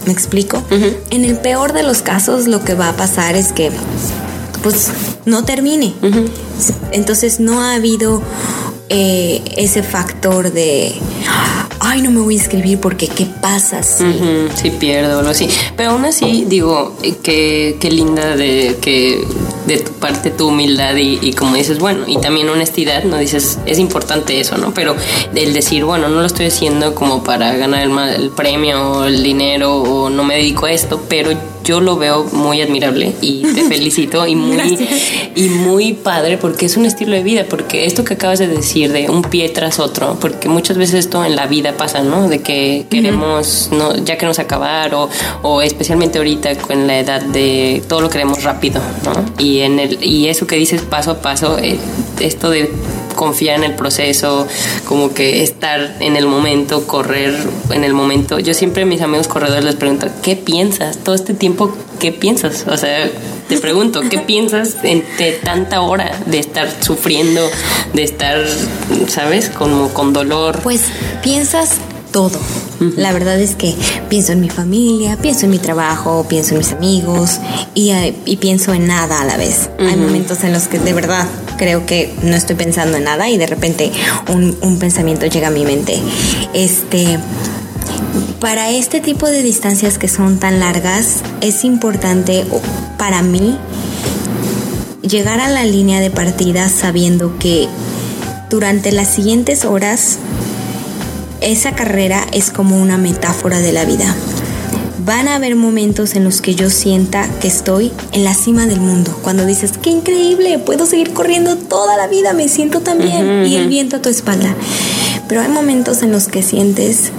¿Me 0.07 0.13
explico? 0.13 0.63
En 1.11 1.25
el 1.25 1.37
peor 1.39 1.73
de 1.73 1.83
los 1.85 2.03
casos, 2.03 2.49
lo 2.49 2.65
que 2.65 2.75
va 2.75 2.89
a 2.89 2.97
pasar 2.97 3.37
es 3.37 3.53
que 3.53 3.71
pues 4.63 4.89
no 5.25 5.45
termine. 5.45 5.95
Entonces 6.93 7.41
no 7.41 7.63
ha 7.63 7.75
habido 7.75 8.23
eh, 8.89 9.43
ese 9.57 9.83
factor 9.83 10.53
de 10.53 10.95
ay, 11.83 12.01
no 12.01 12.11
me 12.11 12.21
voy 12.21 12.35
a 12.35 12.39
inscribir 12.39 12.79
porque 12.79 13.09
qué 13.09 13.27
pasa 13.27 13.83
si... 13.83 14.05
si 14.55 14.71
pierdo 14.71 15.17
o 15.17 15.19
algo 15.19 15.31
así. 15.31 15.49
Pero 15.77 15.91
aún 15.91 16.05
así, 16.05 16.45
digo, 16.47 16.97
que 17.23 17.77
qué 17.81 17.91
linda 17.91 18.37
de 18.37 18.79
que 18.81 19.27
de 19.67 19.79
tu 19.79 19.93
parte 19.93 20.31
tu 20.31 20.49
humildad 20.49 20.95
y, 20.97 21.33
como 21.33 21.57
dices, 21.57 21.79
bueno, 21.79 22.05
y 22.07 22.19
también 22.19 22.49
honestidad, 22.49 23.05
¿no? 23.05 23.19
Dices, 23.19 23.59
es 23.67 23.79
importante 23.79 24.41
eso, 24.41 24.57
¿no? 24.59 24.73
Pero 24.73 24.95
el 25.35 25.53
decir, 25.53 25.85
bueno, 25.85 26.09
no 26.09 26.21
lo 26.21 26.27
estoy 26.27 26.47
haciendo 26.47 26.95
como 26.95 27.25
para 27.25 27.53
ganar 27.57 27.83
el, 27.83 27.99
el 27.99 28.31
premio 28.31 28.93
o 28.93 29.05
el 29.05 29.23
dinero 29.23 29.83
o 29.83 30.09
no 30.09 30.25
me 30.25 30.37
dedico 30.37 30.67
a 30.67 30.73
esto, 30.73 31.03
pero 31.09 31.31
yo 31.65 31.81
lo 31.81 31.97
veo 31.97 32.25
muy 32.33 32.61
admirable 32.61 33.15
y 33.21 33.43
te 33.55 33.63
felicito 33.69 34.27
y 34.27 34.35
muy, 34.35 34.79
y 35.35 35.49
muy 35.49 35.93
padre 35.93 36.39
porque 36.39 36.67
es 36.67 36.77
un 36.77 36.87
estilo 36.87 37.13
de 37.13 37.23
vida, 37.23 37.47
porque 37.49 37.87
esto 37.87 38.05
que 38.05 38.15
acabas 38.15 38.39
de 38.39 38.49
decir 38.49 38.93
de 38.93 39.09
un 39.11 39.23
pie 39.23 39.49
tras 39.49 39.79
otro, 39.79 40.17
porque 40.21 40.49
muchas 40.49 40.77
veces 40.77 41.07
esto 41.07 41.25
en 41.25 41.37
la 41.37 41.47
vida 41.47 41.77
pasa, 41.77 42.03
¿no? 42.03 42.29
De 42.29 42.41
que 42.41 42.87
queremos, 42.91 43.69
no, 43.73 43.97
ya 43.97 44.17
queremos 44.17 44.39
acabar 44.39 44.95
o, 44.95 45.09
o 45.43 45.63
especialmente 45.63 46.19
ahorita 46.19 46.57
con 46.57 46.87
la 46.87 46.99
edad 46.99 47.23
de 47.23 47.83
todo 47.89 48.01
lo 48.01 48.11
queremos 48.11 48.43
rápido, 48.43 48.81
¿no? 49.05 49.25
Y, 49.43 49.61
en 49.61 49.79
el, 49.79 50.05
y 50.05 50.29
eso 50.29 50.47
que 50.47 50.57
dices 50.57 50.83
paso 50.83 51.13
a 51.13 51.23
paso, 51.23 51.59
eh, 51.59 51.79
esto 52.21 52.51
de 52.51 52.71
confiar 53.15 53.59
en 53.59 53.65
el 53.65 53.75
proceso, 53.75 54.47
como 54.87 55.15
que 55.15 55.43
estar 55.43 55.97
en 56.01 56.17
el 56.17 56.27
momento, 56.27 56.87
correr 56.87 57.35
en 57.71 57.85
el 57.85 57.95
momento. 57.95 58.39
Yo 58.39 58.55
siempre 58.55 58.83
a 58.83 58.87
mis 58.87 59.01
amigos 59.01 59.29
corredores 59.29 59.65
les 59.65 59.77
pregunto, 59.77 60.09
¿qué 60.23 60.37
piensas? 60.37 60.99
Todo 60.99 61.15
este 61.15 61.35
tiempo, 61.35 61.75
¿qué 61.99 62.13
piensas? 62.13 62.67
O 62.69 62.77
sea, 62.77 63.09
te 63.49 63.59
pregunto, 63.59 64.03
¿qué 64.09 64.19
piensas 64.27 64.77
entre 64.83 65.33
tanta 65.33 65.81
hora 65.83 66.19
de 66.27 66.39
estar 66.39 66.69
sufriendo, 66.83 67.43
de 67.93 68.03
estar, 68.03 68.39
¿sabes? 69.09 69.49
Como 69.49 69.89
con 69.93 70.13
dolor. 70.13 70.61
Pues 70.63 70.83
piensas 71.23 71.79
todo. 72.13 72.39
La 72.97 73.13
verdad 73.13 73.41
es 73.41 73.55
que 73.55 73.75
pienso 74.09 74.33
en 74.33 74.41
mi 74.41 74.51
familia, 74.51 75.17
pienso 75.17 75.45
en 75.45 75.51
mi 75.51 75.59
trabajo, 75.59 76.27
pienso 76.29 76.53
en 76.53 76.59
mis 76.59 76.73
amigos 76.73 77.39
y, 77.75 77.91
eh, 77.91 78.15
pienso 78.41 78.75
en 78.75 78.87
nada 78.87 79.21
a 79.21 79.25
la 79.25 79.37
vez. 79.37 79.71
Hay 79.79 79.97
momentos 79.97 80.43
en 80.45 80.53
los 80.53 80.69
que 80.69 80.79
de 80.79 80.93
verdad 80.93 81.27
creo 81.59 81.87
que 81.87 82.13
no 82.23 82.35
estoy 82.35 82.57
pensando 82.57 82.97
en 82.97 83.05
nada 83.05 83.29
y 83.31 83.39
de 83.39 83.47
repente 83.47 83.93
un, 84.29 84.57
un 84.63 84.79
pensamiento 84.79 85.27
llega 85.27 85.49
a 85.49 85.51
mi 85.51 85.65
mente. 85.65 85.99
Este 86.55 87.19
para 88.41 88.71
este 88.71 89.01
tipo 89.01 89.27
de 89.29 89.43
distancias 89.43 89.99
que 89.99 90.09
son 90.09 90.39
tan 90.39 90.59
largas, 90.59 91.19
es 91.41 91.65
importante 91.65 92.45
para 92.99 93.23
mí 93.23 93.57
llegar 95.03 95.41
a 95.41 95.49
la 95.49 95.65
línea 95.65 96.01
de 96.01 96.11
partida 96.11 96.69
sabiendo 96.69 97.39
que 97.39 97.69
durante 98.51 98.93
las 98.93 99.09
siguientes 99.09 99.65
horas 99.65 100.19
esa 101.43 101.73
carrera 101.75 102.27
es 102.33 102.51
como 102.51 102.81
una 102.81 102.99
metáfora 102.99 103.61
de 103.61 103.73
la 103.73 103.85
vida. 103.85 104.15
van 105.05 105.27
a 105.27 105.35
haber 105.35 105.57
momentos 105.57 106.15
en 106.15 106.23
los 106.23 106.41
que 106.41 106.55
yo 106.55 106.71
sienta 106.71 107.29
que 107.41 107.49
estoy 107.49 107.91
en 108.13 108.23
la 108.23 108.35
cima 108.35 108.67
del 108.67 108.79
mundo. 108.79 109.19
Cuando 109.23 109.45
dices, 109.45 109.73
qué 109.83 109.91
increíble, 109.91 110.61
puedo 110.61 110.87
seguir 110.87 111.13
corriendo 111.13 111.57
toda 111.57 111.97
la 111.97 112.07
vida, 112.07 112.33
me 112.35 112.49
siento 112.49 112.83
tan 112.83 112.99
bien 112.99 113.45
y 113.45 113.57
el 113.57 113.67
viento 113.67 113.97
a 113.97 114.03
tu 114.03 114.09
espalda. 114.09 114.55
Pero 115.29 115.41
hay 115.41 115.49
momentos 115.49 116.05
en 116.05 116.13
los 116.13 116.29
que 116.29 116.43
sientes 116.43 117.11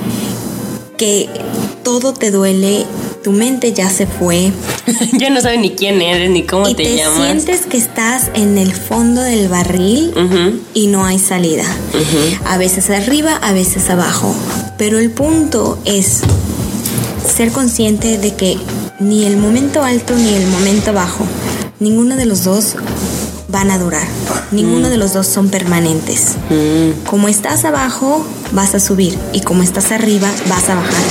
que 0.97 1.27
todo 1.83 2.13
te 2.13 2.31
duele, 2.31 2.85
tu 3.21 3.33
mente 3.33 3.73
ya 3.73 3.89
se 3.89 4.07
fue. 4.07 4.53
ya 5.13 5.29
no 5.29 5.41
sabes 5.41 5.59
ni 5.59 5.71
quién 5.71 6.01
eres 6.01 6.29
ni 6.29 6.43
cómo 6.43 6.67
y 6.67 6.75
te, 6.75 6.97
llamas. 6.97 7.17
Sientes 7.17 7.65
que 7.65 7.77
estás 7.77 8.29
en 8.33 8.57
el 8.57 8.73
fondo 8.73 9.21
del 9.21 9.47
barril 9.47 10.13
y 10.73 10.87
no 10.87 11.05
hay 11.05 11.19
salida. 11.19 11.65
A 12.45 12.57
veces 12.57 12.89
arriba, 12.89 13.35
a 13.35 13.53
veces 13.53 13.89
abajo. 13.89 14.35
Pero 14.77 14.99
el 14.99 15.11
punto 15.11 15.79
es 15.85 16.21
ser 17.25 17.51
consciente 17.51 18.17
de 18.17 18.33
que 18.35 18.57
ni 18.99 19.25
el 19.25 19.37
momento 19.37 19.83
alto 19.83 20.15
ni 20.15 20.33
el 20.33 20.47
momento 20.47 20.93
bajo, 20.93 21.25
ninguno 21.79 22.15
de 22.15 22.25
los 22.25 22.43
dos 22.43 22.75
van 23.47 23.69
a 23.69 23.77
durar. 23.77 24.07
Ninguno 24.51 24.89
de 24.89 24.97
los 24.97 25.13
dos 25.13 25.27
son 25.27 25.49
permanentes. 25.49 26.33
Como 27.09 27.29
estás 27.29 27.65
abajo, 27.65 28.25
vas 28.51 28.75
a 28.75 28.79
subir 28.79 29.17
y 29.31 29.41
como 29.41 29.63
estás 29.63 29.91
arriba, 29.91 30.29
vas 30.49 30.69
a 30.69 30.75
bajar. 30.75 31.03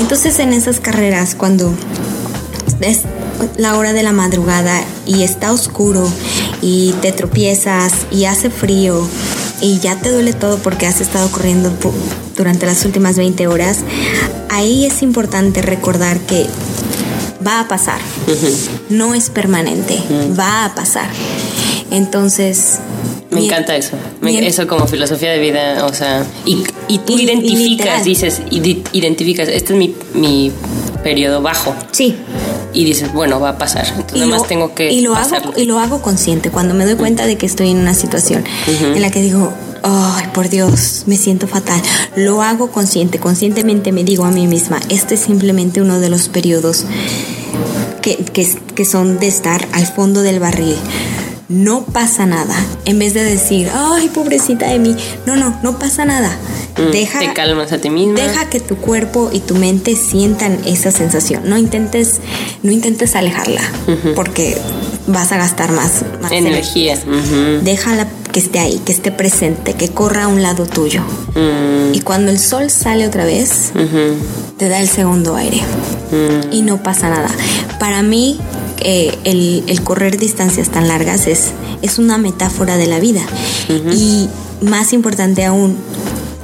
Entonces 0.00 0.38
en 0.38 0.52
esas 0.52 0.80
carreras, 0.80 1.34
cuando 1.34 1.72
es 2.80 3.02
la 3.56 3.76
hora 3.76 3.92
de 3.92 4.02
la 4.02 4.12
madrugada 4.12 4.82
y 5.06 5.22
está 5.22 5.52
oscuro 5.52 6.10
y 6.62 6.92
te 7.00 7.12
tropiezas 7.12 7.92
y 8.10 8.24
hace 8.24 8.50
frío 8.50 9.06
y 9.60 9.78
ya 9.78 9.96
te 9.96 10.10
duele 10.10 10.32
todo 10.32 10.58
porque 10.58 10.86
has 10.86 11.00
estado 11.00 11.30
corriendo 11.30 11.72
durante 12.36 12.66
las 12.66 12.84
últimas 12.84 13.16
20 13.16 13.46
horas, 13.46 13.78
ahí 14.50 14.84
es 14.84 15.02
importante 15.02 15.62
recordar 15.62 16.18
que 16.20 16.46
va 17.46 17.60
a 17.60 17.68
pasar. 17.68 18.00
No 18.88 19.14
es 19.14 19.30
permanente, 19.30 19.98
va 20.38 20.66
a 20.66 20.74
pasar. 20.74 21.08
Entonces... 21.90 22.78
Me 23.30 23.46
encanta 23.46 23.76
eso. 23.76 23.96
eso 24.22 24.66
como 24.68 24.86
filosofía 24.86 25.32
de 25.32 25.40
vida, 25.40 25.86
o 25.86 25.92
sea, 25.92 26.24
y, 26.44 26.62
y 26.86 26.98
tú 26.98 27.18
identificas, 27.18 28.04
dices, 28.04 28.42
identificas, 28.50 29.48
este 29.48 29.72
es 29.72 29.78
mi, 29.78 29.94
mi 30.14 30.52
periodo 31.02 31.42
bajo. 31.42 31.74
Sí. 31.90 32.14
Y 32.74 32.84
dices, 32.84 33.12
bueno, 33.12 33.40
va 33.40 33.50
a 33.50 33.58
pasar. 33.58 33.86
Entonces, 33.86 34.18
nada 34.18 34.26
más 34.26 34.46
tengo 34.46 34.74
que. 34.74 34.92
Y 34.92 35.00
lo, 35.00 35.14
hago, 35.14 35.52
y 35.56 35.64
lo 35.64 35.78
hago 35.78 36.02
consciente. 36.02 36.50
Cuando 36.50 36.74
me 36.74 36.84
doy 36.84 36.96
cuenta 36.96 37.26
de 37.26 37.38
que 37.38 37.46
estoy 37.46 37.70
en 37.70 37.78
una 37.78 37.94
situación 37.94 38.44
en 38.66 39.00
la 39.00 39.10
que 39.10 39.22
digo, 39.22 39.52
ay, 39.82 40.26
por 40.34 40.48
Dios, 40.48 41.04
me 41.06 41.16
siento 41.16 41.46
fatal. 41.46 41.80
Lo 42.16 42.42
hago 42.42 42.70
consciente, 42.70 43.18
conscientemente 43.18 43.92
me 43.92 44.04
digo 44.04 44.24
a 44.24 44.30
mí 44.30 44.46
misma, 44.46 44.80
este 44.88 45.14
es 45.14 45.20
simplemente 45.20 45.80
uno 45.80 46.00
de 46.00 46.08
los 46.10 46.28
periodos 46.28 46.84
que, 48.02 48.16
que, 48.16 48.46
que 48.74 48.84
son 48.84 49.18
de 49.18 49.28
estar 49.28 49.66
al 49.72 49.86
fondo 49.86 50.22
del 50.22 50.40
barril 50.40 50.76
no 51.48 51.84
pasa 51.84 52.26
nada. 52.26 52.54
En 52.84 52.98
vez 52.98 53.14
de 53.14 53.22
decir, 53.22 53.70
ay, 53.72 54.08
pobrecita 54.08 54.68
de 54.68 54.78
mí, 54.78 54.96
no, 55.26 55.36
no, 55.36 55.58
no 55.62 55.78
pasa 55.78 56.04
nada. 56.04 56.30
Mm, 56.76 56.90
deja, 56.90 57.18
te 57.20 57.32
calmas 57.32 57.72
a 57.72 57.78
ti 57.78 57.90
mismo. 57.90 58.14
Deja 58.14 58.48
que 58.48 58.60
tu 58.60 58.76
cuerpo 58.76 59.30
y 59.32 59.40
tu 59.40 59.54
mente 59.54 59.96
sientan 59.96 60.58
esa 60.66 60.90
sensación. 60.90 61.42
No 61.48 61.56
intentes, 61.56 62.20
no 62.62 62.72
intentes 62.72 63.14
alejarla, 63.14 63.62
porque 64.14 64.58
vas 65.06 65.32
a 65.32 65.36
gastar 65.36 65.72
más, 65.72 66.04
energía. 66.30 66.98
Déjala 67.62 68.08
que 68.32 68.40
esté 68.40 68.58
ahí, 68.58 68.80
que 68.84 68.92
esté 68.92 69.12
presente, 69.12 69.74
que 69.74 69.90
corra 69.90 70.24
a 70.24 70.28
un 70.28 70.42
lado 70.42 70.66
tuyo. 70.66 71.02
Mm. 71.34 71.94
Y 71.94 72.00
cuando 72.00 72.32
el 72.32 72.38
sol 72.38 72.70
sale 72.70 73.06
otra 73.06 73.24
vez, 73.24 73.72
te 74.56 74.68
da 74.68 74.80
el 74.80 74.88
segundo 74.88 75.36
aire. 75.36 75.60
Mm. 76.10 76.52
Y 76.52 76.62
no 76.62 76.82
pasa 76.82 77.08
nada. 77.08 77.28
Para 77.78 78.02
mí, 78.02 78.40
eh, 78.78 79.16
el, 79.24 79.80
correr 79.84 80.18
distancias 80.18 80.70
tan 80.70 80.88
largas 80.88 81.26
es, 81.28 81.52
es 81.82 81.98
una 81.98 82.18
metáfora 82.18 82.76
de 82.76 82.86
la 82.86 82.98
vida. 82.98 83.22
Y 83.92 84.28
más 84.60 84.92
importante 84.92 85.44
aún, 85.44 85.76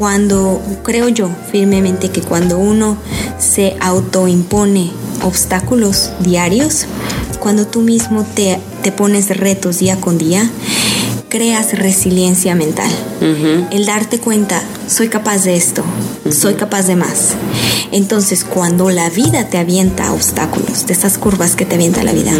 cuando 0.00 0.62
creo 0.82 1.10
yo 1.10 1.28
firmemente 1.52 2.08
que 2.08 2.22
cuando 2.22 2.58
uno 2.58 2.96
se 3.38 3.76
autoimpone 3.80 4.90
obstáculos 5.22 6.12
diarios, 6.20 6.86
cuando 7.38 7.66
tú 7.66 7.82
mismo 7.82 8.24
te, 8.24 8.58
te 8.82 8.92
pones 8.92 9.28
retos 9.36 9.80
día 9.80 10.00
con 10.00 10.16
día, 10.16 10.50
creas 11.28 11.78
resiliencia 11.78 12.54
mental. 12.54 12.90
El 13.70 13.84
darte 13.84 14.20
cuenta, 14.20 14.62
soy 14.86 15.08
capaz 15.08 15.44
de 15.44 15.56
esto, 15.56 15.84
soy 16.32 16.54
capaz 16.54 16.86
de 16.86 16.96
más. 16.96 17.34
Entonces, 17.92 18.44
cuando 18.44 18.88
la 18.88 19.10
vida 19.10 19.50
te 19.50 19.58
avienta 19.58 20.14
obstáculos, 20.14 20.86
de 20.86 20.94
esas 20.94 21.18
curvas 21.18 21.56
que 21.56 21.66
te 21.66 21.74
avienta 21.74 22.02
la 22.04 22.12
vida, 22.12 22.32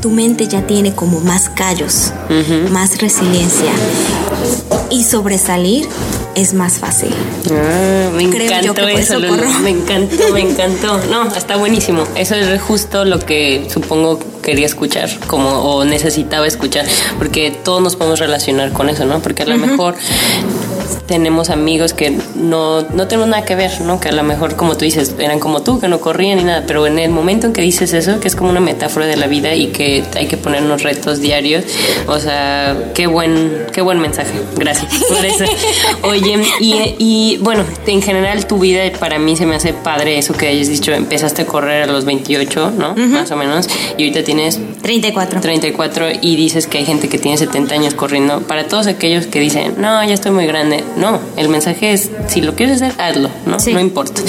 tu 0.00 0.10
mente 0.10 0.46
ya 0.46 0.64
tiene 0.68 0.94
como 0.94 1.18
más 1.18 1.48
callos, 1.48 2.12
más 2.70 2.98
resiliencia. 2.98 3.72
Y 4.90 5.02
sobresalir 5.02 5.88
es 6.34 6.54
más 6.54 6.78
fácil. 6.78 7.14
Ah, 7.50 8.10
me 8.14 8.24
encantó 8.24 8.88
eso, 8.88 9.20
Me 9.20 9.70
encantó, 9.70 10.32
me 10.32 10.40
encantó. 10.40 11.00
No, 11.10 11.28
está 11.34 11.56
buenísimo. 11.56 12.04
Eso 12.14 12.34
es 12.34 12.60
justo 12.60 13.04
lo 13.04 13.18
que 13.18 13.68
supongo 13.72 14.18
quería 14.42 14.66
escuchar, 14.66 15.08
como 15.26 15.48
o 15.48 15.84
necesitaba 15.84 16.46
escuchar, 16.46 16.86
porque 17.18 17.50
todos 17.50 17.82
nos 17.82 17.96
podemos 17.96 18.18
relacionar 18.18 18.72
con 18.72 18.88
eso, 18.88 19.04
¿no? 19.04 19.20
Porque 19.20 19.42
a 19.42 19.46
lo 19.46 19.56
mejor 19.56 19.94
tenemos 21.06 21.50
amigos 21.50 21.92
que 21.92 22.16
no, 22.34 22.82
no 22.82 23.06
tenemos 23.08 23.28
nada 23.28 23.44
que 23.44 23.54
ver, 23.54 23.80
¿no? 23.82 24.00
Que 24.00 24.08
a 24.08 24.12
lo 24.12 24.22
mejor, 24.22 24.56
como 24.56 24.76
tú 24.76 24.84
dices, 24.84 25.14
eran 25.18 25.40
como 25.40 25.62
tú, 25.62 25.80
que 25.80 25.88
no 25.88 26.00
corrían 26.00 26.38
ni 26.38 26.44
nada, 26.44 26.64
pero 26.66 26.86
en 26.86 26.98
el 26.98 27.10
momento 27.10 27.46
en 27.46 27.52
que 27.52 27.62
dices 27.62 27.92
eso, 27.92 28.20
que 28.20 28.28
es 28.28 28.36
como 28.36 28.50
una 28.50 28.60
metáfora 28.60 29.06
de 29.06 29.16
la 29.16 29.26
vida 29.26 29.54
y 29.54 29.68
que 29.68 30.04
hay 30.16 30.26
que 30.26 30.36
ponernos 30.36 30.82
retos 30.82 31.20
diarios, 31.20 31.64
o 32.06 32.18
sea, 32.18 32.90
qué 32.94 33.06
buen, 33.06 33.66
qué 33.72 33.80
buen 33.80 34.00
mensaje. 34.00 34.32
Gracias 34.56 34.92
por 35.04 35.24
eso. 35.24 35.44
Oye, 36.02 36.42
y, 36.60 36.94
y 36.98 37.38
bueno, 37.38 37.64
en 37.86 38.02
general 38.02 38.46
tu 38.46 38.58
vida 38.58 38.82
para 38.98 39.18
mí 39.18 39.36
se 39.36 39.46
me 39.46 39.56
hace 39.56 39.72
padre 39.72 40.18
eso 40.18 40.34
que 40.34 40.48
hayas 40.48 40.68
dicho, 40.68 40.92
empezaste 40.92 41.42
a 41.42 41.46
correr 41.46 41.84
a 41.84 41.86
los 41.86 42.04
28, 42.04 42.72
¿no? 42.76 42.94
Más 42.94 43.30
o 43.30 43.36
menos, 43.36 43.68
y 43.96 44.02
ahorita 44.02 44.24
tienes 44.24 44.58
34. 44.82 45.40
34 45.40 46.06
y 46.20 46.36
dices 46.36 46.66
que 46.66 46.78
hay 46.78 46.84
gente 46.84 47.08
que 47.08 47.18
tiene 47.18 47.36
70 47.36 47.74
años 47.74 47.94
corriendo. 47.94 48.40
Para 48.40 48.66
todos 48.66 48.86
aquellos 48.86 49.26
que 49.26 49.40
dicen, 49.40 49.74
no, 49.78 50.02
ya 50.04 50.14
estoy 50.14 50.32
muy 50.32 50.46
grande, 50.46 50.73
no, 50.96 51.20
el 51.36 51.48
mensaje 51.48 51.92
es, 51.92 52.10
si 52.28 52.40
lo 52.40 52.54
quieres 52.54 52.82
hacer, 52.82 53.00
hazlo, 53.00 53.30
¿no? 53.46 53.56
No 53.72 53.80
importa. 53.80 54.22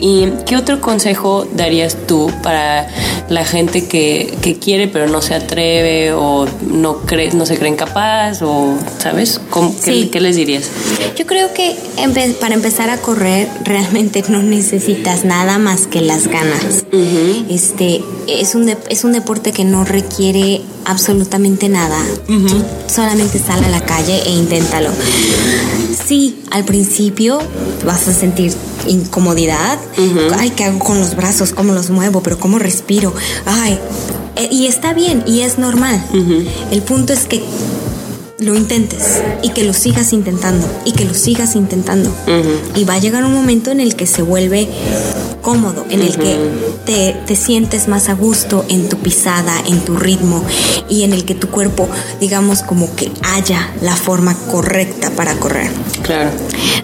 ¿Y 0.00 0.28
qué 0.46 0.56
otro 0.56 0.80
consejo 0.80 1.46
darías 1.54 1.96
tú 2.06 2.30
para 2.42 2.88
la 3.28 3.44
gente 3.44 3.86
que, 3.86 4.34
que 4.42 4.58
quiere 4.58 4.88
pero 4.88 5.08
no 5.08 5.22
se 5.22 5.34
atreve 5.34 6.12
o 6.12 6.46
no, 6.70 6.98
cree, 6.98 7.32
no 7.32 7.46
se 7.46 7.58
creen 7.58 7.76
capaz 7.76 8.42
o, 8.42 8.76
¿sabes? 8.98 9.40
qué, 9.84 10.20
les 10.20 10.36
dirías? 10.36 10.70
Yo 11.16 11.26
creo 11.26 11.52
que 11.52 11.76
para 12.40 12.54
empezar 12.54 12.90
a 12.90 12.98
correr 12.98 13.48
realmente 13.64 14.24
no 14.28 14.42
necesitas 14.42 15.24
nada 15.24 15.58
más 15.58 15.86
que 15.86 16.00
las 16.00 16.28
ganas. 16.28 16.84
Este 17.50 18.02
es 18.26 18.54
un, 18.54 18.74
es 18.88 19.04
un 19.04 19.12
deporte 19.12 19.52
que 19.52 19.64
no 19.64 19.84
requiere 19.84 20.62
absolutamente 20.84 21.68
nada. 21.68 21.98
solamente 22.86 23.38
sal 23.38 23.64
a 23.64 23.68
la 23.68 23.80
calle 23.80 24.22
e 24.26 24.30
inténtalo. 24.30 24.90
Sí, 26.06 26.42
al 26.50 26.64
principio 26.64 27.38
vas 27.86 28.08
a 28.08 28.12
sentir 28.12 28.52
incomodidad. 28.86 29.78
Ay, 30.38 30.50
¿qué 30.50 30.64
hago 30.64 30.78
con 30.78 31.00
los 31.00 31.16
brazos? 31.16 31.52
¿Cómo 31.52 31.72
los 31.72 31.90
muevo? 31.90 32.22
¿Pero 32.22 32.38
cómo 32.38 32.58
respiro? 32.58 33.14
Ay, 33.46 33.78
eh, 34.36 34.48
y 34.50 34.66
está 34.66 34.92
bien 34.92 35.24
y 35.26 35.40
es 35.40 35.58
normal. 35.58 36.04
El 36.70 36.82
punto 36.82 37.12
es 37.12 37.24
que 37.26 37.42
lo 38.38 38.56
intentes 38.56 39.22
y 39.42 39.50
que 39.50 39.64
lo 39.64 39.72
sigas 39.72 40.12
intentando 40.12 40.66
y 40.84 40.92
que 40.92 41.04
lo 41.04 41.14
sigas 41.14 41.54
intentando. 41.54 42.10
Y 42.74 42.84
va 42.84 42.94
a 42.94 42.98
llegar 42.98 43.24
un 43.24 43.32
momento 43.32 43.70
en 43.70 43.80
el 43.80 43.94
que 43.96 44.06
se 44.06 44.22
vuelve 44.22 44.68
cómodo, 45.44 45.84
en 45.90 46.00
el 46.00 46.16
que 46.16 46.38
te, 46.86 47.14
te, 47.26 47.36
sientes 47.36 47.86
más 47.86 48.08
a 48.08 48.14
gusto 48.14 48.64
en 48.68 48.88
tu 48.88 48.96
pisada, 48.96 49.52
en 49.68 49.80
tu 49.80 49.94
ritmo 49.94 50.42
y 50.88 51.02
en 51.02 51.12
el 51.12 51.26
que 51.26 51.34
tu 51.34 51.48
cuerpo, 51.48 51.86
digamos, 52.18 52.62
como 52.62 52.96
que 52.96 53.12
haya 53.22 53.70
la 53.82 53.94
forma 53.94 54.34
correcta 54.50 55.10
para 55.10 55.34
correr. 55.34 55.70
Claro. 56.02 56.30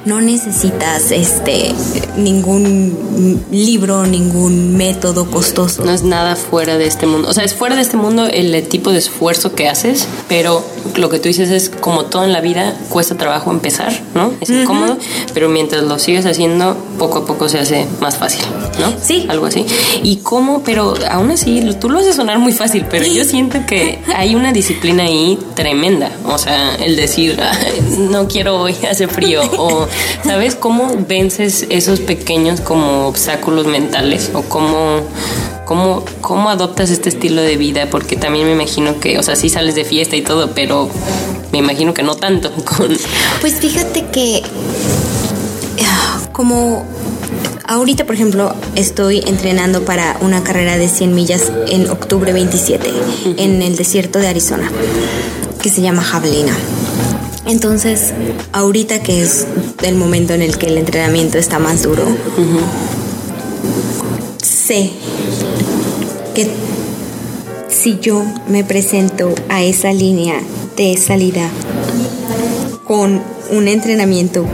No 0.05 0.20
necesitas 0.20 1.11
este 1.11 1.72
ningún 2.18 3.42
libro, 3.51 4.07
ningún 4.07 4.76
método 4.76 5.30
costoso. 5.30 5.82
No 5.84 5.92
es 5.92 6.03
nada 6.03 6.36
fuera 6.36 6.76
de 6.76 6.86
este 6.86 7.07
mundo. 7.07 7.28
O 7.28 7.32
sea, 7.32 7.44
es 7.44 7.55
fuera 7.55 7.76
de 7.76 7.82
este 7.82 7.96
mundo 7.96 8.26
el 8.26 8.68
tipo 8.68 8.92
de 8.92 8.98
esfuerzo 8.98 9.55
que 9.55 9.68
haces, 9.68 10.07
pero 10.28 10.62
lo 10.96 11.09
que 11.09 11.18
tú 11.18 11.28
dices 11.28 11.39
es 11.49 11.70
como 11.70 12.05
todo 12.05 12.24
en 12.24 12.32
la 12.32 12.41
vida, 12.41 12.74
cuesta 12.91 13.16
trabajo 13.16 13.51
empezar, 13.51 13.93
¿no? 14.14 14.32
Es 14.41 14.51
incómodo, 14.51 14.99
pero 15.32 15.49
mientras 15.49 15.84
lo 15.84 15.99
sigues 15.99 16.26
haciendo, 16.26 16.76
poco 16.99 17.18
a 17.20 17.26
poco 17.26 17.49
se 17.49 17.59
hace 17.59 17.86
más 18.01 18.18
fácil, 18.18 18.43
¿no? 18.78 18.93
Sí. 19.03 19.26
Algo 19.28 19.47
así. 19.47 19.64
¿Y 20.03 20.16
cómo? 20.16 20.62
Pero 20.62 20.95
aún 21.11 21.30
así, 21.30 21.62
tú 21.80 21.88
lo 21.88 22.01
haces 22.01 22.16
sonar 22.16 22.38
muy 22.38 22.53
fácil, 22.53 22.84
pero 22.91 23.07
yo 23.07 23.24
siento 23.24 23.64
que 23.66 24.01
hay 24.14 24.34
una 24.34 24.53
disciplina 24.53 25.05
ahí 25.05 25.38
tremenda. 25.55 26.11
O 26.26 26.36
sea, 26.36 26.74
el 26.76 26.97
decir, 26.97 27.38
no 27.99 28.28
quiero 28.28 28.61
hoy, 28.61 28.74
hace 28.91 29.09
frío. 29.09 29.43
O, 29.57 29.86
¿sabes 30.24 30.55
cómo 30.55 30.91
vences 31.09 31.66
esos 31.70 32.01
pequeños 32.01 32.61
como 32.61 33.07
obstáculos 33.07 33.66
mentales? 33.66 34.30
O 34.34 34.43
cómo 34.43 35.01
¿Cómo, 35.70 36.04
¿Cómo 36.20 36.50
adoptas 36.50 36.90
este 36.90 37.10
estilo 37.10 37.42
de 37.42 37.56
vida? 37.56 37.88
Porque 37.88 38.16
también 38.16 38.44
me 38.44 38.50
imagino 38.54 38.98
que, 38.98 39.20
o 39.20 39.22
sea, 39.22 39.36
sí 39.36 39.48
sales 39.48 39.76
de 39.76 39.84
fiesta 39.84 40.16
y 40.16 40.22
todo, 40.22 40.50
pero 40.52 40.90
me 41.52 41.58
imagino 41.58 41.94
que 41.94 42.02
no 42.02 42.16
tanto. 42.16 42.50
Con... 42.64 42.88
Pues 43.40 43.54
fíjate 43.60 44.06
que 44.06 44.42
ah, 45.86 46.22
como 46.32 46.84
ahorita, 47.68 48.04
por 48.04 48.16
ejemplo, 48.16 48.52
estoy 48.74 49.22
entrenando 49.28 49.84
para 49.84 50.16
una 50.22 50.42
carrera 50.42 50.76
de 50.76 50.88
100 50.88 51.14
millas 51.14 51.52
en 51.68 51.88
octubre 51.88 52.32
27 52.32 52.90
en 53.36 53.62
el 53.62 53.76
desierto 53.76 54.18
de 54.18 54.26
Arizona, 54.26 54.72
que 55.62 55.68
se 55.68 55.82
llama 55.82 56.02
Javelina. 56.02 56.52
Entonces, 57.46 58.12
ahorita 58.50 59.04
que 59.04 59.22
es 59.22 59.46
el 59.84 59.94
momento 59.94 60.34
en 60.34 60.42
el 60.42 60.58
que 60.58 60.66
el 60.66 60.78
entrenamiento 60.78 61.38
está 61.38 61.60
más 61.60 61.84
duro, 61.84 62.02
sé 64.42 64.90
que 66.35 66.49
si 67.68 67.99
yo 68.01 68.24
me 68.49 68.64
presento 68.64 69.35
a 69.49 69.62
esa 69.62 69.93
línea 69.93 70.41
de 70.76 70.97
salida 70.97 71.49
con 72.87 73.22
un 73.51 73.68
entrenamiento 73.68 74.47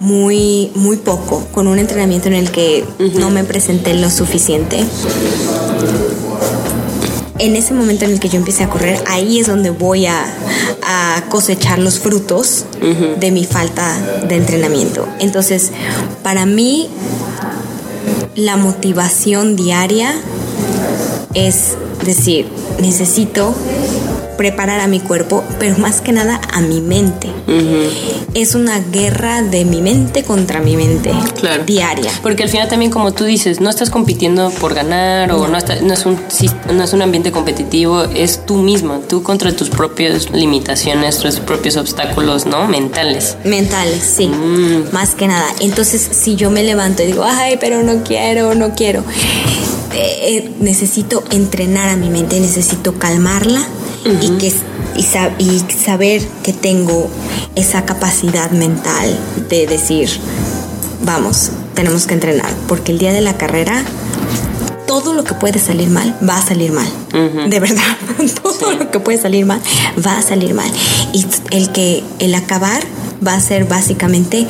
muy 0.00 0.70
muy 0.74 0.96
poco, 0.96 1.46
con 1.52 1.66
un 1.66 1.78
entrenamiento 1.78 2.28
en 2.28 2.34
el 2.34 2.50
que 2.50 2.84
no 3.18 3.30
me 3.30 3.44
presenté 3.44 3.94
lo 3.94 4.10
suficiente. 4.10 4.84
En 7.38 7.56
ese 7.56 7.74
momento 7.74 8.04
en 8.04 8.12
el 8.12 8.20
que 8.20 8.28
yo 8.28 8.36
empecé 8.36 8.64
a 8.64 8.70
correr, 8.70 9.02
ahí 9.06 9.40
es 9.40 9.46
donde 9.46 9.70
voy 9.70 10.06
a, 10.06 10.24
a 10.82 11.24
cosechar 11.28 11.78
los 11.78 11.98
frutos 11.98 12.64
de 13.18 13.30
mi 13.30 13.44
falta 13.44 13.98
de 14.28 14.36
entrenamiento. 14.36 15.06
Entonces, 15.18 15.72
para 16.22 16.46
mí, 16.46 16.88
la 18.34 18.56
motivación 18.56 19.56
diaria 19.56 20.14
es 21.34 21.76
decir, 22.04 22.46
necesito 22.80 23.54
preparar 24.38 24.80
a 24.80 24.88
mi 24.88 24.98
cuerpo, 24.98 25.44
pero 25.60 25.78
más 25.78 26.00
que 26.00 26.10
nada 26.10 26.40
a 26.52 26.60
mi 26.60 26.80
mente. 26.80 27.28
Es 28.34 28.56
una 28.56 28.80
guerra 28.80 29.42
de 29.42 29.64
mi 29.64 29.80
mente 29.80 30.24
contra 30.24 30.58
mi 30.58 30.76
mente 30.76 31.12
Claro. 31.38 31.62
diaria. 31.64 32.10
Porque 32.20 32.42
al 32.42 32.48
final 32.48 32.66
también, 32.66 32.90
como 32.90 33.12
tú 33.12 33.22
dices, 33.24 33.60
no 33.60 33.70
estás 33.70 33.90
compitiendo 33.90 34.50
por 34.50 34.74
ganar 34.74 35.30
o 35.30 35.46
no, 35.46 35.56
está- 35.56 35.76
no 35.82 35.94
es, 35.94 36.04
un, 36.04 36.18
no 36.74 36.82
es 36.82 36.92
un 36.92 37.02
ambiente 37.02 37.30
competitivo, 37.30 38.02
es 38.12 38.44
tú 38.44 38.56
mismo, 38.56 39.02
tú 39.08 39.22
contra 39.22 39.52
tus 39.54 39.70
propias 39.70 40.28
limitaciones, 40.32 41.18
tus 41.18 41.36
propios 41.38 41.76
obstáculos, 41.76 42.44
¿no? 42.44 42.66
Mentales. 42.66 43.36
Mentales, 43.44 44.02
sí, 44.02 44.28
más 44.90 45.14
que 45.14 45.28
nada. 45.28 45.46
Entonces, 45.60 46.02
si 46.10 46.34
yo 46.34 46.50
me 46.50 46.64
levanto 46.64 47.04
y 47.04 47.06
digo, 47.06 47.22
ay, 47.24 47.56
pero 47.60 47.84
no 47.84 48.02
quiero, 48.02 48.56
no 48.56 48.74
quiero, 48.74 49.04
eh, 49.94 50.36
eh, 50.38 50.50
necesito 50.60 51.22
entrenar 51.30 51.88
a 51.88 51.96
mi 51.96 52.10
mente, 52.10 52.38
necesito 52.40 52.98
calmarla 52.98 53.62
y, 54.22 54.28
que, 54.38 54.52
y, 54.96 55.02
sa- 55.02 55.30
y 55.38 55.62
saber 55.82 56.22
que 56.42 56.52
tengo 56.52 57.08
esa 57.54 57.84
capacidad 57.86 58.50
mental 58.50 59.18
de 59.48 59.66
decir, 59.66 60.10
vamos, 61.02 61.50
tenemos 61.74 62.06
que 62.06 62.14
entrenar, 62.14 62.50
porque 62.68 62.92
el 62.92 62.98
día 62.98 63.12
de 63.12 63.20
la 63.22 63.36
carrera 63.36 63.82
todo 64.86 65.14
lo 65.14 65.24
que 65.24 65.34
puede 65.34 65.58
salir 65.58 65.88
mal 65.88 66.14
va 66.28 66.36
a 66.36 66.42
salir 66.42 66.70
mal. 66.72 66.86
De 67.50 67.58
verdad, 67.60 67.96
todo 68.42 68.72
lo 68.72 68.90
que 68.90 69.00
puede 69.00 69.18
salir 69.20 69.46
mal 69.46 69.60
va 70.06 70.18
a 70.18 70.22
salir 70.22 70.54
mal. 70.54 70.70
Y 71.12 71.24
el 71.50 71.72
que 71.72 72.04
el 72.18 72.34
acabar 72.34 72.82
va 73.26 73.34
a 73.34 73.40
ser 73.40 73.64
básicamente 73.64 74.46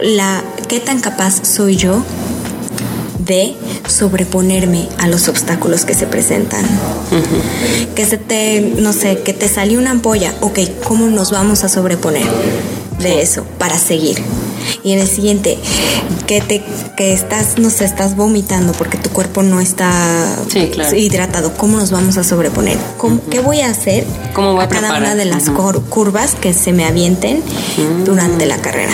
la 0.00 0.42
qué 0.68 0.78
tan 0.80 1.00
capaz 1.00 1.40
soy 1.46 1.76
yo 1.76 2.04
de 3.28 3.54
sobreponerme 3.86 4.88
a 4.98 5.06
los 5.06 5.28
obstáculos 5.28 5.84
que 5.84 5.94
se 5.94 6.06
presentan. 6.06 6.64
Que 7.94 8.04
se 8.04 8.16
te, 8.16 8.60
no 8.78 8.92
sé, 8.92 9.18
que 9.18 9.32
te 9.34 9.48
salió 9.48 9.78
una 9.78 9.90
ampolla, 9.90 10.34
ok, 10.40 10.58
¿cómo 10.84 11.06
nos 11.06 11.30
vamos 11.30 11.62
a 11.62 11.68
sobreponer 11.68 12.24
de 12.98 13.22
eso 13.22 13.44
para 13.58 13.78
seguir? 13.78 14.18
Y 14.82 14.92
en 14.92 14.98
el 15.00 15.06
siguiente, 15.08 15.58
que 16.26 16.40
te 16.40 16.62
que 16.96 17.12
estás, 17.12 17.58
no 17.58 17.70
sé, 17.70 17.84
estás 17.84 18.16
vomitando 18.16 18.72
porque 18.72 18.96
tu 18.98 19.10
cuerpo 19.10 19.42
no 19.42 19.60
está 19.60 20.34
Sí, 20.52 20.68
claro. 20.72 20.96
hidratado, 20.96 21.52
¿cómo 21.54 21.78
nos 21.78 21.90
vamos 21.90 22.16
a 22.16 22.24
sobreponer? 22.24 22.76
¿Cómo- 22.96 23.20
¿Qué 23.30 23.40
voy 23.40 23.60
a 23.60 23.70
hacer 23.70 24.04
¿Cómo 24.34 24.54
voy 24.54 24.64
a 24.64 24.68
cada 24.68 24.88
preparar? 24.88 25.02
una 25.02 25.14
de 25.14 25.24
las 25.26 25.44
curvas 25.88 26.34
que 26.34 26.52
se 26.52 26.72
me 26.72 26.84
avienten 26.84 27.42
durante 28.04 28.46
la 28.46 28.56
carrera? 28.58 28.92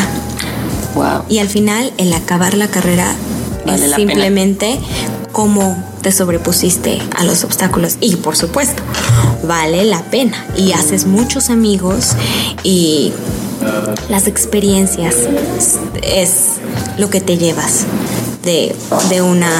Wow. 0.95 1.23
Y 1.29 1.39
al 1.39 1.49
final, 1.49 1.93
el 1.99 2.13
acabar 2.13 2.55
la 2.55 2.69
carrera 2.69 3.07
Vale 3.67 3.85
es 3.85 3.91
la 3.91 3.97
pena. 3.97 4.13
simplemente 4.13 4.79
cómo 5.33 5.77
te 6.03 6.13
sobrepusiste 6.13 7.03
a 7.17 7.25
los 7.25 7.45
obstáculos. 7.45 7.97
Y 8.01 8.17
por 8.17 8.37
supuesto, 8.37 8.83
vale 9.47 9.85
la 9.85 10.03
pena. 10.05 10.47
Y 10.57 10.73
haces 10.73 11.07
muchos 11.07 11.51
amigos 11.51 12.13
y 12.63 13.13
las 14.09 14.27
experiencias 14.27 15.17
es 16.03 16.31
lo 16.99 17.11
que 17.11 17.21
te 17.21 17.39
llevas 17.39 17.85
de, 18.45 18.75
de 19.09 19.23
una 19.23 19.51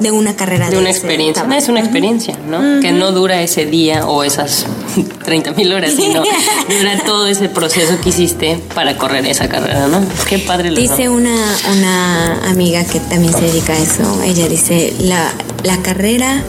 de 0.00 0.10
una 0.10 0.34
carrera 0.34 0.68
De 0.68 0.78
una 0.78 0.90
experiencia. 0.90 1.46
Es 1.56 1.68
una 1.68 1.80
experiencia, 1.80 2.36
¿no? 2.48 2.80
Que 2.80 2.92
no 2.92 3.12
dura 3.12 3.40
ese 3.42 3.66
día 3.66 4.06
o 4.06 4.24
esas 4.24 4.66
30 5.24 5.52
mil 5.52 5.72
horas, 5.72 5.92
sino 5.94 6.22
dura 6.68 6.98
todo 7.04 7.26
ese 7.26 7.48
proceso 7.48 7.98
que 8.02 8.10
hiciste 8.10 8.60
para 8.74 8.96
correr 8.98 9.26
esa 9.26 9.48
carrera, 9.48 9.86
¿no? 9.88 10.00
Qué 10.28 10.38
padre 10.38 10.70
lo 10.70 10.80
Dice 10.80 11.08
una, 11.08 11.36
una 11.70 12.50
amiga 12.50 12.84
que 12.84 13.00
también 13.00 13.32
se 13.32 13.42
dedica 13.42 13.72
a 13.72 13.78
eso, 13.78 14.22
ella 14.24 14.48
dice, 14.48 14.92
la, 14.98 15.32
la 15.62 15.76
carrera 15.78 16.42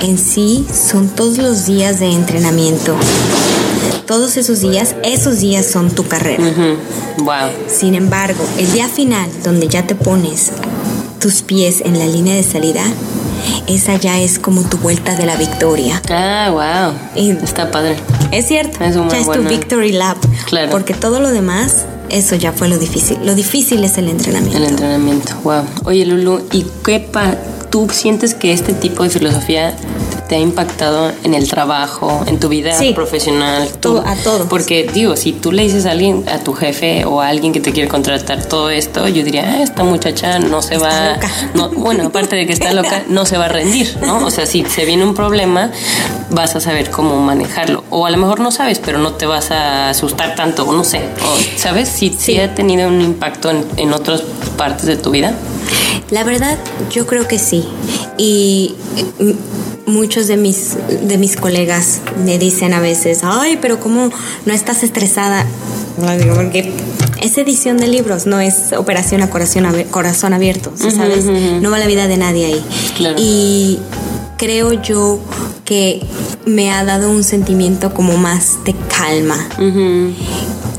en 0.00 0.18
sí 0.18 0.66
son 0.72 1.08
todos 1.08 1.38
los 1.38 1.66
días 1.66 2.00
de 2.00 2.12
entrenamiento. 2.12 2.96
Todos 4.06 4.36
esos 4.36 4.60
días, 4.60 4.94
esos 5.02 5.40
días 5.40 5.64
son 5.66 5.90
tu 5.90 6.06
carrera. 6.06 6.44
Wow. 7.18 7.50
Sin 7.68 7.94
embargo, 7.94 8.44
el 8.58 8.70
día 8.72 8.88
final, 8.88 9.28
donde 9.42 9.68
ya 9.68 9.86
te 9.86 9.94
pones 9.94 10.52
tus 11.20 11.42
pies 11.42 11.80
en 11.84 11.98
la 11.98 12.06
línea 12.06 12.34
de 12.34 12.42
salida, 12.42 12.82
esa 13.66 13.96
ya 13.96 14.20
es 14.20 14.38
como 14.38 14.62
tu 14.62 14.76
vuelta 14.78 15.14
de 15.16 15.24
la 15.24 15.36
victoria. 15.36 16.02
Ah, 16.10 16.50
wow. 17.14 17.22
Y- 17.22 17.30
Está 17.30 17.70
padre. 17.70 17.96
Es 18.30 18.46
cierto, 18.46 18.84
Es 18.84 18.94
ya 18.94 19.18
es 19.18 19.26
bueno. 19.26 19.42
tu 19.42 19.48
victory 19.48 19.92
lap. 19.92 20.18
Claro. 20.46 20.70
Porque 20.70 20.92
todo 20.92 21.20
lo 21.20 21.30
demás, 21.30 21.86
eso 22.10 22.34
ya 22.36 22.52
fue 22.52 22.68
lo 22.68 22.76
difícil. 22.78 23.18
Lo 23.24 23.34
difícil 23.34 23.82
es 23.84 23.96
el 23.96 24.08
entrenamiento. 24.08 24.58
El 24.58 24.64
entrenamiento, 24.64 25.32
wow. 25.44 25.62
Oye, 25.84 26.04
Lulu, 26.04 26.42
¿y 26.52 26.66
qué 26.84 27.00
pa 27.00 27.36
tú 27.70 27.88
sientes 27.90 28.34
que 28.34 28.52
este 28.52 28.72
tipo 28.74 29.02
de 29.02 29.10
filosofía 29.10 29.74
te 30.28 30.36
ha 30.36 30.38
impactado 30.38 31.12
en 31.22 31.34
el 31.34 31.48
trabajo, 31.48 32.24
en 32.26 32.40
tu 32.40 32.48
vida 32.48 32.78
Sí. 32.78 32.92
profesional? 32.94 33.68
Todo- 33.80 34.02
a 34.06 34.14
todo. 34.16 34.48
Porque 34.48 34.88
digo, 34.92 35.16
si 35.16 35.32
tú 35.32 35.52
le 35.52 35.62
dices 35.64 35.84
a 35.86 35.90
alguien, 35.90 36.24
a 36.28 36.38
tu 36.38 36.54
jefe 36.54 37.04
o 37.04 37.20
a 37.20 37.28
alguien 37.28 37.52
que 37.52 37.60
te 37.60 37.72
quiere 37.72 37.88
contratar 37.88 38.44
todo 38.46 38.70
esto, 38.70 39.06
yo 39.08 39.22
diría, 39.22 39.44
ah, 39.58 39.62
esta 39.62 39.84
muchacha 39.84 40.38
no 40.38 40.62
se 40.62 40.76
Está 40.76 40.88
va, 40.88 41.14
loca. 41.16 41.30
no, 41.54 41.68
bueno, 41.70 42.06
aparte 42.06 42.36
de 42.36 42.46
que 42.46 42.52
está 42.54 42.72
loca, 42.72 43.02
no 43.08 43.26
se 43.26 43.36
va 43.36 43.46
a 43.46 43.48
rendir, 43.48 43.96
¿no? 44.00 44.24
O 44.24 44.30
sea, 44.30 44.46
si 44.46 44.64
se 44.64 44.84
viene 44.86 45.04
un 45.04 45.14
problema, 45.14 45.70
vas 46.30 46.56
a 46.56 46.60
saber 46.60 46.90
cómo 46.90 47.20
manejarlo. 47.20 47.84
O 47.90 48.06
a 48.06 48.10
lo 48.10 48.16
mejor 48.16 48.40
no 48.40 48.50
sabes, 48.50 48.78
pero 48.78 48.98
no 48.98 49.12
te 49.12 49.26
vas 49.26 49.50
a 49.50 49.90
asustar 49.90 50.34
tanto, 50.34 50.64
o 50.64 50.72
no 50.72 50.84
sé. 50.84 50.98
O, 51.22 51.58
¿Sabes? 51.58 51.88
Si, 51.90 52.38
ha 52.38 52.54
tenido 52.54 52.88
un 52.88 53.00
impacto 53.00 53.50
en, 53.50 53.64
en 53.76 53.92
otras 53.92 54.22
partes 54.56 54.86
de 54.86 54.96
tu 54.96 55.10
vida. 55.10 55.34
La 56.10 56.24
verdad, 56.24 56.58
yo 56.90 57.06
creo 57.06 57.26
que 57.28 57.38
sí. 57.38 57.66
Y 58.18 58.74
eh, 59.20 59.34
muchos 59.86 60.26
de 60.26 60.36
mis, 60.36 60.76
de 61.02 61.18
mis 61.18 61.36
colegas 61.36 62.00
me 62.24 62.38
dicen 62.38 62.72
a 62.72 62.80
veces, 62.80 63.20
ay, 63.22 63.58
pero 63.60 63.80
¿cómo 63.80 64.10
no 64.46 64.52
estás 64.52 64.82
estresada? 64.82 65.46
No, 65.98 66.16
digo, 66.16 66.34
porque 66.34 66.72
es 67.20 67.38
edición 67.38 67.76
de 67.76 67.88
libros, 67.88 68.26
no 68.26 68.40
es 68.40 68.72
operación 68.72 69.22
a 69.22 69.30
corazón, 69.30 69.66
corazón 69.90 70.32
abierto, 70.32 70.72
¿sí 70.74 70.90
¿sabes? 70.90 71.24
No 71.26 71.70
va 71.70 71.78
la 71.78 71.86
vida 71.86 72.08
de 72.08 72.16
nadie 72.16 72.46
ahí. 72.46 72.64
Claro. 72.96 73.16
Y 73.18 73.78
creo 74.36 74.72
yo 74.72 75.20
que 75.64 76.02
me 76.44 76.70
ha 76.70 76.84
dado 76.84 77.10
un 77.10 77.24
sentimiento 77.24 77.94
como 77.94 78.16
más 78.16 78.64
de 78.64 78.74
calma. 78.88 79.36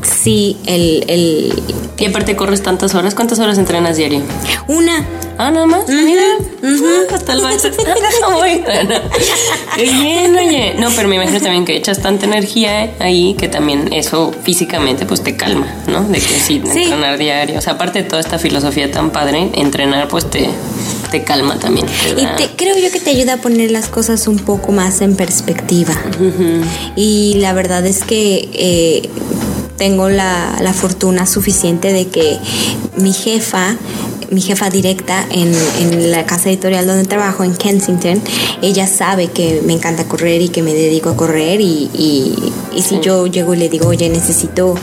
Sí, 0.05 0.57
el, 0.65 1.03
el... 1.07 1.63
Y 1.97 2.05
aparte 2.05 2.35
corres 2.35 2.61
tantas 2.63 2.93
horas, 2.95 3.15
¿cuántas 3.15 3.39
horas 3.39 3.57
entrenas 3.57 3.97
diario? 3.97 4.21
Una. 4.67 5.05
Ah, 5.37 5.51
nada 5.51 5.65
más. 5.65 5.85
Mira, 5.89 6.21
hasta 7.13 7.33
el 7.33 7.41
baño. 7.41 7.57
Muy 8.39 8.59
bueno. 8.61 8.95
Bien, 9.77 10.33
oye. 10.37 10.75
No, 10.79 10.89
pero 10.95 11.09
me 11.09 11.15
imagino 11.15 11.41
también 11.41 11.65
que 11.65 11.75
echas 11.75 12.01
tanta 12.01 12.25
energía 12.25 12.93
ahí 12.99 13.35
que 13.37 13.49
también 13.49 13.91
eso 13.91 14.31
físicamente 14.43 15.05
pues 15.05 15.21
te 15.23 15.35
calma, 15.35 15.67
¿no? 15.87 16.03
De 16.03 16.19
que 16.19 16.39
sí, 16.39 16.61
Sí. 16.71 16.83
entrenar 16.83 17.17
diario. 17.17 17.57
O 17.59 17.61
sea, 17.61 17.73
aparte 17.73 18.03
de 18.03 18.07
toda 18.09 18.21
esta 18.21 18.39
filosofía 18.39 18.89
tan 18.91 19.09
padre, 19.11 19.49
entrenar 19.55 20.07
pues 20.07 20.29
te, 20.29 20.49
te 21.11 21.23
calma 21.25 21.59
también. 21.59 21.85
te 21.87 22.21
Y 22.21 22.25
te- 22.37 22.55
creo 22.55 22.77
yo 22.77 22.89
que 22.91 23.01
te 23.01 23.09
ayuda 23.09 23.33
a 23.33 23.37
poner 23.37 23.71
las 23.71 23.89
cosas 23.89 24.27
un 24.29 24.37
poco 24.39 24.71
más 24.71 25.01
en 25.01 25.17
perspectiva. 25.17 25.95
Y 26.95 27.33
la 27.39 27.51
verdad 27.51 27.85
es 27.85 28.03
que 28.05 28.47
eh, 28.53 29.09
tengo 29.77 30.09
la, 30.09 30.57
la 30.61 30.73
fortuna 30.73 31.25
suficiente 31.25 31.91
de 31.93 32.07
que 32.07 32.37
mi 32.97 33.11
jefa, 33.13 33.75
mi 34.31 34.41
jefa 34.41 34.69
directa 34.69 35.25
en, 35.29 35.53
en 35.81 36.11
la 36.11 36.25
casa 36.25 36.49
editorial 36.49 36.87
donde 36.87 37.05
trabajo, 37.05 37.43
en 37.43 37.55
Kensington, 37.55 38.21
ella 38.61 38.87
sabe 38.87 39.27
que 39.27 39.61
me 39.65 39.73
encanta 39.73 40.05
correr 40.05 40.41
y 40.41 40.49
que 40.49 40.61
me 40.63 40.73
dedico 40.73 41.09
a 41.09 41.17
correr. 41.17 41.61
Y, 41.61 41.89
y- 41.93 42.53
y 42.75 42.81
si 42.81 42.99
yo 42.99 43.25
llego 43.25 43.53
y 43.53 43.57
le 43.57 43.69
digo, 43.69 43.87
oye, 43.87 44.09
necesito 44.09 44.75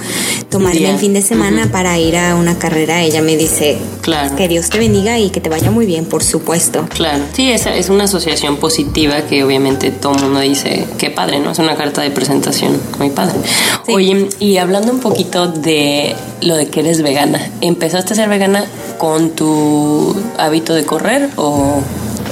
tomarme 0.49 0.89
el 0.91 0.97
fin 0.99 1.13
de 1.13 1.21
semana 1.21 1.71
para 1.71 1.99
ir 1.99 2.17
a 2.17 2.37
una 2.37 2.59
carrera, 2.59 3.03
ella 3.03 3.21
me 3.21 3.37
dice, 3.37 3.77
Claro. 4.01 4.35
que 4.35 4.49
Dios 4.49 4.71
te 4.71 4.79
bendiga 4.79 5.19
y 5.19 5.29
que 5.29 5.43
te 5.43 5.51
vaya 5.51 5.71
muy 5.71 5.85
bien, 5.85 6.07
por 6.07 6.23
supuesto. 6.25 6.87
Claro, 6.89 7.23
sí, 7.35 7.51
esa 7.53 7.75
es 7.77 7.91
una 7.91 8.05
asociación 8.05 8.57
positiva 8.57 9.21
que 9.27 9.45
obviamente 9.45 9.91
todo 9.91 10.15
el 10.17 10.23
mundo 10.23 10.41
dice, 10.41 10.87
qué 10.97 11.11
padre, 11.11 11.39
¿no? 11.41 11.51
Es 11.51 11.59
una 11.59 11.77
carta 11.77 12.01
de 12.01 12.11
presentación 12.11 12.81
muy 12.99 13.11
padre. 13.11 13.35
Sí. 13.85 13.93
Oye, 13.93 14.29
y 14.39 14.57
hablando 14.57 14.82
un 14.91 15.01
poquito 15.01 15.49
de 15.49 16.15
lo 16.41 16.57
de 16.57 16.69
que 16.69 16.81
eres 16.81 17.03
vegana, 17.03 17.51
¿empezaste 17.61 18.13
a 18.13 18.17
ser 18.17 18.29
vegana 18.29 18.65
con 18.99 19.31
tu 19.31 20.15
hábito 20.39 20.75
de 20.75 20.85
correr 20.85 21.31
o 21.37 21.81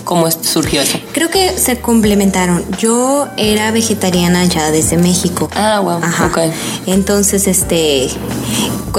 cómo 0.05 0.30
surgió 0.30 0.80
eso? 0.80 0.98
Creo 1.12 1.30
que 1.30 1.57
se 1.59 1.80
complementaron. 1.80 2.64
Yo 2.78 3.28
era 3.36 3.70
vegetariana 3.70 4.44
ya 4.44 4.70
desde 4.70 4.96
México. 4.96 5.48
Ah, 5.55 5.80
wow, 5.80 6.01
Ajá. 6.03 6.26
ok. 6.26 6.38
Entonces, 6.86 7.46
este, 7.46 8.09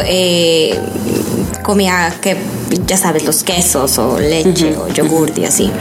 eh, 0.06 0.80
comía 1.64 2.14
que, 2.22 2.38
ya 2.86 2.98
sabes, 2.98 3.26
los 3.26 3.44
quesos 3.44 3.98
o 3.98 4.20
leche 4.20 4.76
o 4.78 4.88
yogurt 4.88 5.38
y 5.38 5.46
así. 5.46 5.72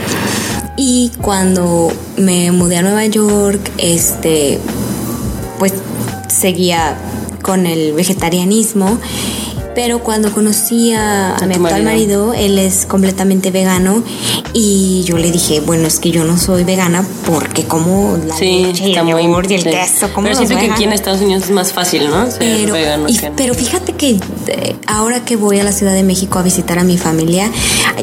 Y 0.77 1.11
cuando 1.21 1.91
me 2.17 2.51
mudé 2.51 2.77
a 2.77 2.81
Nueva 2.81 3.05
York, 3.05 3.71
este, 3.77 4.59
pues 5.59 5.73
seguía 6.27 6.97
con 7.41 7.65
el 7.65 7.93
vegetarianismo. 7.93 8.99
Pero 9.73 9.99
cuando 9.99 10.31
conocí 10.33 10.93
a, 10.93 11.35
mi 11.47 11.53
tu 11.55 11.63
actual 11.65 11.83
marido. 11.83 12.27
marido, 12.27 12.33
él 12.33 12.59
es 12.59 12.85
completamente 12.85 13.51
vegano 13.51 14.03
y 14.53 15.03
yo 15.05 15.17
le 15.17 15.31
dije, 15.31 15.61
bueno, 15.61 15.87
es 15.87 15.99
que 15.99 16.11
yo 16.11 16.25
no 16.25 16.37
soy 16.37 16.65
vegana 16.65 17.05
porque 17.25 17.63
como 17.63 18.17
la 18.27 18.35
Sí, 18.35 18.63
leche 18.65 18.89
y 18.89 18.91
está 18.91 19.01
el 19.01 19.51
y 19.51 19.63
queso, 19.63 20.13
como 20.13 20.27
Pero 20.27 20.37
siento 20.37 20.57
que 20.57 20.71
aquí 20.71 20.83
en. 20.83 20.91
Estados 20.93 21.21
Unidos 21.21 21.43
es 21.45 21.51
más 21.51 21.71
fácil, 21.71 22.09
¿no? 22.09 22.29
Ser 22.29 22.39
Pero, 22.39 22.73
vegano 22.73 23.07
y- 23.07 23.17
que- 23.17 23.31
pero 23.35 23.53
fíjate 23.53 23.93
que 23.93 24.19
eh, 24.47 24.75
ahora 24.87 25.23
que 25.23 25.37
voy 25.37 25.59
a 25.59 25.63
la 25.63 25.71
Ciudad 25.71 25.93
de 25.93 26.03
México 26.03 26.37
a 26.37 26.41
visitar 26.43 26.77
a 26.77 26.83
mi 26.83 26.97
familia, 26.97 27.49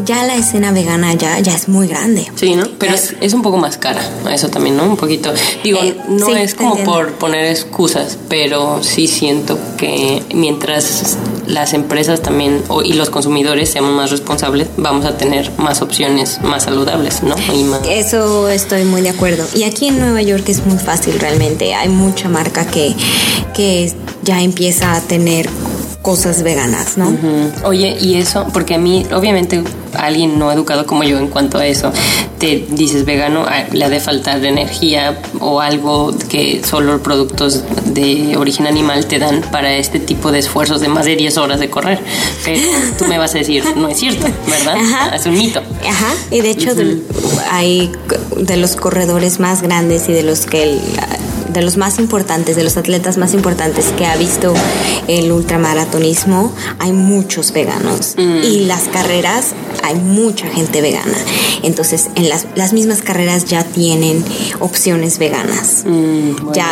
ya 0.06 0.24
la 0.24 0.36
escena 0.36 0.72
vegana 0.72 1.12
ya, 1.14 1.38
ya 1.40 1.54
es 1.54 1.68
muy 1.68 1.86
grande. 1.86 2.26
Sí, 2.34 2.56
¿no? 2.56 2.66
Pero 2.78 2.94
es, 2.94 3.14
es 3.20 3.34
un 3.34 3.42
poco 3.42 3.58
más 3.58 3.76
cara, 3.76 4.00
eso 4.32 4.48
también, 4.48 4.76
¿no? 4.78 4.84
Un 4.84 4.96
poquito. 4.96 5.32
Digo, 5.62 5.80
Eh, 5.82 5.96
no 6.08 6.26
sí, 6.26 6.32
es 6.36 6.54
como 6.54 6.76
por 6.84 7.12
poner 7.12 7.44
excusas, 7.44 8.16
pero 8.28 8.82
sí 8.82 9.06
siento 9.06 9.58
que 9.76 10.22
mientras 10.34 11.18
las 11.58 11.74
empresas 11.74 12.22
también 12.22 12.62
o- 12.68 12.82
y 12.82 12.92
los 12.92 13.10
consumidores 13.10 13.70
seamos 13.70 13.92
más 13.92 14.10
responsables, 14.10 14.68
vamos 14.76 15.04
a 15.04 15.16
tener 15.16 15.50
más 15.58 15.82
opciones 15.82 16.40
más 16.42 16.64
saludables, 16.64 17.22
¿no? 17.22 17.34
Y 17.54 17.64
más... 17.64 17.80
Eso 17.88 18.48
estoy 18.48 18.84
muy 18.84 19.02
de 19.02 19.10
acuerdo. 19.10 19.44
Y 19.54 19.64
aquí 19.64 19.88
en 19.88 19.98
Nueva 19.98 20.22
York 20.22 20.44
es 20.48 20.64
muy 20.66 20.78
fácil 20.78 21.18
realmente. 21.18 21.74
Hay 21.74 21.88
mucha 21.88 22.28
marca 22.28 22.66
que, 22.66 22.94
que 23.54 23.92
ya 24.22 24.40
empieza 24.42 24.94
a 24.94 25.00
tener 25.00 25.48
cosas 26.02 26.42
veganas, 26.42 26.96
¿no? 26.96 27.12
Oye, 27.64 27.96
y 28.00 28.14
eso, 28.14 28.46
porque 28.52 28.74
a 28.74 28.78
mí, 28.78 29.04
obviamente, 29.12 29.62
alguien 29.94 30.38
no 30.38 30.50
educado 30.52 30.86
como 30.86 31.04
yo 31.04 31.18
en 31.18 31.28
cuanto 31.28 31.58
a 31.58 31.66
eso, 31.66 31.92
te 32.38 32.66
dices 32.70 33.04
vegano, 33.04 33.44
ah, 33.48 33.64
le 33.72 33.84
ha 33.84 33.88
de 33.88 34.00
faltar 34.00 34.44
energía 34.44 35.18
o 35.40 35.60
algo 35.60 36.14
que 36.28 36.62
solo 36.64 37.02
productos 37.02 37.62
de 37.86 38.36
origen 38.36 38.66
animal 38.66 39.06
te 39.06 39.18
dan 39.18 39.40
para 39.52 39.74
este 39.76 39.98
tipo 40.00 40.30
de 40.32 40.38
esfuerzos 40.40 40.80
de 40.80 40.88
más 40.88 41.04
de 41.06 41.16
10 41.16 41.36
horas 41.38 41.60
de 41.60 41.70
correr. 41.70 42.00
Pero 42.44 42.60
tú 42.98 43.04
me 43.06 43.18
vas 43.18 43.34
a 43.34 43.38
decir, 43.38 43.64
no 43.76 43.88
es 43.88 43.98
cierto, 43.98 44.26
¿verdad? 44.46 44.76
Ajá. 44.80 45.16
Es 45.16 45.26
un 45.26 45.36
mito. 45.36 45.60
Ajá, 45.88 46.14
y 46.30 46.40
de 46.40 46.50
hecho 46.50 46.74
de- 46.74 47.02
hay 47.50 47.90
de 48.36 48.56
los 48.56 48.76
corredores 48.76 49.40
más 49.40 49.62
grandes 49.62 50.08
y 50.08 50.12
de 50.12 50.22
los 50.22 50.46
que 50.46 50.62
el- 50.64 50.80
de 51.48 51.62
los 51.62 51.76
más 51.76 51.98
importantes, 51.98 52.56
de 52.56 52.64
los 52.64 52.76
atletas 52.76 53.16
más 53.18 53.34
importantes 53.34 53.86
que 53.96 54.06
ha 54.06 54.16
visto 54.16 54.54
el 55.06 55.30
ultramaratonismo, 55.32 56.52
hay 56.78 56.92
muchos 56.92 57.52
veganos. 57.52 58.14
Y 58.16 58.64
las 58.66 58.82
carreras, 58.84 59.46
hay 59.82 59.94
mucha 59.96 60.46
gente 60.48 60.80
vegana. 60.80 61.16
Entonces, 61.62 62.08
en 62.14 62.28
las, 62.28 62.46
las 62.54 62.72
mismas 62.72 63.02
carreras 63.02 63.44
ya 63.46 63.64
tienen 63.64 64.24
opciones 64.60 65.18
veganas. 65.18 65.84
Mm, 65.86 66.52
Ya 66.54 66.68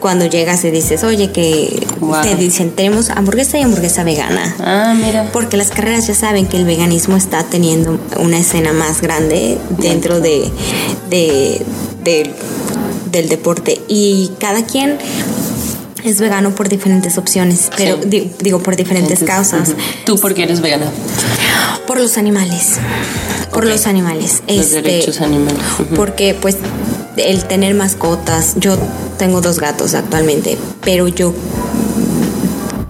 cuando 0.00 0.26
llegas 0.26 0.64
y 0.64 0.70
dices, 0.70 1.04
oye, 1.04 1.30
que 1.32 1.86
Wow. 2.00 2.22
te 2.22 2.34
dicen, 2.36 2.70
tenemos 2.70 3.10
hamburguesa 3.10 3.58
y 3.58 3.62
hamburguesa 3.62 4.04
vegana. 4.04 4.54
Ah, 4.60 4.94
mira. 4.96 5.30
Porque 5.32 5.56
las 5.56 5.68
carreras 5.68 6.06
ya 6.06 6.14
saben 6.14 6.46
que 6.46 6.56
el 6.56 6.64
veganismo 6.64 7.16
está 7.16 7.42
teniendo 7.44 7.98
una 8.18 8.38
escena 8.38 8.72
más 8.72 9.00
grande 9.00 9.58
dentro 9.78 10.20
de, 10.20 10.50
de- 11.10 11.62
de- 12.04 12.34
del 13.10 13.28
deporte. 13.28 13.80
Y 13.88 14.30
cada 14.38 14.64
quien 14.64 14.98
es 16.04 16.20
vegano 16.20 16.54
por 16.54 16.68
diferentes 16.68 17.18
opciones, 17.18 17.70
pero 17.76 18.00
Sí. 18.02 18.08
di- 18.08 18.30
digo 18.40 18.60
por 18.60 18.76
diferentes 18.76 19.20
Entonces, 19.22 19.50
causas. 19.50 19.74
¿Tú 20.04 20.18
por 20.18 20.34
qué 20.34 20.44
eres 20.44 20.60
vegana? 20.60 20.86
Por 21.86 21.98
los 22.00 22.16
animales. 22.18 22.74
Por 23.52 23.66
los 23.66 23.86
animales. 23.86 24.42
Los 24.46 24.66
Este, 24.66 24.82
derechos 24.82 25.20
animales. 25.20 25.58
Porque 25.96 26.34
pues 26.34 26.56
el 27.16 27.44
tener 27.44 27.74
mascotas, 27.74 28.54
yo 28.56 28.76
tengo 29.18 29.40
dos 29.40 29.58
gatos 29.58 29.94
actualmente, 29.94 30.56
pero 30.84 31.08
yo 31.08 31.34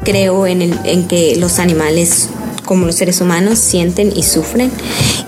creo 0.05 0.47
en, 0.47 0.63
el, 0.63 0.79
en 0.85 1.07
que 1.09 1.37
los 1.37 1.59
animales, 1.59 2.29
como 2.65 2.87
los 2.87 2.97
seres 2.97 3.21
humanos, 3.21 3.59
sienten 3.59 4.13
y 4.15 4.23
sufren 4.23 4.71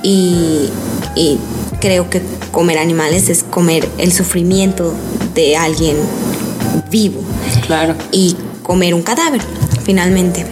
y, 0.03 0.69
y 1.17 1.39
creo 1.81 2.09
que 2.11 2.23
comer 2.53 2.79
animales 2.79 3.29
es 3.29 3.43
comer 3.43 3.89
el 3.99 4.13
sufrimiento 4.13 4.95
de 5.35 5.57
alguien 5.57 5.97
vivo 6.91 7.21
Claro. 7.67 7.95
y 8.13 8.37
comer 8.63 8.95
un 8.95 9.03
cadáver, 9.03 9.41
finalmente. 9.85 10.47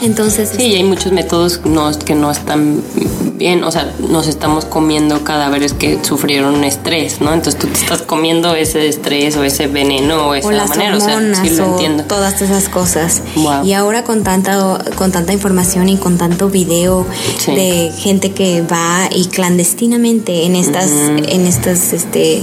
Entonces, 0.00 0.50
Sí, 0.56 0.62
y 0.66 0.74
hay 0.76 0.84
muchos 0.84 1.12
métodos 1.12 1.60
no, 1.64 1.90
que 1.98 2.14
no 2.14 2.30
están 2.30 2.82
bien, 3.34 3.62
o 3.64 3.70
sea, 3.70 3.92
nos 4.10 4.26
estamos 4.26 4.64
comiendo 4.64 5.22
cadáveres 5.22 5.72
que 5.72 5.98
sufrieron 6.02 6.64
estrés, 6.64 7.20
¿no? 7.20 7.32
Entonces 7.32 7.60
tú 7.60 7.68
te 7.68 7.78
estás 7.78 8.02
comiendo 8.02 8.54
ese 8.54 8.88
estrés 8.88 9.36
o 9.36 9.44
ese 9.44 9.68
veneno 9.68 10.28
o 10.28 10.34
esa 10.34 10.48
o 10.48 10.50
las 10.50 10.70
manera, 10.70 10.96
o 10.96 11.00
sea, 11.00 11.16
hormonas 11.16 11.38
sí 11.46 11.50
lo 11.50 11.66
o 11.66 11.70
entiendo. 11.72 12.04
todas 12.04 12.42
esas 12.42 12.68
cosas. 12.68 13.22
Wow. 13.36 13.64
Y 13.64 13.72
ahora 13.74 14.02
con 14.04 14.24
tanta 14.24 14.78
con 14.96 15.12
tanta 15.12 15.32
información 15.32 15.88
y 15.88 15.96
con 15.96 16.18
tanto 16.18 16.48
video 16.48 17.06
Sí. 17.38 17.52
de 17.54 17.92
gente 17.96 18.32
que 18.32 18.62
va 18.62 19.08
y 19.14 19.26
clandestinamente 19.26 20.44
en 20.46 20.56
estas 20.56 20.90
en 20.90 21.46
estas 21.46 21.92
este 21.92 22.42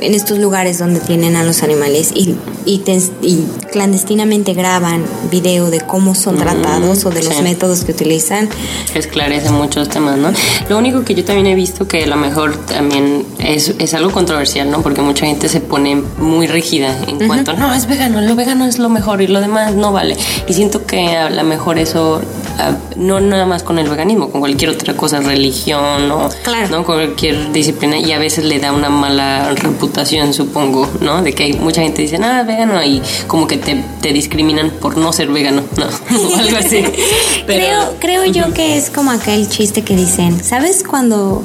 en 0.00 0.12
estos 0.14 0.38
lugares 0.38 0.78
donde 0.78 1.00
tienen 1.00 1.36
a 1.36 1.44
los 1.44 1.62
animales 1.62 2.10
y 2.14 2.34
y, 2.66 2.78
te- 2.78 2.96
y 3.20 3.44
clandestinamente 3.72 4.54
graban 4.54 5.04
video 5.30 5.68
de 5.70 5.80
cómo 5.82 6.14
son 6.14 6.36
tratados 6.38 6.73
o 6.82 7.10
de 7.10 7.22
los 7.22 7.34
sí. 7.34 7.42
métodos 7.42 7.84
que 7.84 7.92
utilizan. 7.92 8.48
esclarece 8.94 9.50
muchos 9.50 9.88
temas, 9.88 10.18
¿no? 10.18 10.32
Lo 10.68 10.78
único 10.78 11.04
que 11.04 11.14
yo 11.14 11.24
también 11.24 11.46
he 11.46 11.54
visto 11.54 11.86
que 11.86 12.04
a 12.04 12.06
lo 12.06 12.16
mejor 12.16 12.56
también 12.66 13.24
es, 13.38 13.74
es 13.78 13.94
algo 13.94 14.10
controversial, 14.10 14.70
¿no? 14.70 14.82
Porque 14.82 15.00
mucha 15.02 15.26
gente 15.26 15.48
se 15.48 15.60
pone 15.60 16.02
muy 16.18 16.46
rígida 16.46 16.96
en 17.06 17.26
cuanto, 17.26 17.54
no, 17.54 17.72
es 17.74 17.86
vegano, 17.86 18.20
lo 18.20 18.34
vegano 18.34 18.66
es 18.66 18.78
lo 18.78 18.88
mejor 18.88 19.22
y 19.22 19.26
lo 19.26 19.40
demás 19.40 19.74
no 19.74 19.92
vale. 19.92 20.16
Y 20.48 20.54
siento 20.54 20.86
que 20.86 21.16
a 21.16 21.30
lo 21.30 21.44
mejor 21.44 21.78
eso, 21.78 22.20
ah, 22.58 22.76
no 22.96 23.20
nada 23.20 23.46
más 23.46 23.62
con 23.62 23.78
el 23.78 23.88
veganismo, 23.88 24.30
con 24.30 24.40
cualquier 24.40 24.70
otra 24.70 24.96
cosa, 24.96 25.20
religión 25.20 26.10
o 26.10 26.28
Claro. 26.42 26.68
¿no? 26.68 26.84
cualquier 26.84 27.52
disciplina, 27.52 27.98
y 27.98 28.12
a 28.12 28.18
veces 28.18 28.44
le 28.44 28.58
da 28.58 28.72
una 28.72 28.88
mala 28.90 29.52
reputación, 29.54 30.32
supongo, 30.32 30.88
¿no? 31.00 31.22
De 31.22 31.32
que 31.32 31.44
hay 31.44 31.52
mucha 31.54 31.82
gente 31.82 32.02
dice, 32.02 32.18
ah, 32.22 32.42
vegano, 32.46 32.82
y 32.82 33.02
como 33.26 33.46
que 33.46 33.58
te, 33.58 33.82
te 34.00 34.12
discriminan 34.12 34.70
por 34.70 34.96
no 34.96 35.12
ser 35.12 35.28
vegano, 35.28 35.62
¿no? 35.76 35.86
o 36.34 36.36
algo 36.36 36.56
así. 36.56 36.84
Pero, 37.46 37.66
creo 38.00 38.14
creo 38.14 38.24
yo 38.26 38.54
que 38.54 38.78
es 38.78 38.90
como 38.90 39.10
aquel 39.10 39.48
chiste 39.48 39.82
que 39.82 39.96
dicen, 39.96 40.42
¿sabes 40.42 40.84
cuando 40.84 41.42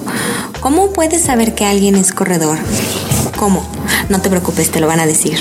cómo 0.60 0.92
puedes 0.92 1.24
saber 1.24 1.56
que 1.56 1.66
alguien 1.66 1.96
es 1.96 2.14
corredor? 2.14 2.60
¿Cómo? 3.38 3.68
No 4.10 4.22
te 4.22 4.30
preocupes, 4.30 4.70
te 4.70 4.80
lo 4.80 4.88
van 4.88 5.00
a 5.00 5.08
decir. 5.08 5.40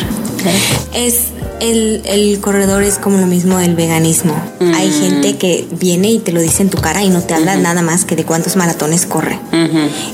Es 0.95 1.33
El, 1.61 2.03
el, 2.05 2.41
corredor 2.41 2.83
es 2.83 2.99
como 2.99 3.19
lo 3.19 3.27
mismo 3.27 3.59
del 3.59 3.75
veganismo. 3.75 4.35
Hay 4.61 4.89
mm. 4.89 4.93
gente 4.93 5.37
que 5.37 5.67
viene 5.73 6.11
y 6.11 6.19
te 6.19 6.33
lo 6.33 6.41
dice 6.41 6.63
en 6.63 6.71
tu 6.71 6.79
cara 6.79 7.03
y 7.03 7.09
no 7.09 7.23
te 7.23 7.35
habla 7.35 7.57
nada 7.57 7.83
más 7.83 8.05
que 8.05 8.17
de 8.17 8.25
cuántos 8.25 8.57
maratones 8.57 9.07
corre. 9.07 9.39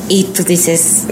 Y 0.09 0.25
tú 0.25 0.43
dices, 0.43 1.05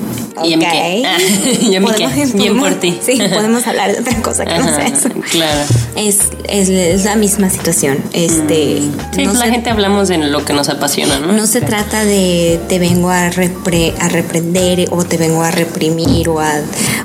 ¿Y 0.44 0.54
ok. 0.54 0.64
Bien 2.34 2.58
por 2.58 2.74
ti. 2.80 2.98
Sí, 3.04 3.20
podemos 3.32 3.66
hablar 3.66 3.92
de 3.92 4.00
otra 4.00 4.22
cosa 4.22 4.44
que 4.44 4.58
no 4.58 4.64
sea 4.64 4.86
eso. 4.86 5.08
Claro. 5.30 5.60
Es, 5.96 6.18
es, 6.52 7.04
la 7.04 7.16
misma 7.16 7.50
situación. 7.50 7.98
Este, 8.12 8.80
mm. 8.80 9.14
Sí, 9.14 9.24
pues 9.24 9.38
la 9.38 9.50
gente 9.50 9.70
hablamos 9.70 10.08
de 10.08 10.18
lo 10.18 10.44
que 10.44 10.52
nos 10.52 10.68
apasiona, 10.68 11.18
¿no? 11.18 11.32
No 11.32 11.46
se 11.46 11.62
trata 11.62 12.04
de 12.04 12.60
te 12.68 12.78
vengo 12.78 13.10
a, 13.10 13.30
repre, 13.30 13.94
a 13.98 14.08
reprender 14.08 14.86
o 14.90 15.04
te 15.04 15.16
vengo 15.16 15.42
a 15.42 15.50
reprimir 15.50 16.28
o 16.28 16.40
a, 16.40 16.52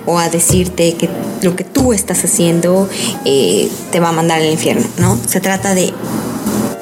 o 0.05 0.19
a 0.19 0.29
decirte 0.29 0.95
que 0.95 1.09
lo 1.41 1.55
que 1.55 1.63
tú 1.63 1.93
estás 1.93 2.23
haciendo 2.25 2.89
eh, 3.25 3.69
te 3.91 3.99
va 3.99 4.09
a 4.09 4.11
mandar 4.11 4.41
al 4.41 4.51
infierno, 4.51 4.85
¿no? 4.97 5.17
Se 5.27 5.39
trata 5.39 5.73
de 5.73 5.93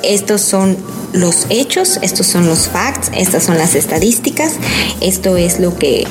estos 0.04 0.42
son 0.42 0.78
los 1.16 1.48
hechos, 1.50 1.98
estos 2.02 2.28
son 2.28 2.46
los 2.46 2.68
facts, 2.68 3.10
estas 3.16 3.44
son 3.44 3.58
las 3.58 3.76
estadísticas, 3.76 4.54
esto 5.02 5.38
es 5.38 5.60
lo 5.60 5.76
que 5.78 6.06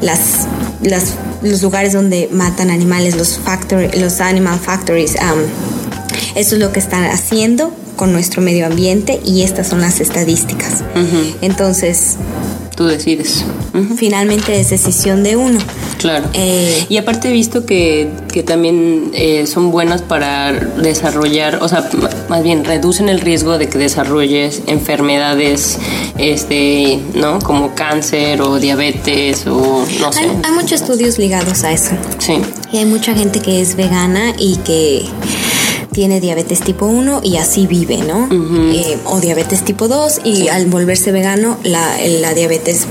las, 0.00 0.46
las, 0.82 1.14
los 1.42 1.62
lugares 1.62 1.94
donde 1.94 2.28
matan 2.30 2.70
animales, 2.70 3.16
los, 3.16 3.38
factory, 3.38 3.98
los 3.98 4.20
animal 4.20 4.60
factories, 4.60 5.16
esto 6.34 6.54
es 6.54 6.60
lo 6.60 6.70
que 6.72 6.80
están 6.80 7.04
haciendo 7.04 7.72
con 7.96 8.12
nuestro 8.12 8.42
medio 8.42 8.66
ambiente 8.66 9.20
y 9.24 9.42
estas 9.42 9.68
son 9.68 9.80
las 9.80 10.00
estadísticas. 10.00 10.84
Entonces, 11.40 12.16
tú 12.76 12.86
decides. 12.86 13.44
Finalmente 13.96 14.60
es 14.60 14.70
decisión 14.70 15.22
de 15.22 15.36
uno. 15.36 15.58
Claro. 16.04 16.26
Eh, 16.34 16.84
y 16.90 16.98
aparte 16.98 17.30
he 17.30 17.32
visto 17.32 17.64
que, 17.64 18.10
que 18.30 18.42
también 18.42 19.10
eh, 19.14 19.46
son 19.46 19.70
buenas 19.70 20.02
para 20.02 20.52
desarrollar, 20.52 21.62
o 21.62 21.68
sea, 21.68 21.88
más 22.28 22.42
bien 22.42 22.66
reducen 22.66 23.08
el 23.08 23.22
riesgo 23.22 23.56
de 23.56 23.70
que 23.70 23.78
desarrolles 23.78 24.60
enfermedades, 24.66 25.78
este, 26.18 27.00
¿no? 27.14 27.38
Como 27.38 27.74
cáncer 27.74 28.42
o 28.42 28.58
diabetes 28.60 29.46
o 29.46 29.86
no 29.98 30.12
sé. 30.12 30.20
Hay, 30.20 30.30
hay 30.44 30.52
muchos 30.52 30.82
estudios 30.82 31.18
ligados 31.18 31.64
a 31.64 31.72
eso. 31.72 31.92
Sí. 32.18 32.34
Y 32.70 32.76
hay 32.76 32.84
mucha 32.84 33.14
gente 33.14 33.40
que 33.40 33.62
es 33.62 33.74
vegana 33.74 34.34
y 34.38 34.56
que 34.56 35.06
tiene 35.90 36.20
diabetes 36.20 36.60
tipo 36.60 36.84
1 36.84 37.20
y 37.22 37.38
así 37.38 37.66
vive, 37.66 37.96
¿no? 37.96 38.28
Eh, 38.74 38.98
o 39.06 39.20
diabetes 39.20 39.64
tipo 39.64 39.88
2 39.88 40.20
y 40.24 40.48
al 40.48 40.66
volverse 40.66 41.12
vegano 41.12 41.56
la, 41.62 41.96
la 42.20 42.34
diabetes 42.34 42.86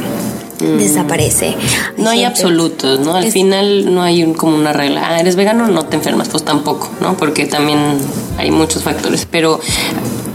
mm. 0.63 0.77
desaparece. 0.77 1.55
No 1.97 2.09
hay 2.09 2.23
absolutos, 2.23 2.99
¿no? 2.99 3.15
Al 3.15 3.31
final 3.31 3.93
no 3.93 4.01
hay 4.01 4.23
un, 4.23 4.33
como 4.33 4.55
una 4.55 4.73
regla. 4.73 5.07
Ah, 5.07 5.19
eres 5.19 5.35
vegano, 5.35 5.67
no 5.67 5.85
te 5.85 5.95
enfermas, 5.95 6.29
pues 6.29 6.43
tampoco, 6.43 6.89
¿no? 7.01 7.15
Porque 7.17 7.45
también 7.45 7.79
hay 8.37 8.51
muchos 8.51 8.83
factores. 8.83 9.27
Pero, 9.29 9.59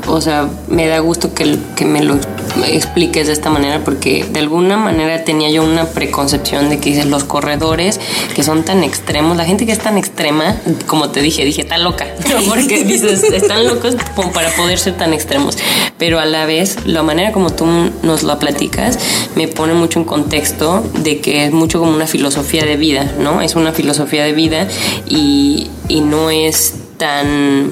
o 0.06 0.20
sea, 0.20 0.48
me 0.68 0.86
da 0.86 0.98
gusto 1.00 1.34
que, 1.34 1.58
que 1.76 1.84
me 1.84 2.02
lo 2.02 2.18
expliques 2.64 3.26
de 3.26 3.32
esta 3.32 3.50
manera 3.50 3.84
porque 3.84 4.24
de 4.24 4.40
alguna 4.40 4.76
manera 4.76 5.24
tenía 5.24 5.50
yo 5.50 5.62
una 5.62 5.86
preconcepción 5.86 6.68
de 6.68 6.78
que 6.78 6.90
dices 6.90 7.06
los 7.06 7.24
corredores 7.24 8.00
que 8.34 8.42
son 8.42 8.64
tan 8.64 8.84
extremos, 8.84 9.36
la 9.36 9.44
gente 9.44 9.66
que 9.66 9.72
es 9.72 9.78
tan 9.78 9.98
extrema, 9.98 10.56
como 10.86 11.10
te 11.10 11.20
dije, 11.20 11.44
dije, 11.44 11.62
está 11.62 11.78
loca, 11.78 12.06
porque 12.48 12.84
dices, 12.84 13.22
están 13.22 13.66
locos 13.66 13.96
para 14.34 14.50
poder 14.56 14.78
ser 14.78 14.96
tan 14.96 15.12
extremos, 15.12 15.56
pero 15.98 16.18
a 16.18 16.24
la 16.24 16.46
vez 16.46 16.86
la 16.86 17.02
manera 17.02 17.32
como 17.32 17.50
tú 17.50 17.66
nos 18.02 18.22
lo 18.22 18.38
platicas 18.38 18.98
me 19.34 19.48
pone 19.48 19.74
mucho 19.74 19.98
en 19.98 20.04
contexto 20.04 20.84
de 20.98 21.20
que 21.20 21.46
es 21.46 21.52
mucho 21.52 21.78
como 21.78 21.92
una 21.92 22.06
filosofía 22.06 22.64
de 22.64 22.76
vida, 22.76 23.12
¿no? 23.18 23.40
Es 23.40 23.54
una 23.54 23.72
filosofía 23.72 24.24
de 24.24 24.32
vida 24.32 24.68
y, 25.06 25.68
y 25.88 26.00
no 26.00 26.30
es 26.30 26.74
tan 26.96 27.70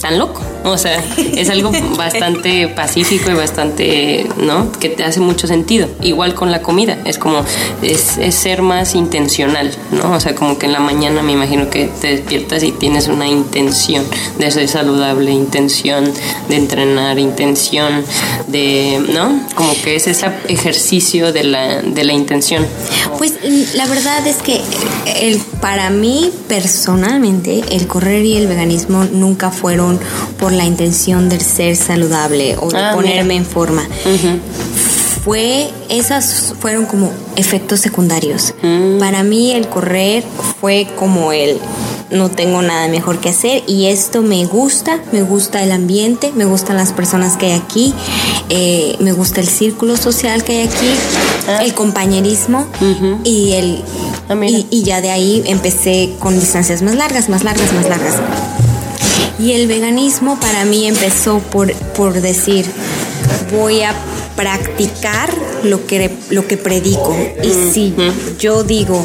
tan 0.00 0.18
loco. 0.18 0.42
O 0.66 0.78
sea, 0.78 1.02
es 1.36 1.48
algo 1.48 1.70
bastante 1.96 2.68
pacífico 2.68 3.30
y 3.30 3.34
bastante, 3.34 4.26
¿no? 4.36 4.72
Que 4.72 4.88
te 4.88 5.04
hace 5.04 5.20
mucho 5.20 5.46
sentido. 5.46 5.88
Igual 6.02 6.34
con 6.34 6.50
la 6.50 6.60
comida, 6.60 6.98
es 7.04 7.18
como, 7.18 7.44
es, 7.82 8.18
ser 8.34 8.62
más 8.62 8.94
intencional, 8.94 9.70
¿no? 9.92 10.12
O 10.12 10.20
sea, 10.20 10.34
como 10.34 10.58
que 10.58 10.66
en 10.66 10.72
la 10.72 10.80
mañana 10.80 11.22
me 11.22 11.32
imagino 11.32 11.70
que 11.70 11.86
te 12.00 12.08
despiertas 12.08 12.62
y 12.64 12.72
tienes 12.72 13.08
una 13.08 13.28
intención 13.28 14.04
de 14.38 14.50
ser 14.50 14.68
saludable, 14.68 15.30
intención 15.30 16.12
de 16.48 16.56
entrenar, 16.56 17.18
intención 17.18 18.04
de, 18.48 19.04
¿no? 19.12 19.40
Como 19.54 19.72
que 19.82 19.96
es 19.96 20.08
ese 20.08 20.26
ejercicio 20.48 21.32
de 21.32 21.44
la, 21.44 21.82
de 21.82 22.04
la 22.04 22.12
intención. 22.12 22.66
Pues 23.18 23.34
la 23.74 23.86
verdad 23.86 24.26
es 24.26 24.36
que 24.38 24.60
el, 25.20 25.38
para 25.60 25.90
mí 25.90 26.30
personalmente 26.48 27.62
el 27.70 27.86
correr 27.86 28.24
y 28.24 28.36
el 28.36 28.46
veganismo 28.46 29.04
nunca 29.04 29.50
fueron 29.50 29.98
por 30.38 30.52
la 30.56 30.64
intención 30.64 31.28
de 31.28 31.40
ser 31.40 31.76
saludable 31.76 32.56
o 32.58 32.70
de 32.70 32.78
ah, 32.78 32.92
ponerme 32.94 33.36
en 33.36 33.46
forma. 33.46 33.86
Fue, 35.24 35.68
esas 35.88 36.54
fueron 36.60 36.86
como 36.86 37.12
efectos 37.34 37.80
secundarios. 37.80 38.54
Mm. 38.62 38.98
Para 38.98 39.24
mí 39.24 39.52
el 39.52 39.66
correr 39.68 40.22
fue 40.60 40.86
como 40.96 41.32
el 41.32 41.58
no 42.10 42.30
tengo 42.30 42.62
nada 42.62 42.88
mejor 42.88 43.18
que 43.18 43.30
hacer 43.30 43.64
y 43.66 43.86
esto 43.86 44.22
me 44.22 44.44
gusta, 44.44 45.00
me 45.12 45.22
gusta 45.22 45.62
el 45.62 45.72
ambiente, 45.72 46.32
me 46.34 46.44
gustan 46.44 46.76
las 46.76 46.92
personas 46.92 47.36
que 47.36 47.46
hay 47.46 47.52
aquí, 47.52 47.94
eh, 48.48 48.96
me 49.00 49.12
gusta 49.12 49.40
el 49.40 49.48
círculo 49.48 49.96
social 49.96 50.44
que 50.44 50.60
hay 50.60 50.68
aquí, 50.68 50.90
ah. 51.48 51.64
el 51.64 51.74
compañerismo 51.74 52.66
y 53.24 53.52
el 53.54 53.82
ah, 54.28 54.36
y, 54.70 54.82
ya 54.82 55.00
de 55.00 55.10
ahí 55.10 55.42
empecé 55.46 56.14
con 56.20 56.38
distancias 56.38 56.82
más 56.82 56.94
largas, 56.94 57.28
más 57.28 57.42
largas, 57.42 57.72
más 57.72 57.88
largas. 57.88 58.14
Y 59.38 59.52
el 59.52 59.66
veganismo 59.66 60.40
para 60.40 60.64
mí 60.64 60.86
empezó 60.86 61.38
por, 61.38 61.72
por 61.94 62.20
decir, 62.20 62.66
voy 63.52 63.82
a 63.82 63.94
practicar 64.34 65.30
lo 65.62 65.86
que, 65.86 66.10
lo 66.30 66.46
que 66.46 66.56
predico. 66.56 67.16
Y 67.42 67.72
si 67.72 67.94
yo 68.38 68.64
digo 68.64 69.04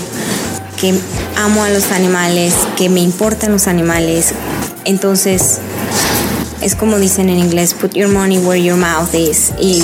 que 0.79 0.93
amo 1.37 1.63
a 1.63 1.69
los 1.69 1.91
animales, 1.91 2.53
que 2.77 2.89
me 2.89 3.01
importan 3.01 3.51
los 3.51 3.67
animales, 3.67 4.33
entonces 4.85 5.59
es 6.61 6.75
como 6.75 6.97
dicen 6.99 7.29
en 7.29 7.39
inglés, 7.39 7.73
put 7.73 7.93
your 7.93 8.09
money 8.09 8.37
where 8.37 8.61
your 8.61 8.77
mouth 8.77 9.13
is. 9.13 9.51
Y 9.59 9.83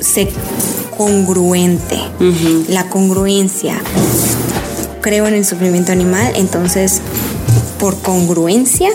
sé 0.00 0.28
congruente. 0.96 1.98
La 2.68 2.88
congruencia. 2.88 3.80
Creo 5.00 5.26
en 5.28 5.34
el 5.34 5.44
sufrimiento 5.44 5.92
animal, 5.92 6.32
entonces 6.34 7.00
por 7.78 7.96
congruencia 8.00 8.90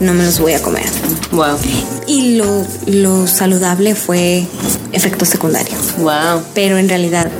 no 0.00 0.14
me 0.14 0.24
los 0.24 0.40
voy 0.40 0.52
a 0.52 0.62
comer. 0.62 0.86
Wow. 1.32 1.58
Y 2.06 2.36
lo, 2.36 2.64
lo 2.86 3.26
saludable 3.26 3.94
fue 3.94 4.46
efecto 4.92 5.24
secundario. 5.24 5.76
Wow. 5.98 6.42
Pero 6.54 6.78
en 6.78 6.88
realidad 6.88 7.30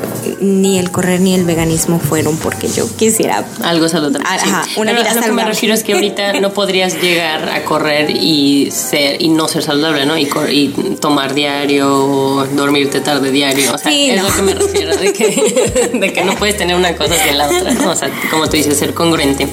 ni 0.41 0.79
el 0.79 0.91
correr 0.91 1.21
ni 1.21 1.35
el 1.35 1.45
veganismo 1.45 1.99
fueron 1.99 2.37
porque 2.37 2.69
yo 2.69 2.87
quisiera 2.97 3.45
algo 3.63 3.89
saludable. 3.89 4.27
Ajá, 4.29 4.65
una 4.77 4.93
vida 4.93 5.05
saludable. 5.05 5.29
Lo 5.29 5.37
que 5.37 5.43
me 5.43 5.45
refiero 5.45 5.75
es 5.75 5.83
que 5.83 5.95
ahorita 5.95 6.33
no 6.41 6.53
podrías 6.53 7.01
llegar 7.01 7.49
a 7.49 7.65
correr 7.65 8.11
y 8.11 8.71
ser 8.71 9.21
y 9.23 9.29
no 9.29 9.49
ser 9.49 9.63
saludable, 9.63 10.07
¿no? 10.07 10.19
Y, 10.19 10.29
y 10.51 10.97
tomar 11.01 11.35
diario 11.35 11.89
o 11.89 12.45
dormirte 12.47 13.01
tarde 13.01 13.31
diario. 13.31 13.73
O 13.73 13.79
sea, 13.79 13.93
es 13.93 14.23
lo 14.23 14.29
que 14.29 14.43
me 14.43 14.55
refiero 14.55 14.97
de 14.97 15.13
que, 15.13 15.91
de 15.95 16.13
que 16.13 16.25
no 16.25 16.35
puedes 16.37 16.57
tener 16.57 16.77
una 16.77 16.95
cosa 16.95 17.15
sin 17.17 17.39
la 17.39 17.47
otra, 17.47 17.73
¿no? 17.75 17.91
O 17.91 17.97
sea, 17.97 18.11
como 18.31 18.47
tú 18.49 18.57
dices, 18.57 18.77
ser 18.77 18.95
congruente. 18.95 19.49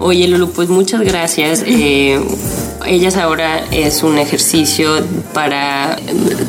Oye, 0.00 0.28
Lulu, 0.28 0.50
pues 0.52 0.68
muchas 0.68 1.00
gracias. 1.02 1.64
Eh, 1.80 2.20
ellas 2.86 3.16
ahora 3.16 3.64
es 3.70 4.02
un 4.02 4.18
ejercicio 4.18 5.04
para 5.32 5.96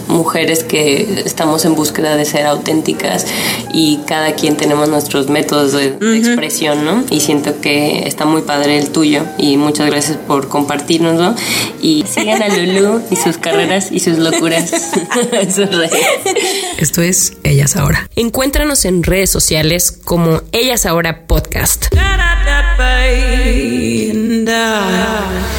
mujeres 0.07 0.63
que 0.63 1.23
estamos 1.25 1.65
en 1.65 1.75
búsqueda 1.75 2.15
de 2.15 2.25
ser 2.25 2.45
auténticas 2.45 3.25
y 3.73 3.99
cada 4.07 4.33
quien 4.33 4.57
tenemos 4.57 4.89
nuestros 4.89 5.29
métodos 5.29 5.73
de, 5.73 5.97
expresión, 6.17 6.85
¿no? 6.85 7.03
Y 7.09 7.19
siento 7.19 7.59
que 7.61 8.07
está 8.07 8.25
muy 8.25 8.41
padre 8.41 8.77
el 8.77 8.89
tuyo 8.89 9.23
y 9.37 9.57
muchas 9.57 9.87
gracias 9.87 10.17
por 10.17 10.49
compartirnoslo 10.49 11.35
y 11.81 12.05
sigan 12.09 12.41
a 12.41 12.49
Lulu 12.49 13.01
y 13.09 13.15
sus 13.15 13.37
carreras 13.37 13.91
y 13.91 13.99
sus 13.99 14.17
locuras 14.17 14.71
Esto 16.77 17.01
es 17.01 17.33
Ellas 17.43 17.75
Ahora. 17.75 18.09
Encuéntranos 18.15 18.85
en 18.85 19.03
redes 19.03 19.29
sociales 19.29 19.91
como 19.91 20.41
Ellas 20.51 20.85
Ahora 20.85 21.25
Podcast. 21.27 21.87
and 23.09 24.49
I. 24.49 25.58